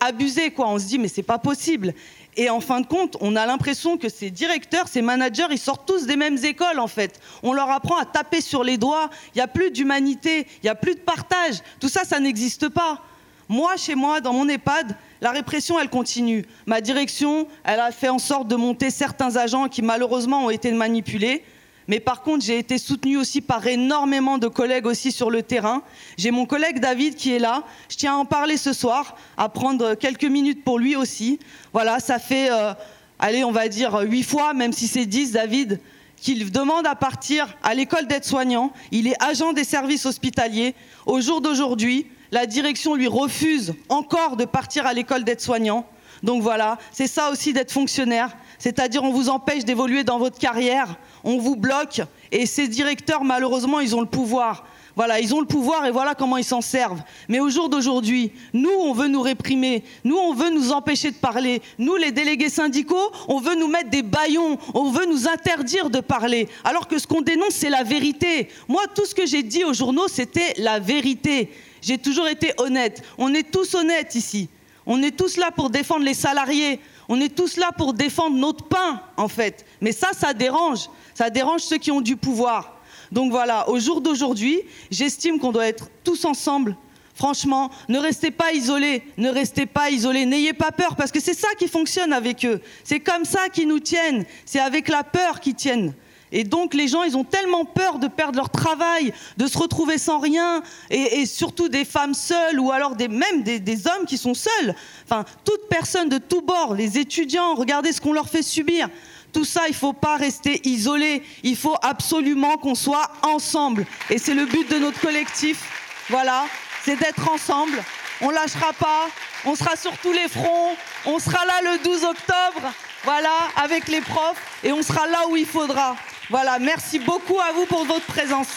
[0.00, 0.68] abusé, quoi.
[0.68, 1.94] On se dit, mais c'est pas possible.
[2.36, 5.86] Et en fin de compte, on a l'impression que ces directeurs, ces managers, ils sortent
[5.86, 7.20] tous des mêmes écoles, en fait.
[7.42, 9.10] On leur apprend à taper sur les doigts.
[9.34, 11.56] Il n'y a plus d'humanité, il n'y a plus de partage.
[11.80, 13.02] Tout ça, ça n'existe pas.
[13.50, 16.46] Moi, chez moi, dans mon EHPAD, la répression, elle continue.
[16.66, 20.70] Ma direction, elle a fait en sorte de monter certains agents qui, malheureusement, ont été
[20.70, 21.42] manipulés.
[21.88, 25.82] Mais par contre, j'ai été soutenue aussi par énormément de collègues aussi sur le terrain.
[26.16, 27.64] J'ai mon collègue David qui est là.
[27.88, 31.40] Je tiens à en parler ce soir, à prendre quelques minutes pour lui aussi.
[31.72, 32.72] Voilà, ça fait, euh,
[33.18, 35.80] allez, on va dire huit fois, même si c'est dix, David,
[36.16, 38.72] qu'il demande à partir à l'école d'aide-soignant.
[38.92, 40.76] Il est agent des services hospitaliers.
[41.04, 45.86] Au jour d'aujourd'hui, la direction lui refuse encore de partir à l'école d'aide-soignant.
[46.22, 48.36] Donc voilà, c'est ça aussi d'être fonctionnaire.
[48.58, 53.80] C'est-à-dire on vous empêche d'évoluer dans votre carrière, on vous bloque et ces directeurs, malheureusement,
[53.80, 54.64] ils ont le pouvoir.
[54.96, 57.02] Voilà, ils ont le pouvoir et voilà comment ils s'en servent.
[57.28, 61.16] Mais au jour d'aujourd'hui, nous, on veut nous réprimer, nous, on veut nous empêcher de
[61.16, 65.90] parler, nous, les délégués syndicaux, on veut nous mettre des baillons, on veut nous interdire
[65.90, 68.48] de parler, alors que ce qu'on dénonce, c'est la vérité.
[68.68, 71.50] Moi, tout ce que j'ai dit aux journaux, c'était la vérité.
[71.82, 73.02] J'ai toujours été honnête.
[73.18, 74.48] On est tous honnêtes ici.
[74.86, 76.80] On est tous là pour défendre les salariés.
[77.08, 79.64] On est tous là pour défendre notre pain, en fait.
[79.80, 80.88] Mais ça, ça dérange.
[81.14, 82.76] Ça dérange ceux qui ont du pouvoir.
[83.12, 86.76] Donc voilà, au jour d'aujourd'hui, j'estime qu'on doit être tous ensemble.
[87.14, 91.34] Franchement, ne restez pas isolés, ne restez pas isolés, n'ayez pas peur, parce que c'est
[91.34, 92.62] ça qui fonctionne avec eux.
[92.82, 95.92] C'est comme ça qu'ils nous tiennent, c'est avec la peur qu'ils tiennent.
[96.32, 99.98] Et donc les gens, ils ont tellement peur de perdre leur travail, de se retrouver
[99.98, 104.74] sans rien, et, surtout des femmes seules, ou alors même des, hommes qui sont seuls.
[105.04, 108.88] Enfin, toute personne de tous bords, les étudiants, regardez ce qu'on leur fait subir.
[109.32, 111.22] Tout ça, il ne faut pas rester isolé.
[111.42, 113.86] Il faut absolument qu'on soit ensemble.
[114.08, 115.62] Et c'est le but de notre collectif.
[116.08, 116.46] Voilà,
[116.84, 117.80] c'est d'être ensemble.
[118.20, 119.08] On lâchera pas.
[119.44, 120.74] On sera sur tous les fronts.
[121.06, 122.72] On sera là le 12 octobre.
[123.04, 124.42] Voilà, avec les profs.
[124.64, 125.96] Et on sera là où il faudra.
[126.30, 128.56] Voilà, merci beaucoup à vous pour votre présence.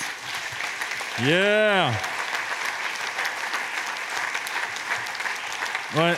[1.23, 1.89] Yeah.
[5.95, 6.13] Ouais.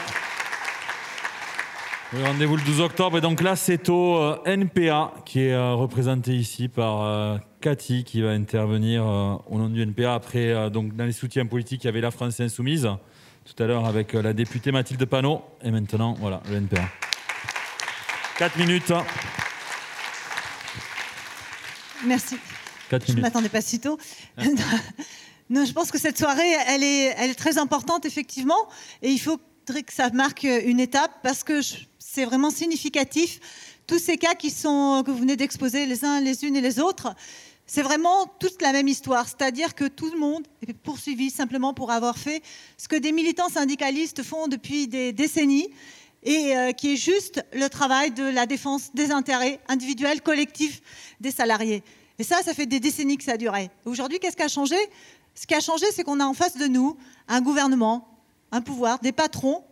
[2.13, 3.17] Rendez-vous le 12 octobre.
[3.17, 8.03] Et donc là, c'est au euh, NPA qui est euh, représenté ici par euh, Cathy
[8.03, 10.13] qui va intervenir au nom du NPA.
[10.13, 12.89] Après, donc, dans les soutiens politiques, il y avait la France Insoumise
[13.45, 15.41] tout à l'heure avec la députée Mathilde Panot.
[15.63, 16.81] Et maintenant, voilà, le NPA.
[18.37, 18.91] 4 minutes.
[22.03, 22.35] Merci.
[22.89, 23.97] Quatre Je ne m'attendais pas si tôt.
[25.49, 28.67] non, je pense que cette soirée, elle est, elle est très importante, effectivement.
[29.01, 31.61] Et il faudrait que ça marque une étape parce que
[31.97, 33.39] c'est vraiment significatif.
[33.87, 36.79] Tous ces cas qui sont, que vous venez d'exposer les uns les unes et les
[36.79, 37.13] autres,
[37.67, 39.27] c'est vraiment toute la même histoire.
[39.27, 42.43] C'est-à-dire que tout le monde est poursuivi simplement pour avoir fait
[42.77, 45.69] ce que des militants syndicalistes font depuis des décennies
[46.25, 50.81] et euh, qui est juste le travail de la défense des intérêts individuels, collectifs
[51.21, 51.83] des salariés.
[52.17, 53.69] Et ça, ça fait des décennies que ça a duré.
[53.85, 54.75] Aujourd'hui, qu'est-ce qui a changé?
[55.35, 56.97] Ce qui a changé, c'est qu'on a en face de nous
[57.27, 58.07] un gouvernement,
[58.51, 59.63] un pouvoir, des patrons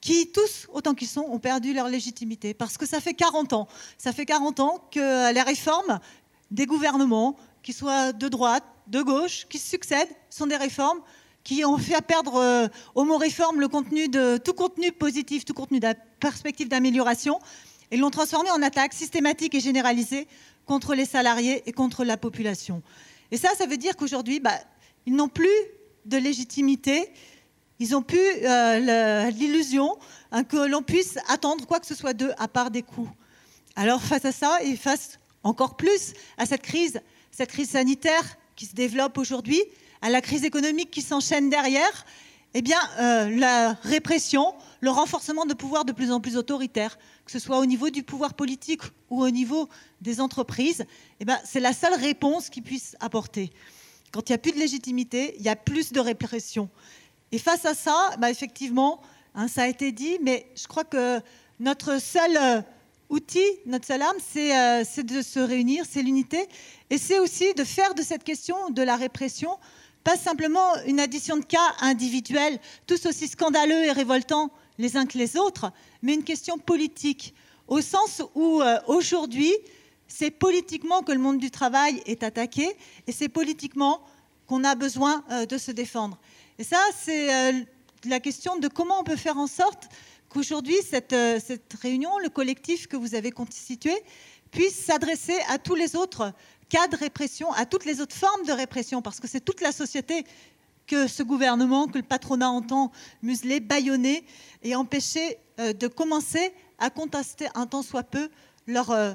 [0.00, 2.54] qui, tous, autant qu'ils sont, ont perdu leur légitimité.
[2.54, 3.68] Parce que ça fait 40 ans.
[3.98, 6.00] Ça fait 40 ans que les réformes
[6.50, 11.00] des gouvernements, qu'ils soient de droite, de gauche, qui se succèdent, sont des réformes
[11.44, 15.54] qui ont fait perdre euh, au mot réforme le contenu de tout contenu positif, tout
[15.54, 15.88] contenu de
[16.18, 17.38] perspective d'amélioration,
[17.90, 20.28] et l'ont transformé en attaque systématique et généralisée
[20.66, 22.82] contre les salariés et contre la population.
[23.30, 24.58] Et ça, ça veut dire qu'aujourd'hui, bah,
[25.06, 25.48] ils n'ont plus
[26.04, 27.10] de légitimité,
[27.78, 29.96] ils n'ont plus euh, l'illusion
[30.32, 33.10] hein, que l'on puisse attendre quoi que ce soit d'eux à part des coups.
[33.76, 37.00] Alors face à ça et face encore plus à cette crise,
[37.30, 39.62] cette crise sanitaire qui se développe aujourd'hui,
[40.02, 42.04] à la crise économique qui s'enchaîne derrière,
[42.54, 47.32] eh bien euh, la répression, le renforcement de pouvoirs de plus en plus autoritaires, que
[47.32, 49.68] ce soit au niveau du pouvoir politique ou au niveau
[50.00, 50.84] des entreprises,
[51.20, 53.50] eh ben, c'est la seule réponse qu'ils puissent apporter.
[54.10, 56.68] Quand il n'y a plus de légitimité, il y a plus de répression.
[57.30, 59.00] Et face à ça, bah, effectivement,
[59.34, 61.20] hein, ça a été dit, mais je crois que
[61.60, 62.62] notre seul euh,
[63.08, 66.48] outil, notre seule arme, euh, c'est de se réunir, c'est l'unité.
[66.88, 69.50] Et c'est aussi de faire de cette question de la répression
[70.04, 75.18] pas simplement une addition de cas individuels, tous aussi scandaleux et révoltants les uns que
[75.18, 75.72] les autres,
[76.02, 77.34] mais une question politique,
[77.68, 79.52] au sens où euh, aujourd'hui,
[80.08, 82.68] c'est politiquement que le monde du travail est attaqué
[83.06, 84.02] et c'est politiquement
[84.46, 86.18] qu'on a besoin euh, de se défendre.
[86.58, 87.60] Et ça, c'est euh,
[88.06, 89.88] la question de comment on peut faire en sorte
[90.30, 91.14] qu'aujourd'hui, cette,
[91.44, 93.92] cette réunion, le collectif que vous avez constitué,
[94.50, 96.32] puisse s'adresser à tous les autres
[96.68, 99.72] cas de répression, à toutes les autres formes de répression, parce que c'est toute la
[99.72, 100.24] société
[100.86, 102.90] que ce gouvernement, que le patronat entend
[103.22, 104.24] museler, bâillonner
[104.62, 108.28] et empêcher euh, de commencer à contester un tant soit peu
[108.66, 109.12] leur, euh,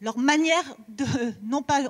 [0.00, 1.04] leur manière de,
[1.42, 1.82] non pas,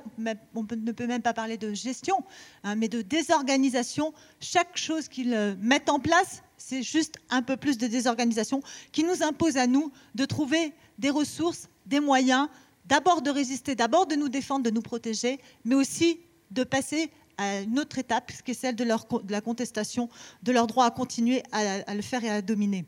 [0.53, 2.23] on ne peut même pas parler de gestion,
[2.63, 4.13] hein, mais de désorganisation.
[4.39, 8.61] Chaque chose qu'ils euh, mettent en place, c'est juste un peu plus de désorganisation
[8.91, 12.49] qui nous impose à nous de trouver des ressources, des moyens,
[12.85, 16.19] d'abord de résister, d'abord de nous défendre, de nous protéger, mais aussi
[16.51, 20.09] de passer à une autre étape, qui est celle de, la contestation
[20.43, 22.85] de leur droit à continuer à, le faire et à dominer.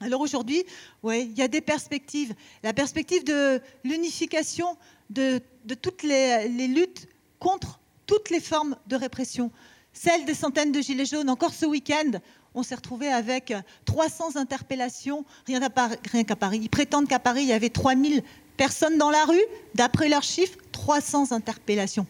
[0.00, 0.64] Alors aujourd'hui,
[1.02, 2.34] ouais, il y a des perspectives.
[2.62, 4.76] La perspective de l'unification
[5.10, 5.40] de,
[5.80, 7.08] toutes les, luttes
[7.38, 9.50] contre toutes les formes de répression.
[9.92, 11.30] Celle des centaines de gilets jaunes.
[11.30, 12.18] Encore ce week-end,
[12.54, 13.52] on s'est retrouvé avec
[13.84, 15.96] 300 interpellations, rien qu'à Paris.
[16.38, 16.58] Paris.
[16.62, 18.22] Ils prétendent qu'à Paris, il y avait 3000
[18.56, 19.44] personnes dans la rue.
[19.74, 22.06] D'après leurs chiffres, 300 interpellations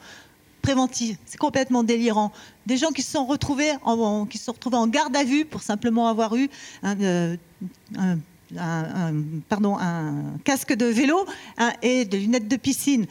[0.62, 1.16] préventives.
[1.26, 2.32] C'est complètement délirant.
[2.66, 4.26] Des gens qui se sont retrouvés en,
[4.86, 6.48] garde à vue pour simplement avoir eu
[6.82, 7.36] un, euh,
[10.44, 11.26] casque de vélo
[11.82, 13.06] et des lunettes de piscine.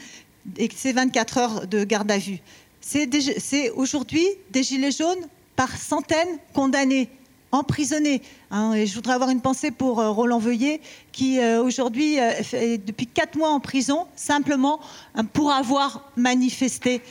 [0.57, 2.39] Et c'est 24 heures de garde à vue.
[2.81, 7.09] C'est aujourd'hui des gilets jaunes par centaines condamnés,
[7.53, 8.21] emprisonnés.
[8.51, 8.73] hein.
[8.73, 10.81] et je voudrais avoir une pensée pour euh, Roland Veuillet,
[11.11, 14.79] qui euh, aujourd'hui euh, fait depuis quatre mois en prison, simplement
[15.15, 17.01] hein, pour avoir manifesté.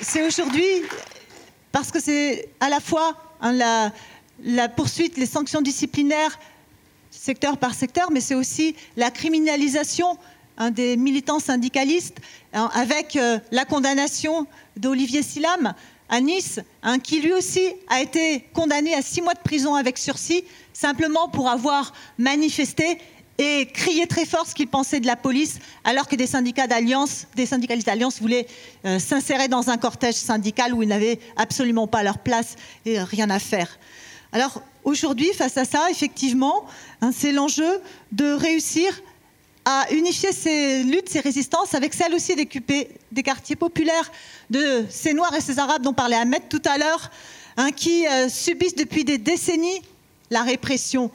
[0.00, 0.64] C'est aujourd'hui
[1.70, 3.52] parce que c'est à la fois hein,
[4.42, 6.38] la poursuite, les sanctions disciplinaires
[7.10, 10.16] secteur par secteur, mais c'est aussi la criminalisation
[10.58, 12.18] hein, des militants syndicalistes
[12.52, 15.74] hein, avec euh, la condamnation d'Olivier Silam
[16.08, 19.98] à Nice, hein, qui lui aussi a été condamné à six mois de prison avec
[19.98, 22.98] sursis, simplement pour avoir manifesté
[23.38, 27.26] et crié très fort ce qu'il pensait de la police, alors que des syndicats d'alliance,
[27.36, 28.46] des syndicalistes d'alliance voulaient
[28.84, 33.30] euh, s'insérer dans un cortège syndical où ils n'avaient absolument pas leur place et rien
[33.30, 33.78] à faire.
[34.32, 36.66] Alors aujourd'hui, face à ça, effectivement,
[37.00, 37.80] hein, c'est l'enjeu
[38.12, 39.00] de réussir
[39.70, 42.48] à unifier ces luttes, ces résistances avec celles aussi des,
[43.12, 44.10] des quartiers populaires
[44.48, 47.10] de ces Noirs et ces Arabes dont parlait Ahmed tout à l'heure,
[47.58, 49.82] hein, qui euh, subissent depuis des décennies
[50.30, 51.10] la répression.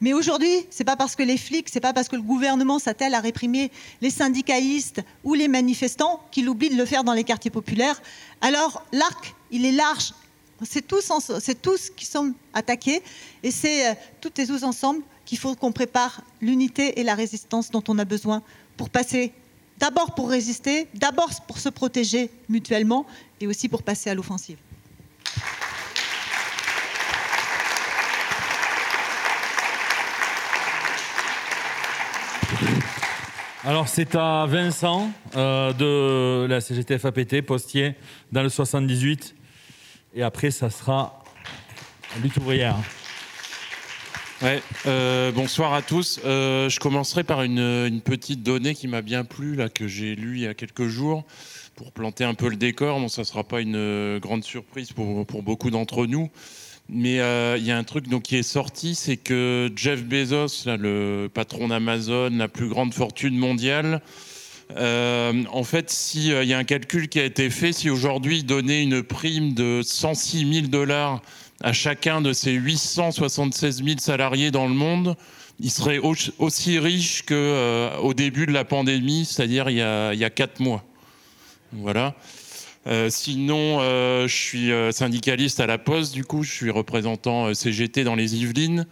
[0.00, 3.12] Mais aujourd'hui, c'est pas parce que les flics, c'est pas parce que le gouvernement s'attelle
[3.12, 3.70] à réprimer
[4.00, 8.00] les syndicalistes ou les manifestants qu'il oublie de le faire dans les quartiers populaires.
[8.40, 10.14] Alors l'arc, il est large.
[10.62, 11.12] C'est tous,
[11.60, 13.02] tous qui sont attaqués
[13.42, 17.70] et c'est euh, toutes et tous ensemble qu'il faut qu'on prépare l'unité et la résistance
[17.70, 18.42] dont on a besoin
[18.78, 19.34] pour passer
[19.76, 23.04] d'abord pour résister, d'abord pour se protéger mutuellement
[23.38, 24.56] et aussi pour passer à l'offensive.
[33.64, 37.96] Alors c'est à Vincent euh, de la CGTF APT, postier,
[38.32, 39.34] dans le 78.
[40.14, 41.22] Et après, ça sera
[42.22, 42.78] lutte ouvrière.
[44.40, 46.20] Ouais, euh, bonsoir à tous.
[46.24, 50.36] Euh, je commencerai par une, petite donnée qui m'a bien plu, là, que j'ai lue
[50.36, 51.24] il y a quelques jours,
[51.74, 53.00] pour planter un peu le décor.
[53.00, 56.30] Bon, ça ne sera pas une grande surprise pour, beaucoup d'entre nous.
[56.88, 60.66] Mais euh, il y a un truc donc, qui est sorti, c'est que Jeff Bezos,
[60.66, 64.00] là, le patron d'Amazon, la plus grande fortune mondiale,
[64.76, 68.38] euh, en fait, s'il il y a un calcul qui a été fait, si aujourd'hui
[68.38, 71.22] il donnait une prime de 106 000 dollars
[71.60, 75.16] à chacun de ses 876 000 salariés dans le monde,
[75.60, 80.60] il serait aussi riche qu'au euh, début de la pandémie, c'est-à-dire il y a quatre
[80.60, 80.84] mois.
[81.72, 82.14] Voilà.
[82.86, 88.04] Euh, sinon, euh, je suis syndicaliste à la Poste, du coup, je suis représentant CGT
[88.04, 88.86] dans les Yvelines.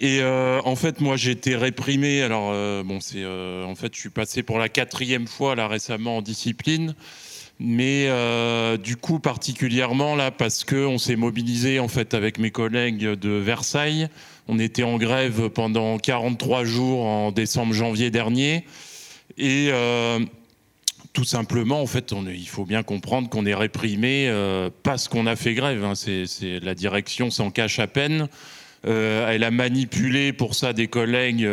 [0.00, 2.20] Et en fait, moi, j'ai été réprimé.
[2.20, 2.50] Alors,
[2.84, 6.94] bon, c'est en fait, je suis passé pour la quatrième fois là récemment en discipline
[7.58, 12.50] mais euh, du coup particulièrement là parce que on s'est mobilisé en fait avec mes
[12.50, 14.08] collègues de Versailles.
[14.48, 18.64] On était en grève pendant 43 jours en décembre-janvier dernier
[19.38, 20.20] et euh,
[21.12, 25.34] tout simplement, en fait, il faut bien comprendre qu'on est réprimé euh, parce qu'on a
[25.34, 25.82] fait grève.
[25.82, 25.94] Hein.
[25.94, 28.28] C'est, la direction s'en cache à peine.
[28.84, 31.48] elle a manipulé pour ça des collègues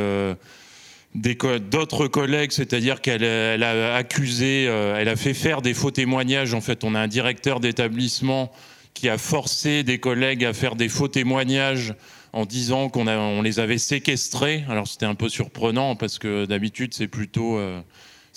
[1.16, 6.54] d'autres collègues, c'est-à-dire qu'elle a accusé, euh, elle a fait faire des faux témoignages.
[6.54, 8.52] En fait, on a un directeur d'établissement
[8.94, 11.94] qui a forcé des collègues à faire des faux témoignages
[12.32, 14.64] en disant qu'on on les avait séquestrés.
[14.70, 17.82] Alors c'était un peu surprenant parce que d'habitude c'est plutôt, euh,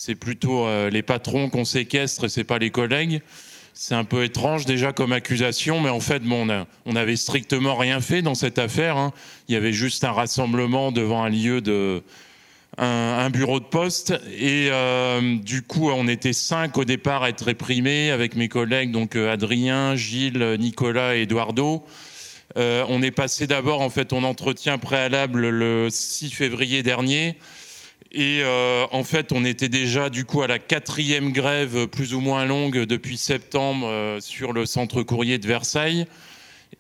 [0.09, 3.23] euh, les patrons qu'on séquestre et c'est pas les collègues.
[3.73, 6.49] C'est un peu étrange déjà comme accusation, mais en fait, bon,
[6.87, 8.97] on, n'avait strictement rien fait dans cette affaire.
[8.97, 9.13] Hein.
[9.49, 12.03] Il y avait juste un rassemblement devant un lieu de,
[12.79, 14.13] un, bureau de poste.
[14.39, 18.91] Et euh, du coup, on était cinq au départ à être réprimés avec mes collègues,
[18.91, 21.85] donc euh, Adrien, Gilles, Nicolas et Eduardo.
[22.57, 27.37] Euh, on est passé d'abord en fait en entretien préalable le 6 février dernier.
[28.13, 28.43] Et
[28.93, 32.85] en fait, on était déjà du coup à la quatrième grève plus ou moins longue
[32.85, 36.07] depuis septembre sur le centre courrier de Versailles.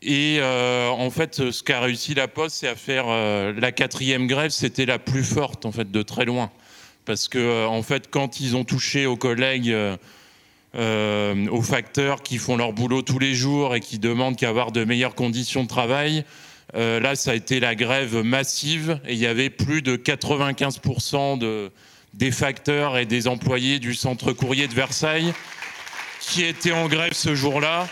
[0.09, 4.29] Et euh, en fait, ce qu'a réussi la Poste, c'est à faire euh, la quatrième
[4.29, 6.53] grève, c'était la plus forte en fait de très loin,
[7.05, 9.77] parce que euh, en fait, quand ils ont touché aux collègues,
[10.75, 14.85] aux facteurs qui font leur boulot tous les jours et qui demandent qu'à avoir de
[14.85, 16.25] meilleures conditions de travail,
[16.75, 21.73] là, ça a été la grève massive et il y avait plus de 95% de,
[22.13, 25.33] des facteurs et des employés du centre courrier de Versailles
[26.21, 27.89] qui étaient en grève ce jour-là.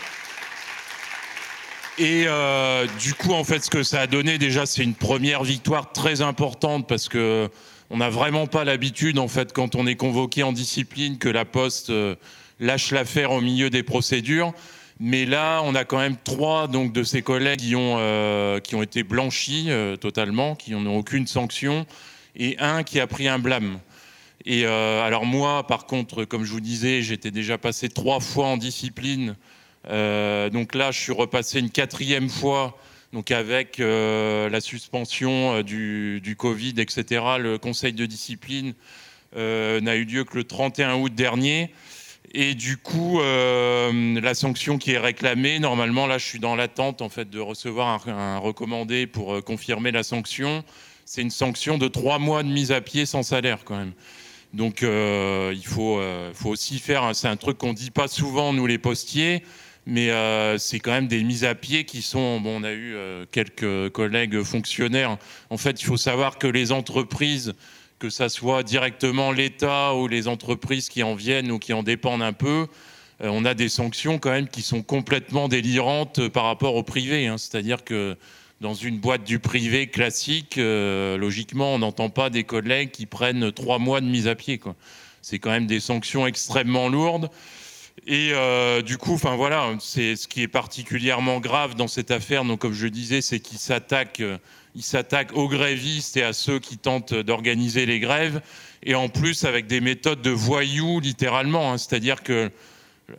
[1.97, 5.43] Et euh, du coup, en fait, ce que ça a donné, déjà, c'est une première
[5.43, 7.49] victoire très importante parce que
[7.89, 11.45] on n'a vraiment pas l'habitude, en fait, quand on est convoqué en discipline, que la
[11.45, 12.15] Poste euh,
[12.59, 14.53] lâche l'affaire au milieu des procédures.
[14.99, 18.75] Mais là, on a quand même trois donc de ses collègues qui ont euh, qui
[18.75, 19.69] ont été blanchis
[19.99, 21.85] totalement, qui n'ont aucune sanction,
[22.35, 23.79] et un qui a pris un blâme.
[24.45, 28.55] Et alors moi, par contre, comme je vous disais, j'étais déjà passé trois fois en
[28.55, 29.35] discipline
[29.87, 32.77] donc là, je suis repassé une quatrième fois,
[33.13, 37.23] donc avec euh, la suspension euh, du, Covid, etc.
[37.39, 38.73] Le conseil de discipline
[39.35, 41.71] n'a eu lieu que le 31 août dernier.
[42.33, 47.09] Et du coup, la sanction qui est réclamée, normalement, là, je suis dans l'attente en
[47.09, 50.63] fait de recevoir un, recommandé pour confirmer la sanction.
[51.05, 53.93] C'est une sanction de trois mois de mise à pied sans salaire, quand même.
[54.53, 56.01] Donc, il faut,
[56.33, 57.13] faut aussi faire.
[57.13, 59.43] C'est un truc qu'on dit pas souvent nous les postiers
[59.85, 62.39] mais euh, c'est quand même des mises à pied qui sont.
[62.39, 65.17] Bon, on a eu euh, quelques collègues fonctionnaires.
[65.49, 67.53] En fait, il faut savoir que les entreprises,
[67.99, 72.23] que ça soit directement l'État ou les entreprises qui en viennent ou qui en dépendent
[72.23, 72.67] un peu,
[73.21, 77.27] euh, on a des sanctions quand même qui sont complètement délirantes par rapport au privé.
[77.27, 77.37] Hein.
[77.37, 78.17] C'est-à-dire que
[78.61, 83.79] dans une boîte du privé classique, logiquement, on n'entend pas des collègues qui prennent trois
[83.79, 84.61] mois de mise à pied.
[85.21, 87.29] C'est quand même des sanctions extrêmement lourdes.
[88.07, 92.43] Et euh, du coup, enfin voilà, c'est ce qui est particulièrement grave dans cette affaire.
[92.43, 94.21] Donc, comme je disais, c'est qu'il s'attaque,
[94.75, 98.41] il s'attaque aux grévistes et à ceux qui tentent d'organiser les grèves,
[98.83, 101.71] et en plus avec des méthodes de voyous, littéralement.
[101.71, 101.77] hein.
[101.77, 102.51] C'est-à-dire que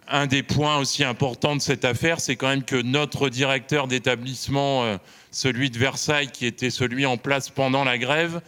[0.09, 4.85] un des points aussi importants de cette affaire, c'est quand même que notre directeur d'établissement,
[4.85, 4.97] euh,
[5.31, 8.41] celui de Versailles, qui était celui en place pendant la grève,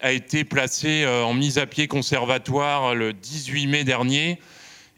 [0.00, 4.38] a été placé euh, en mise à pied conservatoire le 18 mai dernier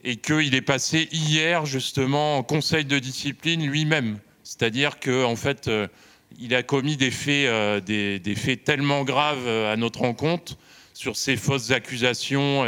[0.05, 4.19] et qu'il est passé hier justement en conseil de discipline lui-même.
[4.43, 5.87] C'est-à-dire qu'en en fait, euh,
[6.41, 10.57] il a commis des faits, euh, des, faits tellement graves euh, à notre encontre
[10.95, 12.67] sur ces fausses accusations,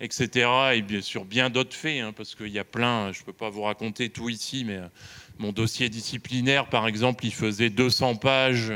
[0.00, 0.48] etc.
[0.74, 3.34] Et bien sur bien d'autres faits, hein, parce qu'il y a plein, je ne peux
[3.34, 4.80] pas vous raconter tout ici, mais
[5.38, 8.72] mon dossier disciplinaire, par exemple, il faisait 200 pages,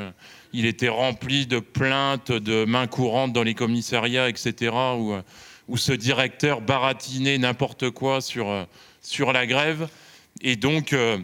[0.53, 4.71] il était rempli de plaintes, de mains courantes dans les commissariats, etc.,
[5.69, 8.65] où ce directeur baratinait n'importe quoi sur, euh,
[9.01, 9.89] sur la grève.
[10.41, 11.19] Et donc, euh,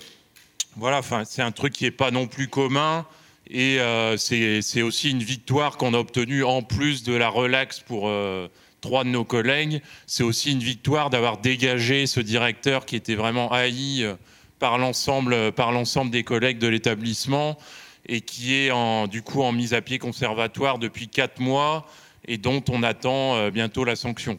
[0.77, 3.07] voilà, c'est un truc qui n'est pas non plus commun.
[3.51, 8.09] Et euh, c'est aussi une victoire qu'on a obtenue en plus de la relax pour
[8.09, 8.49] euh,
[8.81, 9.83] trois de nos collègues.
[10.07, 14.15] C'est aussi une victoire d'avoir dégagé ce directeur qui était vraiment haï euh,
[14.61, 17.59] par l'ensemble des collègues de l'établissement
[18.07, 18.71] et qui est
[19.09, 21.87] du coup en mise à pied conservatoire depuis quatre mois
[22.31, 24.39] et dont on attend euh, bientôt la sanction.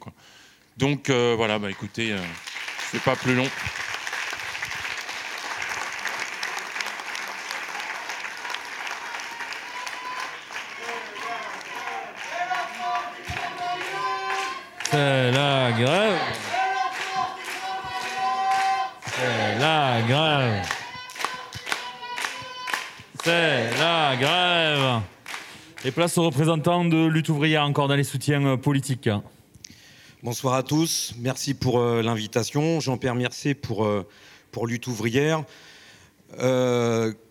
[0.77, 2.19] Donc euh, voilà, bah, écoutez, euh,
[2.89, 3.47] c'est pas plus long.
[14.89, 16.19] C'est la grève.
[19.05, 20.65] C'est la grève.
[23.21, 25.01] C'est la grève.
[25.83, 29.09] Et place aux représentants de lutte ouvrière encore dans les soutiens euh, politiques.
[30.21, 32.79] Bonsoir à tous, merci pour euh, l'invitation.
[32.79, 34.07] Jean-Pierre Mercier pour, euh,
[34.51, 35.43] pour Lutte ouvrière.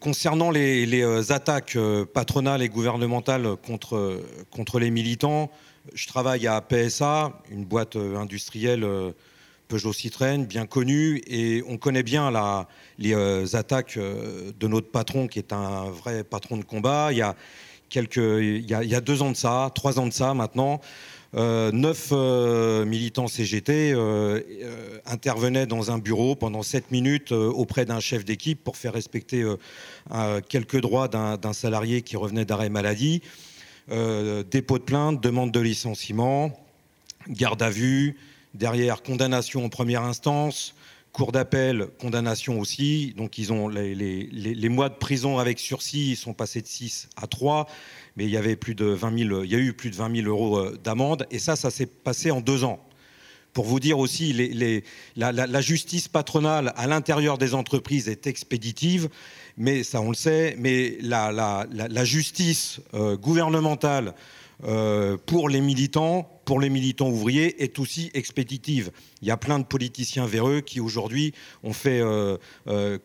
[0.01, 1.78] Concernant les, les, attaques
[2.12, 4.20] patronales et gouvernementales contre,
[4.51, 5.51] contre les militants,
[5.94, 8.86] je travaille à PSA, une boîte industrielle
[9.68, 12.68] Peugeot Citroën, bien connue, et on connaît bien la,
[12.98, 17.09] les attaques de notre patron, qui est un vrai patron de combat.
[17.10, 17.36] Il y a,
[17.95, 20.81] il y a, deux ans de ça, trois ans de ça maintenant,
[21.37, 24.41] euh, neuf euh, militants CGT euh,
[25.07, 29.45] intervenaient dans un bureau pendant sept minutes auprès d'un chef d'équipe pour faire respecter
[30.49, 33.23] quelques droits d'un salarié qui revenait d'arrêt maladie.
[33.89, 36.53] Dépôt de plainte, demande de licenciement,
[37.29, 38.17] garde à vue,
[38.55, 40.75] derrière condamnation en première instance,
[41.12, 43.15] cour d'appel, condamnation aussi.
[43.16, 46.66] Donc ils ont les, les- les- mois de prison avec sursis ils sont passés de
[46.66, 47.66] 6 à 3,
[48.16, 50.15] mais il y avait plus de 20 000, il y a eu plus de 20
[50.23, 52.81] 000 euros euh, d'amende, et ça, ça s'est passé en deux ans.
[53.53, 54.32] Pour vous dire aussi,
[55.16, 59.09] la, justice patronale à l'intérieur des entreprises est expéditive,
[59.57, 61.32] mais ça on le sait, mais la-
[61.73, 64.15] la justice euh, gouvernementale
[64.65, 68.91] euh, pour les militants, pour les militants ouvriers, est aussi expéditive.
[69.23, 71.32] Il y a plein de politiciens véreux qui aujourd'hui
[71.62, 72.99] ont fait euh, euh,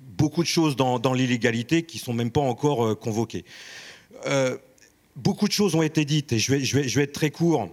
[0.00, 3.44] beaucoup de choses dans, l'illégalité qui sont même pas encore convoquées.
[5.16, 7.68] Beaucoup de choses ont été dites et je vais, je vais, être très court.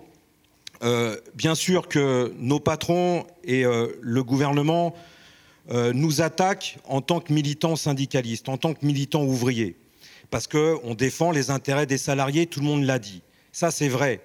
[1.35, 4.95] Bien sûr que nos patrons et le gouvernement
[5.69, 9.75] nous attaquent en tant que militants syndicalistes, en tant que militants ouvriers,
[10.29, 13.21] parce qu'on défend les intérêts des salariés, tout le monde l'a dit.
[13.51, 14.21] Ça, c'est vrai.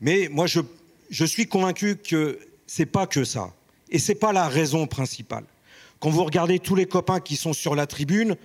[0.00, 3.52] Mais moi, je, suis convaincu que c'est pas que ça.
[3.90, 5.44] Et c'est pas la raison principale.
[6.00, 8.36] Quand vous regardez tous les copains qui sont sur la tribune,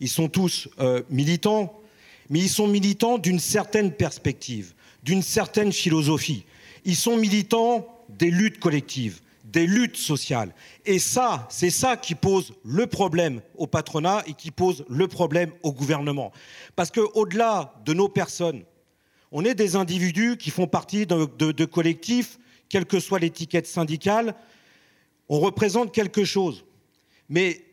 [0.00, 1.80] ils sont tous euh, militants,
[2.28, 6.44] mais ils sont militants d'une certaine perspective, d'une certaine philosophie.
[6.84, 10.52] Ils sont militants des luttes collectives, des luttes sociales.
[10.84, 15.52] Et ça, c'est ça qui pose le problème au patronat et qui pose le problème
[15.62, 16.32] au gouvernement.
[16.74, 18.64] Parce qu'au-delà de nos personnes,
[19.30, 24.34] on est des individus qui font partie de, collectifs, quelle que soit l'étiquette syndicale,
[25.28, 26.64] on représente quelque chose.
[27.28, 27.64] Mais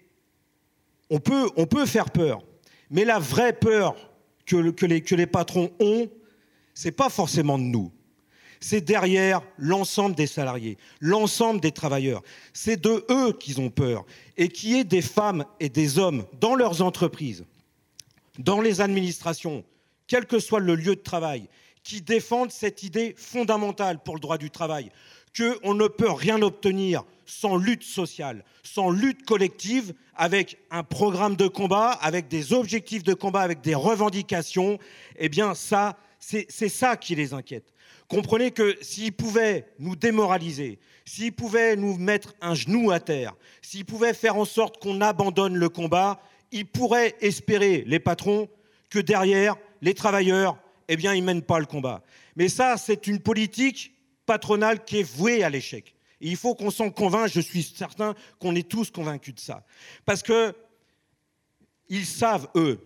[1.10, 2.44] on peut, on peut faire peur.
[2.92, 3.96] Mais la vraie peur
[4.46, 6.08] que, que les, que les patrons ont,
[6.76, 7.92] c'est pas forcément de nous.
[8.64, 12.22] C'est derrière l'ensemble des salariés, l'ensemble des travailleurs.
[12.54, 14.06] C'est de eux qu'ils ont peur.
[14.38, 17.44] Et qu'il y ait des femmes et des hommes dans leurs entreprises,
[18.40, 19.66] dans les administrations,
[20.08, 21.50] quel que soit le lieu de travail,
[21.84, 24.92] qui défendent cette idée fondamentale pour le droit du travail,
[25.38, 31.50] qu'on ne peut rien obtenir sans lutte sociale, sans lutte collective, avec un programme de
[31.50, 34.80] combat, avec des objectifs de combat, avec des revendications,
[35.18, 37.73] eh bien c'est ça qui les inquiète.
[38.14, 43.34] Comprenez que s'ils pouvaient nous démoraliser, s'ils pouvaient nous mettre un genou à terre,
[43.64, 46.22] s'ils pouvaient faire en sorte qu'on abandonne le combat,
[46.52, 48.50] ils pourraient espérer, les patrons,
[48.92, 50.60] que derrière, les travailleurs,
[50.90, 52.04] eh bien, ils ne mènent pas le combat.
[52.36, 53.96] Mais ça, c'est une politique
[54.28, 55.96] patronale qui est vouée à l'échec.
[56.22, 59.66] Et il faut qu'on s'en convainc, je suis certain qu'on est tous convaincus de ça.
[60.06, 60.54] Parce que
[61.90, 62.80] ils savent, eux,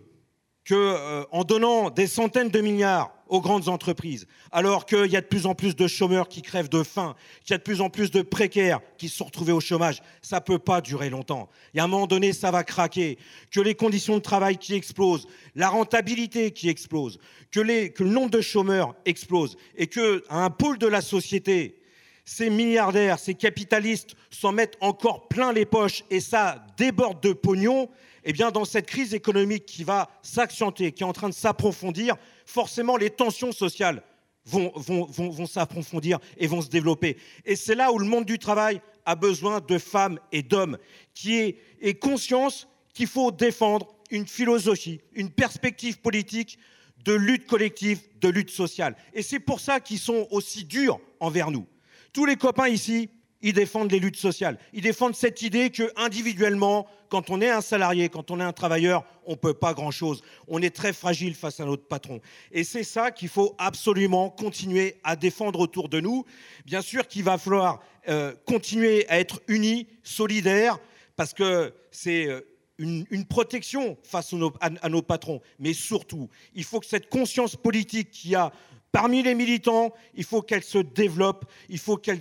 [0.68, 5.26] qu'en euh, donnant des centaines de milliards aux grandes entreprises, alors qu'il y a de
[5.26, 7.14] plus en plus de chômeurs qui crèvent de faim,
[7.44, 10.02] qu'il y a de plus en plus de précaires qui se sont retrouvés au chômage,
[10.20, 11.48] ça ne peut pas durer longtemps.
[11.74, 13.18] Et à un moment donné, ça va craquer.
[13.50, 17.18] Que les conditions de travail qui explosent, la rentabilité qui explose,
[17.50, 20.00] que, que le nombre de chômeurs explose, et qu'à
[20.30, 21.80] un pôle de la société,
[22.26, 27.88] ces milliardaires, ces capitalistes s'en mettent encore plein les poches et ça déborde de pognon,
[28.30, 32.14] eh bien, dans cette crise économique qui va s'accentuer, qui est en train de s'approfondir,
[32.44, 34.02] forcément, les tensions sociales
[34.44, 37.16] vont, vont, s'approfondir et vont se développer.
[37.46, 40.76] Et c'est là où le monde du travail a besoin de femmes et d'hommes
[41.14, 46.58] qui aient, conscience qu'il faut défendre une philosophie, une perspective politique
[47.06, 48.94] de lutte collective, de lutte sociale.
[49.14, 51.66] Et c'est pour ça qu'ils sont aussi durs envers nous.
[52.12, 53.08] Tous les copains ici,
[53.42, 54.58] ils défendent les luttes sociales.
[54.72, 58.52] Ils défendent cette idée que individuellement, quand on est un salarié, quand on est un
[58.52, 60.22] travailleur, on ne peut pas grand-chose.
[60.48, 62.20] On est très fragile face à notre patron.
[62.52, 66.24] Et c'est ça qu'il faut absolument continuer à défendre autour de nous.
[66.66, 70.78] Bien sûr qu'il va falloir euh, continuer à être unis, solidaires,
[71.16, 72.40] parce que c'est euh,
[72.78, 75.40] une, protection face à nos patrons.
[75.58, 78.52] Mais surtout, il faut que cette conscience politique qui a
[78.90, 82.20] Parmi les militants, il faut qu'elle se développe, il faut qu'elle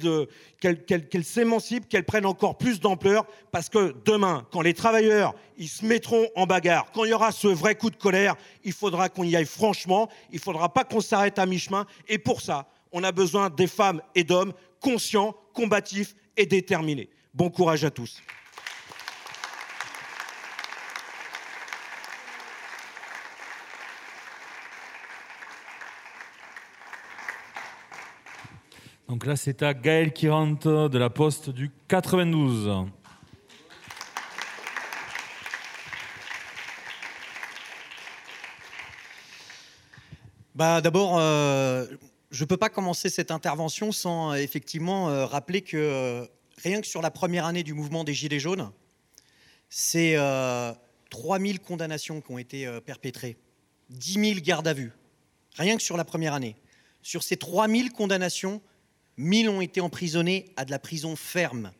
[0.59, 5.85] qu s'émancipe, qu'elle prenne encore plus d'ampleur, parce que demain, quand les travailleurs ils se
[5.85, 8.35] mettront en bagarre, quand il y aura ce vrai coup de colère,
[8.65, 12.17] il faudra qu'on y aille franchement, il ne faudra pas qu'on s'arrête à mi-chemin, et
[12.17, 17.09] pour ça, on a besoin des femmes et d'hommes conscients, combatifs et déterminés.
[17.33, 18.21] Bon courage à tous.
[29.07, 32.87] Donc là, c'est à Gaël qui de la poste du 92.
[40.55, 41.85] Bah, D'abord, euh,
[42.31, 46.27] je ne peux pas commencer cette intervention sans euh, effectivement euh, rappeler que
[46.57, 48.71] rien que sur la première année du mouvement des Gilets jaunes,
[49.69, 50.17] c'est
[51.11, 53.37] 3000 condamnations qui ont été perpétrées,
[53.89, 54.91] 10 000 gardes à vue,
[55.55, 56.55] rien que sur la première année.
[57.03, 58.61] Sur ces 3000 condamnations,
[59.17, 61.71] 1000 ont été emprisonnés à de la prison ferme,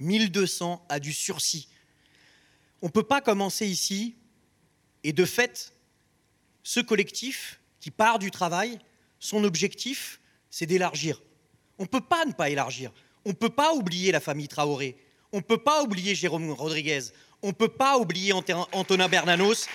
[0.00, 1.68] 1200 à du sursis.
[2.82, 4.16] On ne peut pas commencer ici,
[5.04, 5.74] et de fait,
[6.62, 8.78] ce collectif qui part du travail,
[9.20, 10.20] son objectif,
[10.50, 11.22] c'est d'élargir.
[11.78, 12.92] On ne peut pas ne pas élargir.
[13.24, 14.96] On ne peut pas oublier la famille Traoré.
[15.32, 17.00] On ne peut pas oublier Jérôme Rodriguez.
[17.42, 19.66] On ne peut pas oublier Antonin Bernanos,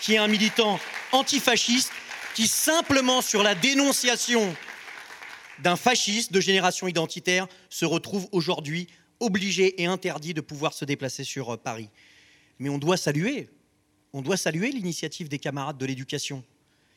[0.00, 0.80] qui est un militant
[1.12, 1.92] antifasciste,
[2.34, 4.56] qui simplement sur la dénonciation
[5.62, 8.88] d'un fasciste de génération identitaire se retrouve aujourd'hui
[9.20, 11.90] obligé et interdit de pouvoir se déplacer sur euh, Paris.
[12.58, 13.48] Mais on doit saluer,
[14.12, 16.42] on doit saluer l'initiative des camarades de l'éducation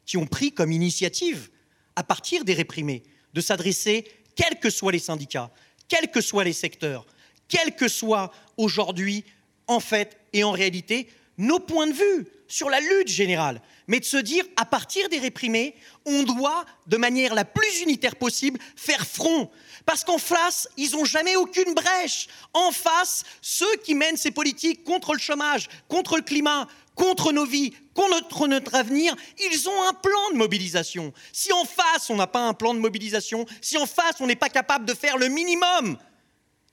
[0.06, 1.50] qui ont pris comme initiative,
[1.96, 3.04] à partir des réprimés,
[3.34, 5.52] de s'adresser, quels que soient les syndicats,
[5.88, 7.06] quels que soient les secteurs,
[7.48, 9.24] quels que soient aujourd'hui,
[9.68, 11.08] en fait et en réalité,
[11.38, 15.18] nos points de vue sur la lutte générale, mais de se dire, à partir des
[15.18, 19.50] réprimés, on doit, de manière la plus unitaire possible, faire front.
[19.86, 22.28] Parce qu'en face, ils n'ont jamais aucune brèche.
[22.54, 27.46] En face, ceux qui mènent ces politiques contre le chômage, contre le climat, contre nos
[27.46, 29.16] vies, contre notre avenir,
[29.52, 31.12] ils ont un plan de mobilisation.
[31.32, 34.36] Si en face, on n'a pas un plan de mobilisation, si en face, on n'est
[34.36, 35.98] pas capable de faire le minimum,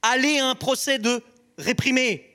[0.02, 1.22] aller à un procès de
[1.56, 2.29] réprimé,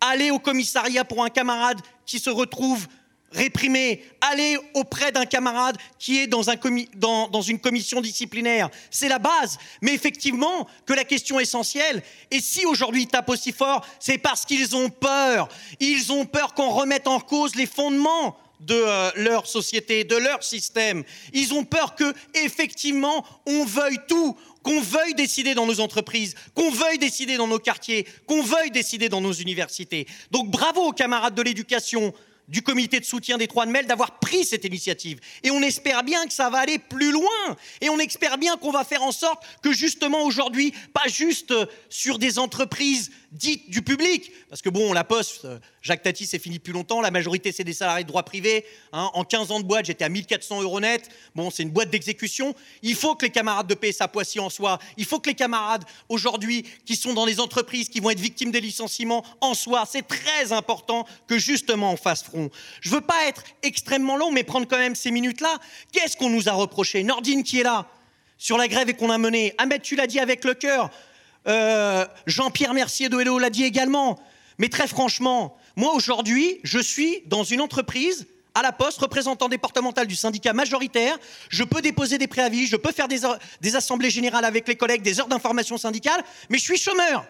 [0.00, 2.86] aller au commissariat pour un camarade qui se retrouve
[3.32, 6.56] réprimé, aller auprès d'un camarade qui est dans, un
[6.96, 8.70] dans, dans une commission disciplinaire.
[8.90, 9.58] C'est la base.
[9.82, 14.44] Mais effectivement, que la question essentielle, et si aujourd'hui ils tapent aussi fort, c'est parce
[14.44, 15.48] qu'ils ont peur.
[15.78, 20.42] Ils ont peur qu'on remette en cause les fondements de euh, leur société, de leur
[20.42, 21.02] système.
[21.32, 26.70] Ils ont peur que, effectivement, on veuille tout, qu'on veuille décider dans nos entreprises, qu'on
[26.70, 30.06] veuille décider dans nos quartiers, qu'on veuille décider dans nos universités.
[30.30, 32.12] Donc bravo aux camarades de l'éducation
[32.50, 35.20] du comité de soutien des Trois de Mel d'avoir pris cette initiative.
[35.42, 37.56] Et on espère bien que ça va aller plus loin.
[37.80, 41.54] Et on espère bien qu'on va faire en sorte que justement aujourd'hui, pas juste
[41.88, 46.38] sur des entreprises dites du public, parce que bon, la Poste, euh, Jacques Tati, c'est
[46.38, 48.66] fini depuis longtemps, la majorité c'est des salariés de droit privé.
[48.92, 49.10] hein.
[49.14, 51.08] En 15 ans de boîte, j'étais à 1400 euros net.
[51.34, 52.54] Bon, c'est une boîte d'exécution.
[52.82, 54.78] Il faut que les camarades de PSA Poissy en soient.
[54.98, 58.50] Il faut que les camarades aujourd'hui qui sont dans les entreprises, qui vont être victimes
[58.50, 59.84] des licenciements en soient.
[59.90, 62.50] C'est très important que justement on fasse front.
[62.82, 65.58] Je veux pas être extrêmement long, mais prendre quand même ces minutes-là.
[65.92, 67.02] Qu'est-ce qu'on nous a reproché?
[67.04, 67.86] Nordine qui est là
[68.36, 69.54] sur la grève et qu'on a menée.
[69.58, 70.90] Ahmed, tu l'as dit avec le cœur.
[71.46, 74.18] Euh, Jean-Pierre Mercier de Hello l'a dit également.
[74.60, 80.06] Mais très franchement, moi aujourd'hui, je suis dans une entreprise à la Poste, représentant départemental
[80.06, 81.16] du syndicat majoritaire.
[81.48, 83.20] Je peux déposer des préavis, je peux faire des,
[83.62, 87.24] des assemblées générales avec les collègues, des heures d'information syndicale, mais je suis chômeur.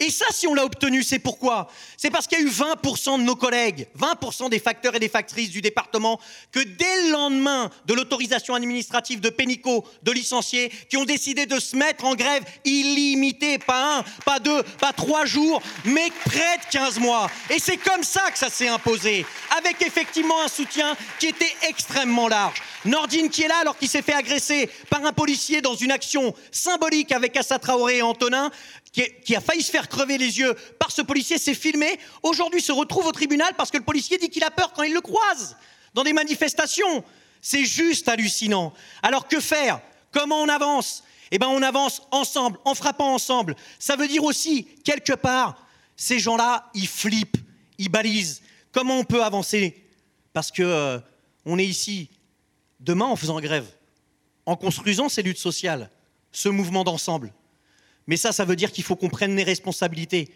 [0.00, 1.68] Et ça, si on l'a obtenu, c'est pourquoi?
[1.96, 5.08] C'est parce qu'il y a eu 20% de nos collègues, 20% des facteurs et des
[5.08, 6.20] factrices du département,
[6.50, 11.58] que dès le lendemain de l'autorisation administrative de Pénico de licencier, qui ont décidé de
[11.60, 16.70] se mettre en grève illimitée, pas un, pas deux, pas trois jours, mais près de
[16.70, 17.30] 15 mois.
[17.50, 19.24] Et c'est comme ça que ça s'est imposé,
[19.56, 22.62] avec effectivement un soutien qui était extrêmement large.
[22.84, 26.34] Nordine qui est là alors qu'il s'est fait agresser par un policier dans une action
[26.50, 28.50] symbolique avec Assa Traoré et Antonin,
[28.92, 32.72] qui a failli se faire crever les yeux par ce policier, s'est filmé, aujourd'hui se
[32.72, 35.56] retrouve au tribunal parce que le policier dit qu'il a peur quand il le croise
[35.94, 37.04] dans des manifestations.
[37.40, 38.72] C'est juste hallucinant.
[39.02, 39.80] Alors que faire?
[40.10, 41.04] Comment on avance?
[41.30, 43.54] Eh bien on avance ensemble, en frappant ensemble.
[43.78, 45.56] Ça veut dire aussi, quelque part,
[45.96, 47.38] ces gens-là, ils flippent,
[47.78, 48.42] ils balisent.
[48.72, 49.84] Comment on peut avancer?
[50.32, 50.98] Parce que euh,
[51.44, 52.10] on est ici
[52.80, 53.66] demain en faisant grève,
[54.46, 55.90] en construisant ces luttes sociales,
[56.32, 57.32] ce mouvement d'ensemble.
[58.06, 60.34] Mais ça, ça veut dire qu'il faut qu'on prenne les responsabilités.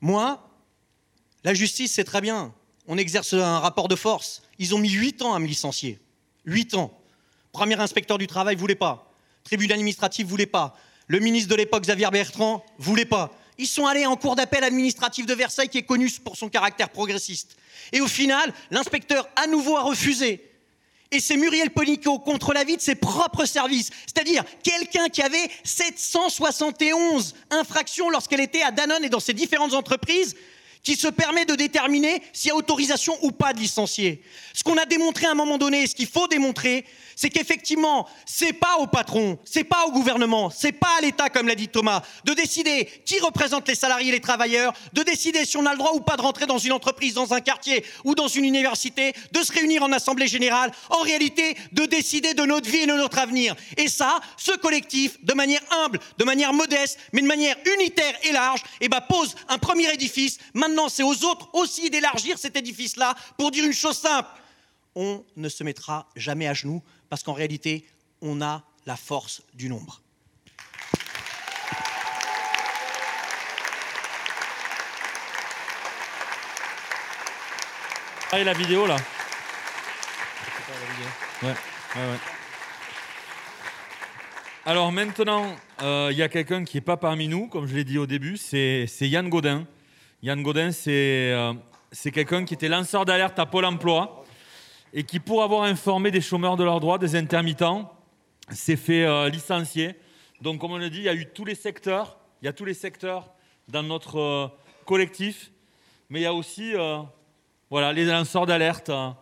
[0.00, 0.50] Moi,
[1.44, 2.54] la justice, c'est très bien.
[2.86, 4.42] On exerce un rapport de force.
[4.58, 5.98] Ils ont mis huit ans à me licencier.
[6.44, 6.98] Huit ans.
[7.52, 9.12] Premier inspecteur du travail voulait pas.
[9.44, 10.76] Tribunal administratif voulait pas.
[11.06, 13.30] Le ministre de l'époque, Xavier Bertrand, voulait pas.
[13.58, 16.88] Ils sont allés en cour d'appel administratif de Versailles, qui est connu pour son caractère
[16.88, 17.56] progressiste.
[17.92, 20.50] Et au final, l'inspecteur, à nouveau, a refusé.
[21.14, 23.90] Et c'est Muriel Ponico contre l'avis de ses propres services.
[24.04, 30.34] C'est-à-dire quelqu'un qui avait 771 infractions lorsqu'elle était à Danone et dans ses différentes entreprises,
[30.84, 34.22] qui se permet de déterminer s'il y a autorisation ou pas de licencier.
[34.52, 36.84] Ce qu'on a démontré à un moment donné, ce qu'il faut démontrer,
[37.16, 41.48] c'est qu'effectivement, c'est pas au patron, c'est pas au gouvernement, c'est pas à l'État, comme
[41.48, 45.56] l'a dit Thomas, de décider qui représente les salariés et les travailleurs, de décider si
[45.56, 48.14] on a le droit ou pas de rentrer dans une entreprise, dans un quartier ou
[48.14, 52.68] dans une université, de se réunir en assemblée générale, en réalité, de décider de notre
[52.68, 53.54] vie et de notre avenir.
[53.76, 58.32] Et ça, ce collectif, de manière humble, de manière modeste, mais de manière unitaire et
[58.32, 60.38] large, eh ben, pose un premier édifice.
[60.88, 64.28] C'est aux autres aussi d'élargir cet édifice-là pour dire une chose simple.
[64.94, 67.86] On ne se mettra jamais à genoux parce qu'en réalité,
[68.20, 70.00] on a la force du nombre.
[78.32, 78.96] Ah, et la vidéo là
[81.42, 82.18] Ouais, ouais, ouais.
[84.66, 87.84] Alors maintenant, euh, il y a quelqu'un qui n'est pas parmi nous, comme je l'ai
[87.84, 89.66] dit au début, c'est c'est Yann Godin.
[90.24, 91.52] Yann Godin, c'est euh,
[91.92, 94.24] c'est quelqu'un qui était lanceur d'alerte à Pôle emploi
[94.94, 97.92] et qui, pour avoir informé des chômeurs de leurs droits, des intermittents,
[98.48, 99.96] s'est fait euh, licencier.
[100.40, 102.54] Donc, comme on l'a dit, il y a eu tous les secteurs, il y a
[102.54, 103.34] tous les secteurs
[103.68, 104.48] dans notre euh,
[104.86, 105.50] collectif,
[106.08, 106.72] mais il y a aussi
[107.68, 108.88] voilà, les lanceurs d'alerte.
[108.88, 109.18] hein.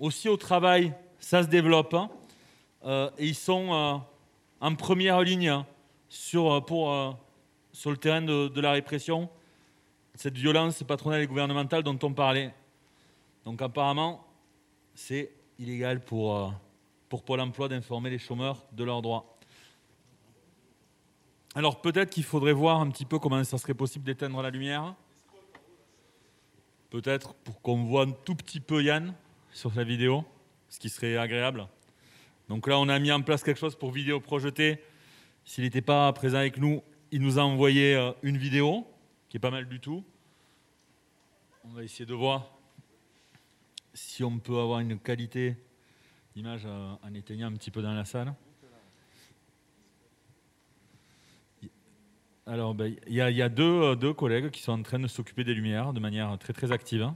[0.00, 1.94] Aussi au travail, ça se développe.
[1.94, 2.10] hein.
[3.18, 4.02] Et ils sont
[4.60, 5.66] en première ligne hein,
[6.08, 6.60] sur,
[7.86, 9.30] le terrain de la répression,
[10.20, 12.52] cette violence patronale et gouvernementale dont on parlait.
[13.46, 14.22] Donc apparemment,
[14.94, 16.50] c'est illégal pour, euh,
[17.08, 19.38] pour Pôle emploi d'informer les chômeurs de leurs droits.
[21.54, 24.94] Alors peut-être qu'il faudrait voir un petit peu comment ça serait possible d'éteindre la lumière.
[26.90, 29.14] Peut-être pour qu'on voit un tout petit peu Yann
[29.54, 30.26] sur la vidéo,
[30.68, 31.66] ce qui serait agréable.
[32.50, 34.84] Donc là, on a mis en place quelque chose pour vidéo projetée.
[35.46, 38.86] S'il n'était pas présent avec nous, il nous a envoyé euh, une vidéo
[39.30, 40.04] qui est pas mal du tout.
[41.72, 42.50] On va essayer de voir
[43.94, 45.56] si on peut avoir une qualité
[46.34, 48.34] d'image euh, en éteignant un petit peu dans la salle.
[52.44, 55.54] Alors, ben, il y a, euh, deux collègues qui sont en train de s'occuper des
[55.54, 57.02] lumières de manière très très active.
[57.02, 57.14] hein.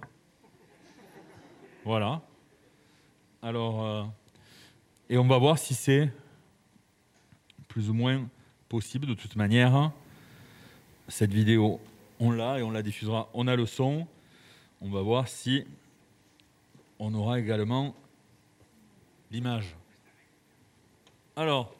[1.84, 2.22] Voilà.
[3.42, 4.04] Alors, euh,
[5.10, 6.12] et on va voir si c'est
[7.66, 8.24] plus ou moins
[8.68, 9.06] possible.
[9.08, 9.90] De toute manière,
[11.08, 11.80] cette vidéo,
[12.20, 13.28] on l'a et on la diffusera.
[13.34, 14.06] On a le son.
[14.86, 15.64] On va voir si
[16.98, 17.94] on aura également
[19.30, 19.74] l'image.
[21.36, 21.74] Alors,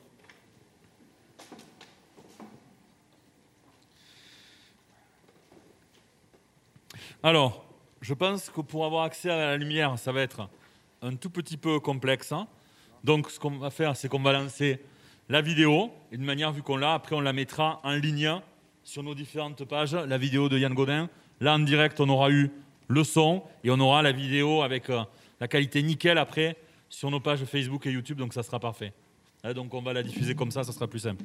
[7.23, 7.67] alors,
[8.01, 10.49] je pense que pour avoir accès à la lumière, ça va être
[11.03, 12.33] un tout petit peu complexe.
[12.33, 12.49] hein.
[13.05, 14.81] Donc, ce qu'on va faire, c'est qu'on va lancer
[15.29, 15.91] la vidéo.
[16.11, 18.41] Et de manière, vu qu'on l'a, après, on la mettra en ligne
[18.83, 19.93] sur nos différentes pages.
[19.95, 21.11] La vidéo de Yann Godin.
[21.41, 22.51] Là, en direct, on aura eu
[22.89, 25.03] le son et on aura la vidéo avec euh,
[25.41, 26.57] la qualité nickel après
[26.89, 28.19] sur nos pages Facebook et YouTube.
[28.19, 28.93] Donc, ça sera parfait.
[29.43, 31.25] Hein, donc, on va la diffuser comme ça, ça sera plus simple.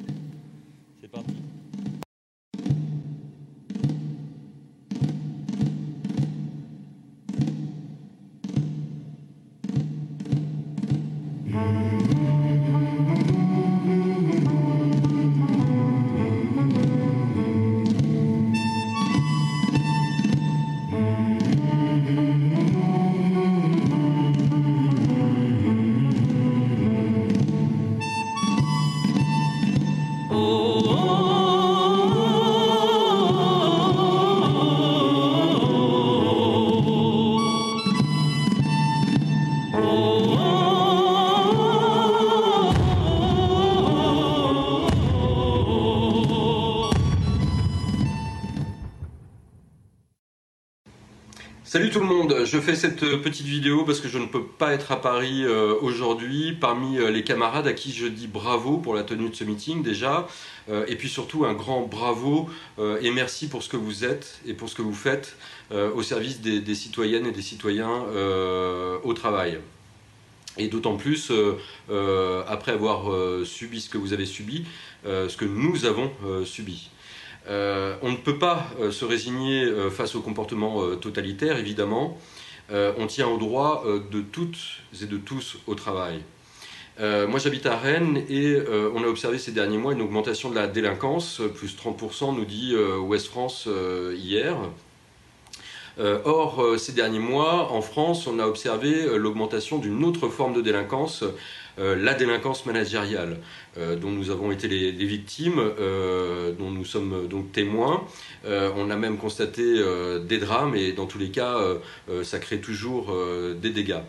[52.50, 55.44] Je fais cette euh, petite vidéo parce que je ne peux pas être à Paris
[55.44, 59.36] euh, aujourd'hui parmi euh, les camarades à qui je dis bravo pour la tenue de
[59.36, 60.28] ce meeting déjà
[60.88, 62.48] et puis surtout un grand bravo
[63.02, 65.36] et merci pour ce que vous êtes et pour ce que vous faites
[65.72, 68.04] au service des, citoyennes et des citoyens
[69.04, 69.58] au travail.
[70.60, 71.32] Et d'autant plus
[72.48, 73.12] après avoir
[73.48, 74.64] subi ce que vous avez subi,
[75.06, 76.12] ce que nous avons
[76.46, 76.92] subi.
[77.48, 82.16] On ne peut pas se résigner face au comportement totalitaire, évidemment.
[82.72, 84.58] Euh, on tient au droit euh, de toutes
[85.02, 86.22] et de tous au travail.
[87.00, 88.58] Euh, moi j'habite à Rennes et
[88.94, 92.76] on a observé ces derniers mois une augmentation de la délinquance, plus 30% nous dit
[92.76, 93.70] Ouest France
[94.16, 94.58] hier.
[96.26, 101.24] Or, ces derniers mois, en France, on a observé l'augmentation d'une autre forme de délinquance,
[101.80, 103.38] la délinquance managériale,
[103.78, 108.06] euh, dont nous avons été les, victimes, euh, dont nous sommes euh, donc témoins.
[108.46, 111.78] Euh, on a même constaté euh, des drames et dans tous les cas, euh,
[112.10, 114.02] euh, ça crée toujours euh, des dégâts.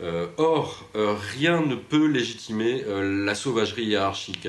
[0.00, 4.48] Euh, or, euh, rien ne peut légitimer euh, la sauvagerie hiérarchique.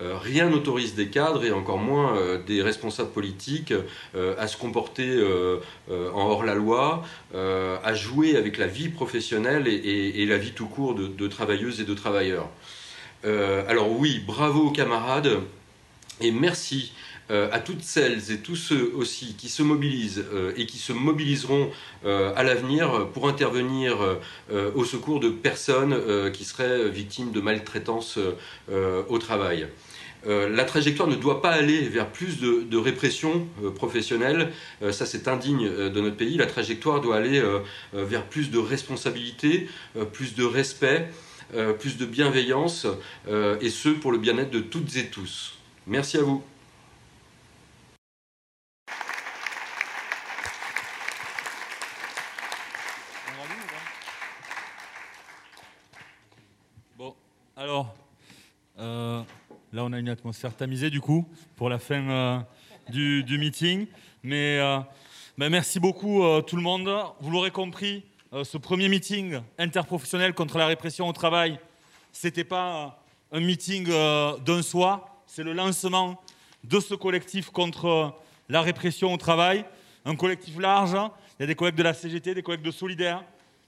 [0.00, 3.72] Euh, rien n'autorise des cadres et encore moins euh, des responsables politiques
[4.16, 5.04] euh, à se comporter
[5.88, 7.04] en hors-la-loi,
[7.34, 11.84] à jouer avec la vie professionnelle et, la vie tout court de, de travailleuses et
[11.84, 12.48] de travailleurs.
[13.24, 15.40] Alors oui, bravo aux camarades
[16.20, 16.92] et merci
[17.30, 21.70] à toutes celles et tous ceux aussi qui se mobilisent euh, et qui se mobiliseront
[22.04, 23.98] euh, à l'avenir pour intervenir
[24.50, 28.18] euh, au secours de personnes euh, qui seraient victimes de maltraitance
[28.70, 29.68] euh, au travail.
[30.26, 34.52] Euh, la trajectoire ne doit pas aller vers plus de, répression euh, professionnelle,
[34.82, 36.36] Euh, ça c'est indigne euh, de notre pays.
[36.36, 37.60] La trajectoire doit aller euh,
[37.94, 41.08] euh, vers plus de responsabilité, euh, plus de respect,
[41.54, 42.86] euh, plus de bienveillance,
[43.28, 45.58] euh, et ce pour le bien-être de toutes et tous.
[45.86, 46.42] Merci à vous.
[56.96, 57.14] Bon,
[57.56, 57.94] alors,
[58.78, 59.22] euh,
[59.72, 61.24] là on a une atmosphère tamisée du coup
[61.56, 62.38] pour la fin euh,
[62.90, 63.86] du, du meeting.
[64.24, 64.78] Mais euh,
[65.38, 66.90] ben, merci beaucoup euh, tout le monde.
[67.20, 68.04] Vous l'aurez compris,
[68.42, 71.60] ce premier meeting interprofessionnel contre la répression au travail,
[72.10, 73.00] c'était pas
[73.30, 76.20] un meeting d'un soi, c'est le lancement
[76.64, 78.12] de ce collectif contre
[78.48, 79.64] la répression au travail.
[80.04, 80.96] Un collectif large,
[81.38, 83.22] il y a des collègues de la CGT, des collègues de Solidaire,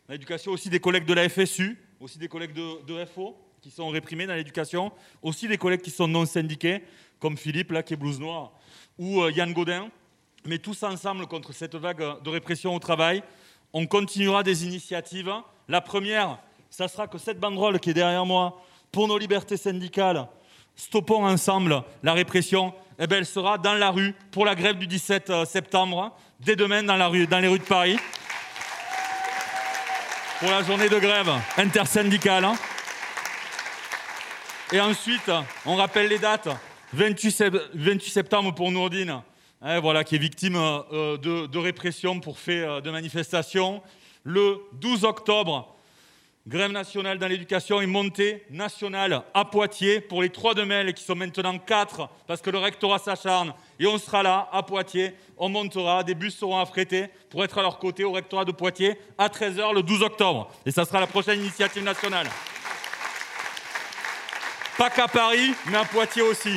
[0.09, 3.37] l'éducation aussi des collègues de la FSU, aussi des collègues de FO
[3.67, 6.85] qui sont réprimés dans l'éducation, aussi des collègues qui sont non syndiqués,
[7.19, 8.53] comme Philippe, là, qui est blouse noire,
[8.97, 9.89] ou euh, Yann Godin.
[10.45, 13.25] Mais tous ensemble contre cette vague de répression au travail,
[13.73, 15.33] on continuera des initiatives.
[15.67, 16.39] La première,
[16.71, 18.63] ça sera que cette banderole qui est derrière moi,
[18.93, 20.29] pour nos libertés syndicales,
[20.77, 24.87] stoppons ensemble la répression, eh ben, elle sera dans la rue pour la grève du
[24.87, 27.97] 17 septembre, dès demain dans les rues de Paris,
[30.39, 32.47] pour la journée de grève intersyndicale.
[34.73, 35.31] Et ensuite,
[35.65, 36.49] on rappelle les dates.
[36.93, 39.23] 28, sep- 28 septembre pour Nourdine,
[39.63, 43.83] hein, voilà, qui est victime euh, de, de répression pour fait euh, de manifestation.
[44.25, 45.73] Le 12 octobre,
[46.49, 51.03] Grève nationale dans l'éducation et montée nationale à Poitiers pour les trois de mai qui
[51.03, 53.53] sont maintenant quatre parce que le rectorat s'acharne.
[53.81, 57.63] Et on sera là à Poitiers, on montera, des bus seront affrétés pour être à
[57.63, 60.49] leur côté au rectorat de Poitiers à 13h le 12 octobre.
[60.65, 62.29] Et ça sera la prochaine initiative nationale.
[64.79, 66.51] Pas qu'à Paris, mais à Poitiers aussi.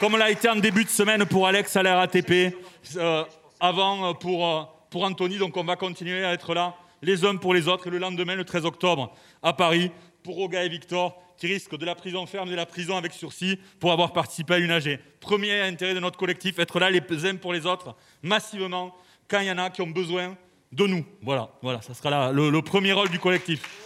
[0.00, 2.56] Comme l'a été en début de semaine pour Alex à la RATP,
[2.96, 3.24] euh,
[3.60, 7.36] avant euh, pour, euh, pour Anthony, donc on va continuer à être là les uns
[7.36, 7.88] pour les autres.
[7.88, 9.90] Et le lendemain, le 13 octobre, à Paris,
[10.22, 13.58] pour Roga et Victor, qui risquent de la prison ferme de la prison avec sursis
[13.80, 14.98] pour avoir participé à une AG.
[15.20, 18.96] Premier intérêt de notre collectif, être là les uns pour les autres, massivement,
[19.28, 20.38] quand il y en a qui ont besoin
[20.72, 21.04] de nous.
[21.20, 23.83] Voilà, voilà, ça sera le premier rôle du collectif.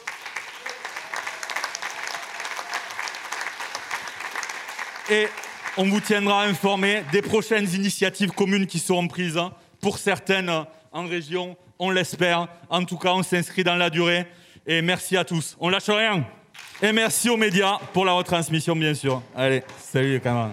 [5.10, 5.26] Et
[5.78, 9.40] on vous tiendra informé des prochaines initiatives communes qui seront prises,
[9.80, 10.51] pour certaines
[10.93, 12.48] en région, on l'espère.
[12.68, 14.26] En tout cas, on s'inscrit dans la durée.
[14.66, 15.56] Et merci à tous.
[15.60, 16.24] On lâche rien.
[16.82, 19.22] Et merci aux médias pour la retransmission, bien sûr.
[19.35, 20.52] Allez, salut les camarades.